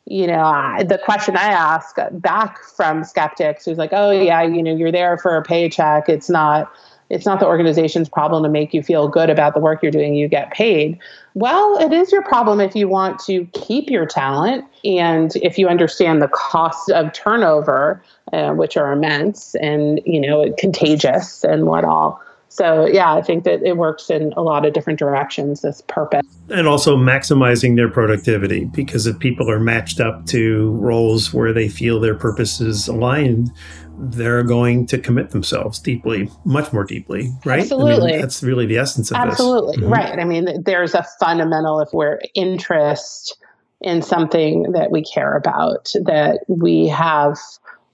you 0.07 0.26
know, 0.26 0.44
I, 0.44 0.82
the 0.82 0.98
question 0.98 1.36
I 1.36 1.48
ask 1.48 1.96
back 2.12 2.59
from 2.76 3.05
skeptics 3.05 3.64
who's 3.64 3.78
like, 3.78 3.90
oh 3.92 4.11
yeah, 4.11 4.42
you 4.42 4.62
know, 4.62 4.74
you're 4.74 4.92
there 4.92 5.16
for 5.16 5.36
a 5.36 5.42
paycheck. 5.42 6.09
It's 6.09 6.28
not, 6.28 6.72
it's 7.09 7.24
not 7.24 7.40
the 7.40 7.46
organization's 7.46 8.09
problem 8.09 8.42
to 8.42 8.48
make 8.48 8.74
you 8.74 8.82
feel 8.82 9.07
good 9.07 9.30
about 9.30 9.55
the 9.55 9.61
work 9.61 9.82
you're 9.82 9.92
doing. 9.92 10.14
You 10.14 10.28
get 10.28 10.50
paid. 10.50 10.98
Well, 11.34 11.78
it 11.78 11.92
is 11.92 12.11
your 12.11 12.22
problem 12.22 12.61
if 12.61 12.74
you 12.74 12.88
want 12.88 13.20
to 13.20 13.44
keep 13.53 13.90
your 13.90 14.07
talent 14.07 14.64
and 14.84 15.36
if 15.36 15.57
you 15.57 15.68
understand 15.68 16.20
the 16.20 16.28
costs 16.28 16.90
of 16.90 17.12
turnover, 17.12 18.03
uh, 18.32 18.53
which 18.53 18.76
are 18.76 18.92
immense 18.92 19.55
and 19.57 20.00
you 20.05 20.20
know 20.20 20.53
contagious 20.59 21.44
and 21.44 21.66
what 21.66 21.84
all. 21.84 22.20
So 22.53 22.84
yeah, 22.84 23.14
I 23.14 23.22
think 23.22 23.44
that 23.44 23.62
it 23.62 23.78
works 23.78 24.11
in 24.11 24.34
a 24.36 24.42
lot 24.42 24.66
of 24.66 24.74
different 24.74 24.98
directions. 24.98 25.62
This 25.62 25.80
purpose, 25.88 26.20
and 26.50 26.68
also 26.68 26.98
maximizing 26.98 27.76
their 27.76 27.88
productivity 27.88 28.66
because 28.66 29.07
if 29.07 29.18
people 29.18 29.50
are 29.50 29.59
matched 29.59 30.00
up 30.00 30.26
to 30.26 30.72
roles 30.72 31.32
where 31.32 31.55
they 31.55 31.70
feel 31.70 31.98
their 31.98 32.14
purpose 32.14 32.61
is 32.61 32.88
aligned, 32.88 33.50
they're 33.98 34.42
going 34.42 34.86
to 34.88 34.98
commit 34.98 35.30
themselves 35.30 35.78
deeply, 35.78 36.28
much 36.44 36.70
more 36.74 36.84
deeply, 36.84 37.30
right? 37.46 37.61
Absolutely, 37.61 38.11
I 38.11 38.12
mean, 38.12 38.20
that's 38.20 38.42
really 38.42 38.66
the 38.66 38.76
essence 38.76 39.11
of 39.11 39.16
Absolutely. 39.16 39.76
this. 39.76 39.84
Absolutely, 39.84 40.05
mm-hmm. 40.05 40.11
right. 40.11 40.18
I 40.18 40.24
mean, 40.24 40.62
there's 40.62 40.94
a 40.94 41.07
fundamental 41.18 41.80
if 41.80 41.88
we're 41.94 42.20
interest 42.34 43.38
in 43.80 44.03
something 44.03 44.72
that 44.72 44.90
we 44.90 45.03
care 45.03 45.38
about, 45.38 45.90
that 46.05 46.40
we 46.48 46.86
have 46.88 47.38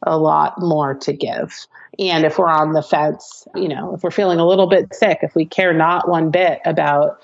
a 0.05 0.19
lot 0.19 0.55
more 0.59 0.95
to 0.95 1.13
give. 1.13 1.67
And 1.99 2.25
if 2.25 2.39
we're 2.39 2.49
on 2.49 2.73
the 2.75 2.83
fence, 2.83 3.47
you 3.55 3.69
know, 3.69 3.95
if 3.95 4.03
we're 4.03 4.11
feeling 4.11 4.39
a 4.39 4.47
little 4.47 4.69
bit 4.69 4.95
sick, 4.95 5.19
if 5.23 5.35
we 5.35 5.45
care 5.45 5.73
not 5.73 6.09
one 6.09 6.31
bit 6.31 6.61
about 6.65 7.21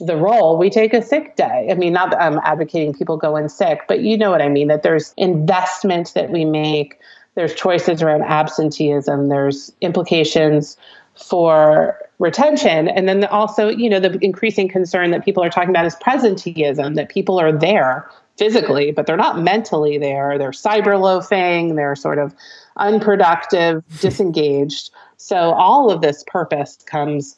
the 0.00 0.16
role, 0.16 0.56
we 0.58 0.70
take 0.70 0.94
a 0.94 1.02
sick 1.02 1.36
day. 1.36 1.68
I 1.70 1.74
mean, 1.74 1.92
not 1.92 2.10
that 2.10 2.22
I'm 2.22 2.38
advocating 2.44 2.94
people 2.94 3.16
go 3.16 3.36
in 3.36 3.48
sick, 3.48 3.82
but 3.88 4.00
you 4.00 4.16
know 4.16 4.30
what 4.30 4.40
I 4.40 4.48
mean, 4.48 4.68
that 4.68 4.82
there's 4.82 5.12
investment 5.16 6.12
that 6.14 6.30
we 6.30 6.44
make, 6.44 6.98
there's 7.34 7.54
choices 7.54 8.02
around 8.02 8.22
absenteeism, 8.22 9.28
there's 9.28 9.72
implications 9.80 10.76
for 11.14 11.98
retention. 12.18 12.88
And 12.88 13.08
then 13.08 13.24
also, 13.24 13.68
you 13.68 13.90
know, 13.90 14.00
the 14.00 14.18
increasing 14.24 14.68
concern 14.68 15.10
that 15.10 15.24
people 15.24 15.42
are 15.42 15.50
talking 15.50 15.70
about 15.70 15.84
is 15.84 15.96
presenteeism, 15.96 16.94
that 16.94 17.08
people 17.08 17.38
are 17.40 17.52
there 17.52 18.08
physically, 18.36 18.92
but 18.92 19.06
they're 19.06 19.16
not 19.16 19.40
mentally 19.40 19.98
there. 19.98 20.38
They're 20.38 20.50
cyber 20.50 21.00
loafing, 21.00 21.76
they're 21.76 21.96
sort 21.96 22.18
of 22.18 22.34
unproductive, 22.76 23.82
disengaged. 24.00 24.90
So 25.16 25.52
all 25.52 25.90
of 25.90 26.00
this 26.00 26.24
purpose 26.26 26.78
comes 26.86 27.36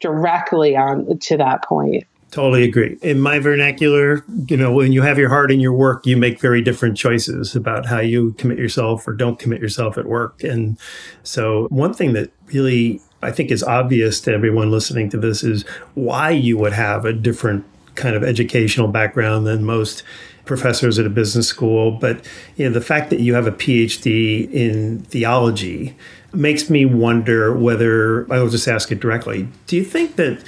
directly 0.00 0.76
on 0.76 1.18
to 1.18 1.36
that 1.36 1.64
point. 1.64 2.04
Totally 2.32 2.64
agree. 2.64 2.98
In 3.02 3.20
my 3.20 3.38
vernacular, 3.38 4.24
you 4.48 4.56
know, 4.56 4.72
when 4.72 4.92
you 4.92 5.02
have 5.02 5.16
your 5.16 5.28
heart 5.28 5.50
in 5.50 5.60
your 5.60 5.72
work, 5.72 6.06
you 6.06 6.16
make 6.16 6.40
very 6.40 6.60
different 6.60 6.96
choices 6.96 7.54
about 7.54 7.86
how 7.86 8.00
you 8.00 8.32
commit 8.32 8.58
yourself 8.58 9.06
or 9.06 9.12
don't 9.12 9.38
commit 9.38 9.60
yourself 9.60 9.96
at 9.96 10.06
work. 10.06 10.42
And 10.42 10.76
so, 11.22 11.66
one 11.70 11.94
thing 11.94 12.14
that 12.14 12.30
really 12.46 13.00
I 13.22 13.30
think 13.30 13.50
is 13.50 13.62
obvious 13.62 14.20
to 14.22 14.32
everyone 14.32 14.70
listening 14.70 15.08
to 15.10 15.16
this 15.16 15.42
is 15.42 15.64
why 15.94 16.30
you 16.30 16.58
would 16.58 16.72
have 16.72 17.04
a 17.04 17.12
different 17.12 17.64
kind 17.96 18.14
of 18.14 18.22
educational 18.22 18.88
background 18.88 19.46
than 19.46 19.64
most 19.64 20.02
professors 20.44 20.98
at 20.98 21.06
a 21.06 21.10
business 21.10 21.48
school. 21.48 21.90
But 21.90 22.24
you 22.56 22.66
know, 22.66 22.72
the 22.72 22.80
fact 22.80 23.10
that 23.10 23.20
you 23.20 23.34
have 23.34 23.46
a 23.46 23.52
PhD 23.52 24.50
in 24.52 25.00
theology 25.00 25.96
makes 26.32 26.70
me 26.70 26.84
wonder 26.84 27.56
whether 27.56 28.32
I'll 28.32 28.48
just 28.48 28.68
ask 28.68 28.92
it 28.92 29.00
directly. 29.00 29.48
Do 29.66 29.76
you 29.76 29.84
think 29.84 30.16
that 30.16 30.42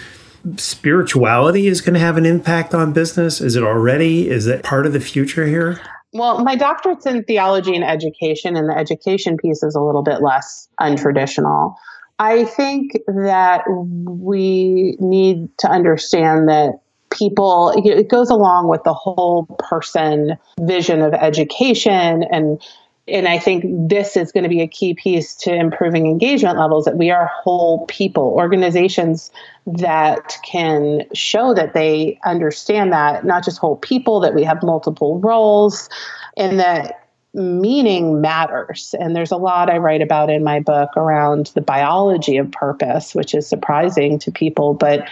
spirituality 0.57 1.67
is 1.67 1.81
going 1.81 1.95
to 1.95 2.01
have 2.01 2.17
an 2.17 2.27
impact 2.27 2.75
on 2.75 2.93
business? 2.93 3.41
Is 3.41 3.57
it 3.57 3.63
already? 3.63 4.29
Is 4.29 4.47
it 4.47 4.63
part 4.63 4.87
of 4.87 4.93
the 4.93 5.01
future 5.01 5.47
here? 5.47 5.81
Well, 6.13 6.43
my 6.43 6.57
doctorate's 6.57 7.05
in 7.05 7.25
theology 7.25 7.75
and 7.75 7.85
education, 7.85 8.57
and 8.57 8.69
the 8.69 8.77
education 8.77 9.37
piece 9.37 9.63
is 9.63 9.75
a 9.75 9.81
little 9.81 10.03
bit 10.03 10.23
less 10.23 10.69
untraditional. 10.81 11.75
I 12.19 12.45
think 12.45 12.93
that 13.07 13.65
we 13.69 14.97
need 14.99 15.51
to 15.59 15.69
understand 15.69 16.49
that 16.49 16.81
people, 17.11 17.73
it 17.77 18.09
goes 18.09 18.31
along 18.31 18.69
with 18.69 18.83
the 18.85 18.95
whole 18.95 19.47
person 19.59 20.37
vision 20.61 21.03
of 21.03 21.15
education 21.15 22.25
and 22.25 22.61
and 23.09 23.27
I 23.27 23.39
think 23.39 23.65
this 23.89 24.17
is 24.17 24.33
going 24.33 24.43
to 24.43 24.51
be 24.51 24.61
a 24.61 24.69
key 24.69 24.95
piece 24.95 25.35
to 25.37 25.55
improving 25.55 26.07
engagement 26.07 26.59
levels 26.59 26.85
that 26.85 26.99
we 26.99 27.11
are 27.11 27.31
whole 27.43 27.87
people, 27.87 28.25
organizations 28.25 29.31
that 29.67 30.37
can 30.45 31.05
show 31.15 31.55
that 31.55 31.73
they 31.73 32.19
understand 32.25 32.93
that, 32.93 33.25
not 33.25 33.45
just 33.45 33.59
whole 33.59 33.77
people, 33.77 34.21
that 34.21 34.35
we 34.35 34.45
have 34.45 34.63
multiple 34.63 35.19
roles, 35.21 35.89
and 36.37 36.61
that 36.61 37.09
meaning 37.35 38.21
matters. 38.21 38.95
And 38.99 39.15
there's 39.15 39.31
a 39.31 39.37
lot 39.37 39.71
I 39.71 39.79
write 39.79 40.03
about 40.03 40.31
in 40.31 40.45
my 40.45 40.61
book 40.61 40.91
around 40.97 41.47
the 41.55 41.61
biology 41.61 42.37
of 42.37 42.51
purpose, 42.51 43.15
which 43.15 43.35
is 43.35 43.47
surprising 43.47 44.19
to 44.21 44.31
people, 44.31 44.75
but 44.75 45.09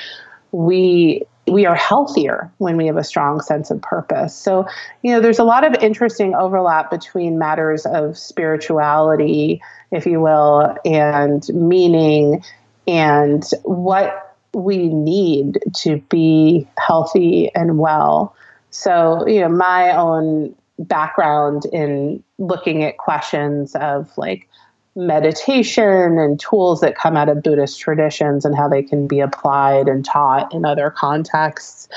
we 0.53 1.23
we 1.47 1.65
are 1.67 1.75
healthier 1.75 2.51
when 2.59 2.77
we 2.77 2.87
have 2.87 2.97
a 2.97 3.05
strong 3.05 3.41
sense 3.41 3.71
of 3.71 3.81
purpose. 3.81 4.35
So, 4.35 4.67
you 5.03 5.13
know, 5.13 5.21
there's 5.21 5.39
a 5.39 5.45
lot 5.45 5.65
of 5.65 5.83
interesting 5.83 6.35
overlap 6.35 6.91
between 6.91 7.39
matters 7.39 7.87
of 7.87 8.19
spirituality, 8.19 9.63
if 9.93 10.07
you 10.07 10.21
will, 10.21 10.77
and 10.85 11.49
meaning 11.51 12.43
and 12.89 13.45
what 13.63 14.37
we 14.55 14.89
need 14.89 15.59
to 15.83 15.99
be 16.09 16.67
healthy 16.79 17.55
and 17.55 17.79
well. 17.79 18.35
So, 18.71 19.27
you 19.27 19.41
know, 19.41 19.49
my 19.49 19.97
own 19.97 20.55
background 20.79 21.65
in 21.73 22.23
looking 22.39 22.85
at 22.85 22.99
questions 22.99 23.75
of 23.77 24.11
like 24.17 24.49
meditation 24.97 26.19
and 26.19 26.41
tools 26.41 26.81
that 26.81 26.97
come 26.97 27.17
out 27.17 27.29
of 27.29 27.43
Buddhist 27.43 27.79
traditions 27.79 28.45
and 28.45 28.57
how 28.57 28.69
they 28.69 28.83
can 28.83 29.07
be 29.07 29.21
applied 29.21 29.89
and 29.89 30.05
taught 30.05 30.53
in 30.55 30.65
other 30.65 30.91
contexts 30.91 31.89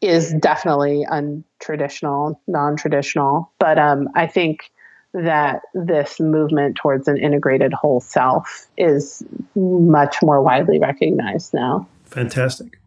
is 0.00 0.32
definitely 0.34 1.04
untraditional, 1.10 2.38
non 2.46 2.76
traditional. 2.76 3.50
But 3.58 3.78
um, 3.78 4.08
I 4.14 4.26
think 4.26 4.70
that 5.12 5.62
this 5.74 6.20
movement 6.20 6.76
towards 6.76 7.08
an 7.08 7.16
integrated 7.16 7.72
whole 7.72 8.00
self 8.00 8.66
is 8.76 9.24
much 9.54 10.22
more 10.22 10.42
widely 10.42 10.78
recognized 10.78 11.52
now. 11.54 11.88
Fantastic. 12.04 12.78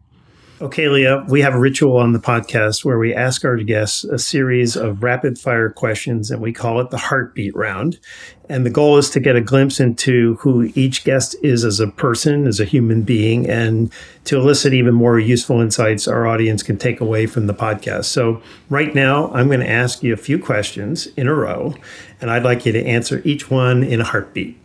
Okay, 0.62 0.90
Leah, 0.90 1.24
we 1.26 1.40
have 1.40 1.54
a 1.54 1.58
ritual 1.58 1.96
on 1.96 2.12
the 2.12 2.18
podcast 2.18 2.84
where 2.84 2.98
we 2.98 3.14
ask 3.14 3.46
our 3.46 3.56
guests 3.56 4.04
a 4.04 4.18
series 4.18 4.76
of 4.76 5.02
rapid 5.02 5.38
fire 5.38 5.70
questions 5.70 6.30
and 6.30 6.42
we 6.42 6.52
call 6.52 6.82
it 6.82 6.90
the 6.90 6.98
heartbeat 6.98 7.56
round. 7.56 7.98
And 8.50 8.66
the 8.66 8.70
goal 8.70 8.98
is 8.98 9.08
to 9.10 9.20
get 9.20 9.36
a 9.36 9.40
glimpse 9.40 9.80
into 9.80 10.34
who 10.34 10.70
each 10.74 11.02
guest 11.02 11.34
is 11.42 11.64
as 11.64 11.80
a 11.80 11.86
person, 11.86 12.46
as 12.46 12.60
a 12.60 12.66
human 12.66 13.00
being, 13.04 13.48
and 13.48 13.90
to 14.24 14.36
elicit 14.36 14.74
even 14.74 14.92
more 14.92 15.18
useful 15.18 15.62
insights 15.62 16.06
our 16.06 16.26
audience 16.26 16.62
can 16.62 16.76
take 16.76 17.00
away 17.00 17.24
from 17.24 17.46
the 17.46 17.54
podcast. 17.54 18.04
So, 18.04 18.42
right 18.68 18.94
now, 18.94 19.32
I'm 19.32 19.46
going 19.46 19.60
to 19.60 19.70
ask 19.70 20.02
you 20.02 20.12
a 20.12 20.18
few 20.18 20.38
questions 20.38 21.06
in 21.16 21.26
a 21.26 21.34
row, 21.34 21.74
and 22.20 22.30
I'd 22.30 22.44
like 22.44 22.66
you 22.66 22.72
to 22.72 22.84
answer 22.84 23.22
each 23.24 23.50
one 23.50 23.82
in 23.82 24.02
a 24.02 24.04
heartbeat. 24.04 24.59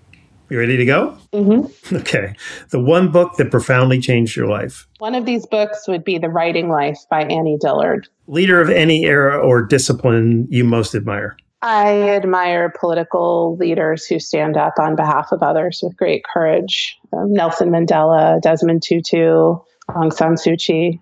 You 0.49 0.59
ready 0.59 0.77
to 0.77 0.85
go? 0.85 1.17
Mm-hmm. 1.33 1.95
Okay. 1.95 2.35
The 2.69 2.79
one 2.79 3.11
book 3.11 3.37
that 3.37 3.51
profoundly 3.51 3.99
changed 3.99 4.35
your 4.35 4.47
life. 4.47 4.87
One 4.99 5.15
of 5.15 5.25
these 5.25 5.45
books 5.45 5.87
would 5.87 6.03
be 6.03 6.17
The 6.17 6.29
Writing 6.29 6.69
Life 6.69 6.99
by 7.09 7.21
Annie 7.21 7.57
Dillard. 7.59 8.07
Leader 8.27 8.61
of 8.61 8.69
any 8.69 9.05
era 9.05 9.37
or 9.39 9.61
discipline 9.63 10.47
you 10.49 10.63
most 10.63 10.93
admire. 10.95 11.37
I 11.61 12.09
admire 12.09 12.71
political 12.79 13.55
leaders 13.57 14.05
who 14.05 14.19
stand 14.19 14.55
up 14.57 14.73
on 14.77 14.95
behalf 14.95 15.31
of 15.31 15.41
others 15.41 15.79
with 15.81 15.97
great 15.97 16.23
courage. 16.31 16.97
Um, 17.11 17.33
Nelson 17.33 17.69
Mandela, 17.69 18.39
Desmond 18.41 18.83
Tutu, 18.83 19.55
Aung 19.89 20.13
San 20.13 20.35
Suu 20.35 20.57
Kyi. 20.59 21.01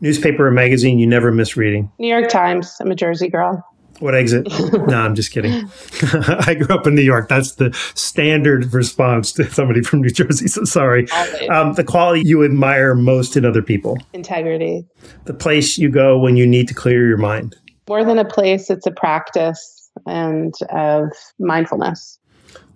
Newspaper 0.00 0.46
or 0.46 0.50
magazine 0.50 0.98
you 0.98 1.06
never 1.06 1.32
miss 1.32 1.56
reading. 1.56 1.90
New 1.98 2.08
York 2.08 2.28
Times. 2.28 2.76
I'm 2.80 2.90
a 2.90 2.94
Jersey 2.94 3.28
girl. 3.28 3.64
What 4.00 4.14
exit? 4.14 4.46
no, 4.72 4.96
I'm 4.96 5.14
just 5.14 5.32
kidding. 5.32 5.68
I 6.02 6.54
grew 6.54 6.74
up 6.74 6.86
in 6.86 6.94
New 6.94 7.02
York. 7.02 7.28
That's 7.28 7.52
the 7.52 7.72
standard 7.94 8.72
response 8.72 9.32
to 9.32 9.50
somebody 9.50 9.82
from 9.82 10.02
New 10.02 10.10
Jersey. 10.10 10.46
So 10.46 10.64
sorry. 10.64 11.10
Um, 11.48 11.74
the 11.74 11.84
quality 11.84 12.22
you 12.24 12.44
admire 12.44 12.94
most 12.94 13.36
in 13.36 13.44
other 13.44 13.62
people. 13.62 13.98
Integrity. 14.12 14.86
The 15.24 15.34
place 15.34 15.78
you 15.78 15.90
go 15.90 16.18
when 16.18 16.36
you 16.36 16.46
need 16.46 16.68
to 16.68 16.74
clear 16.74 17.06
your 17.08 17.16
mind. 17.16 17.56
More 17.88 18.04
than 18.04 18.18
a 18.18 18.24
place, 18.24 18.70
it's 18.70 18.86
a 18.86 18.90
practice 18.90 19.90
and 20.06 20.54
of 20.70 21.08
mindfulness. 21.38 22.18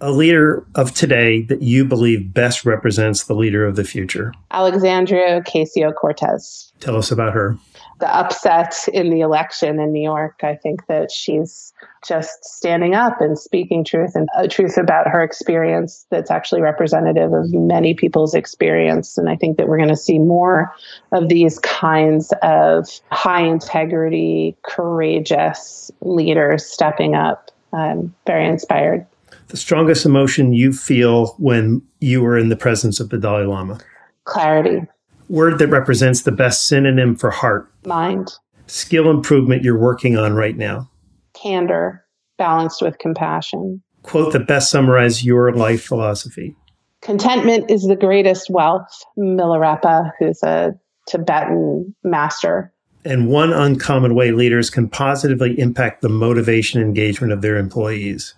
A 0.01 0.11
leader 0.11 0.67
of 0.75 0.93
today 0.93 1.43
that 1.43 1.63
you 1.63 1.85
believe 1.85 2.35
best 2.35 2.65
represents 2.65 3.25
the 3.25 3.35
leader 3.35 3.65
of 3.65 3.77
the 3.77 3.85
future. 3.85 4.33
Alexandria 4.51 5.41
Ocasio 5.41 5.95
Cortez. 5.95 6.73
Tell 6.81 6.97
us 6.97 7.13
about 7.13 7.33
her 7.33 7.57
the 8.03 8.13
upset 8.13 8.75
in 8.93 9.11
the 9.11 9.21
election 9.21 9.79
in 9.79 9.93
New 9.93 10.03
York. 10.03 10.41
I 10.43 10.57
think 10.57 10.87
that 10.89 11.13
she's 11.13 11.73
just 12.05 12.45
standing 12.45 12.97
up 12.97 13.21
and 13.21 13.39
speaking 13.39 13.85
truth 13.85 14.17
and 14.17 14.29
uh, 14.37 14.49
truth 14.49 14.77
about 14.77 15.07
her 15.07 15.23
experience 15.23 16.05
that's 16.11 16.29
actually 16.29 16.63
representative 16.63 17.33
of 17.33 17.53
many 17.53 17.95
people's 17.95 18.35
experience. 18.35 19.17
And 19.17 19.29
I 19.29 19.37
think 19.37 19.57
that 19.57 19.69
we're 19.69 19.77
going 19.77 19.89
to 19.89 19.97
see 19.97 20.19
more 20.19 20.75
of 21.13 21.29
these 21.29 21.61
kinds 21.61 22.35
of 22.43 22.89
high 23.13 23.45
integrity, 23.45 24.57
courageous 24.65 25.93
leaders 26.01 26.67
stepping 26.67 27.15
up. 27.15 27.53
I'm 27.73 28.13
very 28.27 28.49
inspired. 28.49 29.07
The 29.47 29.57
strongest 29.57 30.05
emotion 30.05 30.53
you 30.53 30.73
feel 30.73 31.29
when 31.39 31.83
you 32.01 32.27
are 32.27 32.37
in 32.37 32.49
the 32.49 32.57
presence 32.57 32.99
of 32.99 33.11
the 33.11 33.19
Dalai 33.19 33.45
Lama? 33.45 33.79
Clarity 34.25 34.89
word 35.33 35.59
that 35.59 35.69
represents 35.69 36.23
the 36.23 36.31
best 36.31 36.69
synonym 36.69 37.17
for 37.17 37.31
heart? 37.31 37.69
Mind. 37.87 38.31
Skill 38.67 39.11
improvement 39.11 39.65
you're 39.65 39.79
working 39.79 40.17
on 40.17 40.35
right 40.35 40.57
now? 40.57 40.91
Candor, 41.35 42.05
balanced 42.39 42.83
with 42.83 42.99
compassion. 42.99 43.83
Quote 44.03 44.33
that 44.33 44.47
best 44.47 44.71
summarize 44.71 45.25
your 45.25 45.53
life 45.53 45.83
philosophy. 45.83 46.55
Contentment 47.01 47.71
is 47.71 47.83
the 47.85 47.97
greatest 47.97 48.51
wealth. 48.51 48.87
Milarepa, 49.19 50.13
who's 50.19 50.43
a 50.43 50.75
Tibetan 51.09 51.95
master. 52.05 52.73
And 53.05 53.29
one 53.29 53.53
uncommon 53.53 54.15
way 54.15 54.31
leaders 54.31 54.71
can 54.71 54.89
positively 54.89 55.59
impact 55.59 56.03
the 56.03 56.09
motivation 56.09 56.81
and 56.81 56.89
engagement 56.89 57.33
of 57.33 57.43
their 57.43 57.57
employees. 57.57 58.35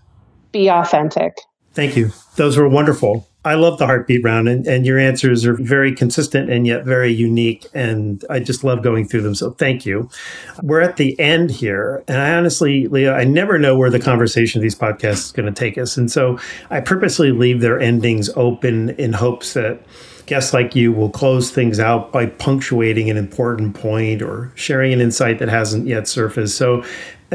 Be 0.53 0.71
authentic. 0.71 1.35
Thank 1.73 1.97
you. 1.97 2.13
Those 2.37 2.57
were 2.57 2.69
wonderful. 2.69 3.29
I 3.45 3.55
love 3.55 3.79
the 3.79 3.87
heartbeat 3.87 4.25
round, 4.25 4.49
and, 4.49 4.67
and 4.67 4.87
your 4.87 4.99
answers 4.99 5.45
are 5.45 5.55
very 5.55 5.95
consistent 5.95 6.51
and 6.51 6.67
yet 6.67 6.85
very 6.85 7.13
unique. 7.13 7.67
And 7.75 8.25
I 8.31 8.41
just 8.41 8.65
love 8.65 8.83
going 8.83 9.07
through 9.07 9.23
them. 9.23 9.35
So 9.35 9.51
thank 9.51 9.85
you. 9.85 10.09
We're 10.63 10.81
at 10.81 10.97
the 10.97 11.19
end 11.21 11.51
here. 11.51 12.03
And 12.09 12.21
I 12.21 12.35
honestly, 12.35 12.89
Leah, 12.89 13.15
I 13.15 13.25
never 13.25 13.59
know 13.59 13.77
where 13.77 13.91
the 13.91 14.01
conversation 14.01 14.61
of 14.61 14.63
these 14.63 14.75
podcasts 14.75 15.27
is 15.27 15.33
going 15.33 15.53
to 15.53 15.59
take 15.59 15.77
us. 15.77 15.97
And 15.97 16.11
so 16.11 16.39
I 16.71 16.81
purposely 16.81 17.33
leave 17.33 17.61
their 17.61 17.79
endings 17.79 18.31
open 18.37 18.91
in 18.91 19.13
hopes 19.13 19.55
that 19.55 19.81
guests 20.27 20.55
like 20.55 20.75
you 20.75 20.91
will 20.91 21.11
close 21.11 21.51
things 21.51 21.79
out 21.79 22.11
by 22.13 22.27
punctuating 22.27 23.11
an 23.11 23.17
important 23.19 23.75
point 23.75 24.23
or 24.23 24.51
sharing 24.55 24.93
an 24.93 25.01
insight 25.01 25.39
that 25.39 25.49
hasn't 25.49 25.87
yet 25.87 26.09
surfaced. 26.09 26.57
So 26.57 26.83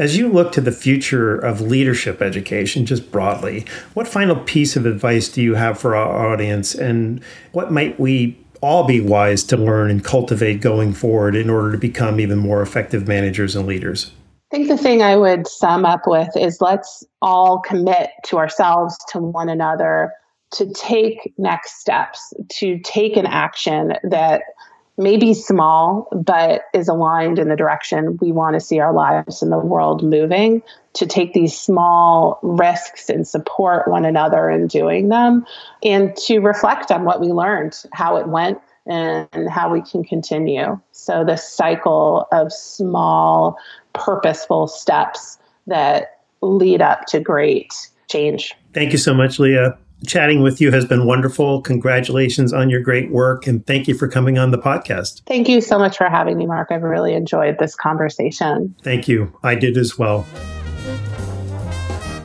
as 0.00 0.16
you 0.16 0.30
look 0.30 0.50
to 0.50 0.62
the 0.62 0.72
future 0.72 1.36
of 1.36 1.60
leadership 1.60 2.22
education, 2.22 2.86
just 2.86 3.12
broadly, 3.12 3.66
what 3.92 4.08
final 4.08 4.34
piece 4.34 4.74
of 4.74 4.86
advice 4.86 5.28
do 5.28 5.42
you 5.42 5.56
have 5.56 5.78
for 5.78 5.94
our 5.94 6.32
audience, 6.32 6.74
and 6.74 7.22
what 7.52 7.70
might 7.70 8.00
we 8.00 8.34
all 8.62 8.84
be 8.84 8.98
wise 8.98 9.44
to 9.44 9.58
learn 9.58 9.90
and 9.90 10.02
cultivate 10.02 10.62
going 10.62 10.94
forward 10.94 11.36
in 11.36 11.50
order 11.50 11.70
to 11.70 11.76
become 11.76 12.18
even 12.18 12.38
more 12.38 12.62
effective 12.62 13.06
managers 13.06 13.54
and 13.54 13.66
leaders? 13.66 14.10
I 14.50 14.56
think 14.56 14.68
the 14.68 14.78
thing 14.78 15.02
I 15.02 15.16
would 15.16 15.46
sum 15.46 15.84
up 15.84 16.06
with 16.06 16.34
is 16.34 16.62
let's 16.62 17.04
all 17.20 17.60
commit 17.60 18.08
to 18.24 18.38
ourselves, 18.38 18.96
to 19.10 19.18
one 19.18 19.50
another, 19.50 20.14
to 20.52 20.72
take 20.72 21.34
next 21.36 21.78
steps, 21.78 22.32
to 22.52 22.78
take 22.80 23.18
an 23.18 23.26
action 23.26 23.92
that 24.04 24.44
maybe 25.00 25.32
small, 25.32 26.06
but 26.12 26.62
is 26.74 26.86
aligned 26.86 27.38
in 27.38 27.48
the 27.48 27.56
direction 27.56 28.18
we 28.20 28.30
want 28.30 28.54
to 28.54 28.60
see 28.60 28.78
our 28.78 28.92
lives 28.92 29.42
in 29.42 29.48
the 29.48 29.58
world 29.58 30.04
moving, 30.04 30.62
to 30.92 31.06
take 31.06 31.32
these 31.32 31.58
small 31.58 32.38
risks 32.42 33.08
and 33.08 33.26
support 33.26 33.88
one 33.88 34.04
another 34.04 34.50
in 34.50 34.66
doing 34.66 35.08
them, 35.08 35.44
and 35.82 36.14
to 36.16 36.40
reflect 36.40 36.90
on 36.90 37.04
what 37.04 37.20
we 37.20 37.28
learned, 37.28 37.82
how 37.92 38.16
it 38.16 38.28
went, 38.28 38.58
and 38.86 39.48
how 39.48 39.72
we 39.72 39.80
can 39.80 40.04
continue. 40.04 40.78
So, 40.92 41.24
this 41.24 41.48
cycle 41.48 42.28
of 42.32 42.52
small, 42.52 43.56
purposeful 43.94 44.68
steps 44.68 45.38
that 45.66 46.20
lead 46.42 46.82
up 46.82 47.06
to 47.06 47.20
great 47.20 47.72
change. 48.08 48.54
Thank 48.74 48.92
you 48.92 48.98
so 48.98 49.14
much, 49.14 49.38
Leah. 49.38 49.78
Chatting 50.06 50.42
with 50.42 50.60
you 50.60 50.70
has 50.70 50.84
been 50.84 51.06
wonderful. 51.06 51.60
Congratulations 51.62 52.52
on 52.52 52.70
your 52.70 52.80
great 52.80 53.10
work 53.10 53.46
and 53.46 53.66
thank 53.66 53.86
you 53.86 53.94
for 53.94 54.08
coming 54.08 54.38
on 54.38 54.50
the 54.50 54.58
podcast. 54.58 55.22
Thank 55.26 55.48
you 55.48 55.60
so 55.60 55.78
much 55.78 55.96
for 55.96 56.08
having 56.08 56.38
me, 56.38 56.46
Mark. 56.46 56.68
I've 56.70 56.82
really 56.82 57.14
enjoyed 57.14 57.58
this 57.58 57.74
conversation. 57.74 58.74
Thank 58.82 59.08
you. 59.08 59.36
I 59.42 59.54
did 59.54 59.76
as 59.76 59.98
well. 59.98 60.26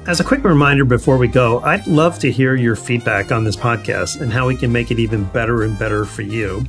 As 0.08 0.20
a 0.20 0.24
quick 0.24 0.44
reminder 0.44 0.86
before 0.86 1.18
we 1.18 1.28
go, 1.28 1.62
I'd 1.62 1.88
love 1.88 2.20
to 2.20 2.32
hear 2.32 2.54
your 2.54 2.76
feedback 2.76 3.32
on 3.32 3.44
this 3.44 3.56
podcast 3.56 4.22
and 4.22 4.32
how 4.32 4.46
we 4.46 4.56
can 4.56 4.72
make 4.72 4.92
it 4.92 5.00
even 5.00 5.24
better 5.24 5.64
and 5.64 5.80
better 5.80 6.06
for 6.06 6.22
you. 6.22 6.64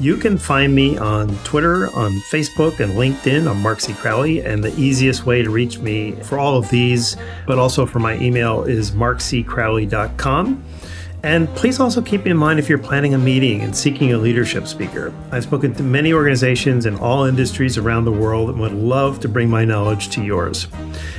You 0.00 0.16
can 0.16 0.36
find 0.36 0.74
me 0.74 0.98
on 0.98 1.28
Twitter, 1.44 1.86
on 1.94 2.10
Facebook, 2.32 2.80
and 2.80 2.94
LinkedIn. 2.94 3.48
I'm 3.48 3.62
Mark 3.62 3.80
C. 3.80 3.92
Crowley, 3.94 4.44
and 4.44 4.64
the 4.64 4.74
easiest 4.76 5.24
way 5.24 5.40
to 5.40 5.50
reach 5.50 5.78
me 5.78 6.16
for 6.22 6.40
all 6.40 6.58
of 6.58 6.68
these, 6.68 7.16
but 7.46 7.60
also 7.60 7.86
for 7.86 8.00
my 8.00 8.18
email, 8.18 8.64
is 8.64 8.90
markccrowley.com. 8.90 10.64
And 11.22 11.48
please 11.54 11.78
also 11.78 12.00
keep 12.00 12.26
in 12.26 12.36
mind 12.36 12.58
if 12.58 12.68
you're 12.68 12.78
planning 12.78 13.12
a 13.12 13.18
meeting 13.18 13.60
and 13.60 13.76
seeking 13.76 14.12
a 14.12 14.18
leadership 14.18 14.66
speaker. 14.66 15.12
I've 15.30 15.42
spoken 15.44 15.74
to 15.74 15.82
many 15.82 16.14
organizations 16.14 16.86
in 16.86 16.96
all 16.96 17.24
industries 17.24 17.76
around 17.76 18.06
the 18.06 18.12
world 18.12 18.48
and 18.48 18.58
would 18.60 18.72
love 18.72 19.20
to 19.20 19.28
bring 19.28 19.50
my 19.50 19.64
knowledge 19.66 20.08
to 20.10 20.24
yours. 20.24 20.66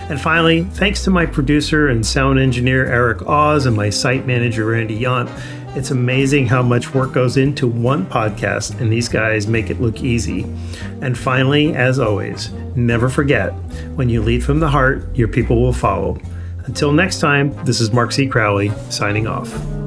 And 0.10 0.20
finally, 0.20 0.64
thanks 0.64 1.04
to 1.04 1.12
my 1.12 1.28
producer 1.28 1.88
and 1.88 2.06
sound 2.06 2.40
engineer 2.40 2.88
Eric 2.88 3.22
Oz 3.28 3.68
and 3.68 3.76
my 3.76 3.92
site 3.92 4.26
manager 4.26 4.66
Randy 4.66 5.00
Yant. 5.00 5.30
It's 5.76 5.92
amazing 5.92 6.48
how 6.48 6.64
much 6.64 6.94
work 6.94 7.14
goes 7.14 7.38
into 7.38 7.66
one 7.66 8.06
podcast, 8.06 8.82
and 8.82 8.92
these 8.92 9.08
guys 9.08 9.48
make 9.48 9.70
it 9.70 9.80
look 9.80 10.02
easy. 10.02 10.44
And 11.02 11.18
finally, 11.18 11.76
as 11.76 11.98
always, 11.98 12.52
never 12.76 13.08
forget 13.08 13.52
when 13.96 14.10
you 14.10 14.22
lead 14.22 14.44
from 14.44 14.60
the 14.60 14.68
heart, 14.68 15.16
your 15.16 15.30
people 15.30 15.62
will 15.62 15.72
follow. 15.72 16.20
Until 16.66 16.92
next 16.92 17.20
time, 17.20 17.54
this 17.64 17.80
is 17.80 17.94
Mark 17.94 18.12
C. 18.12 18.28
Crowley 18.28 18.72
signing 18.90 19.28
off. 19.28 19.81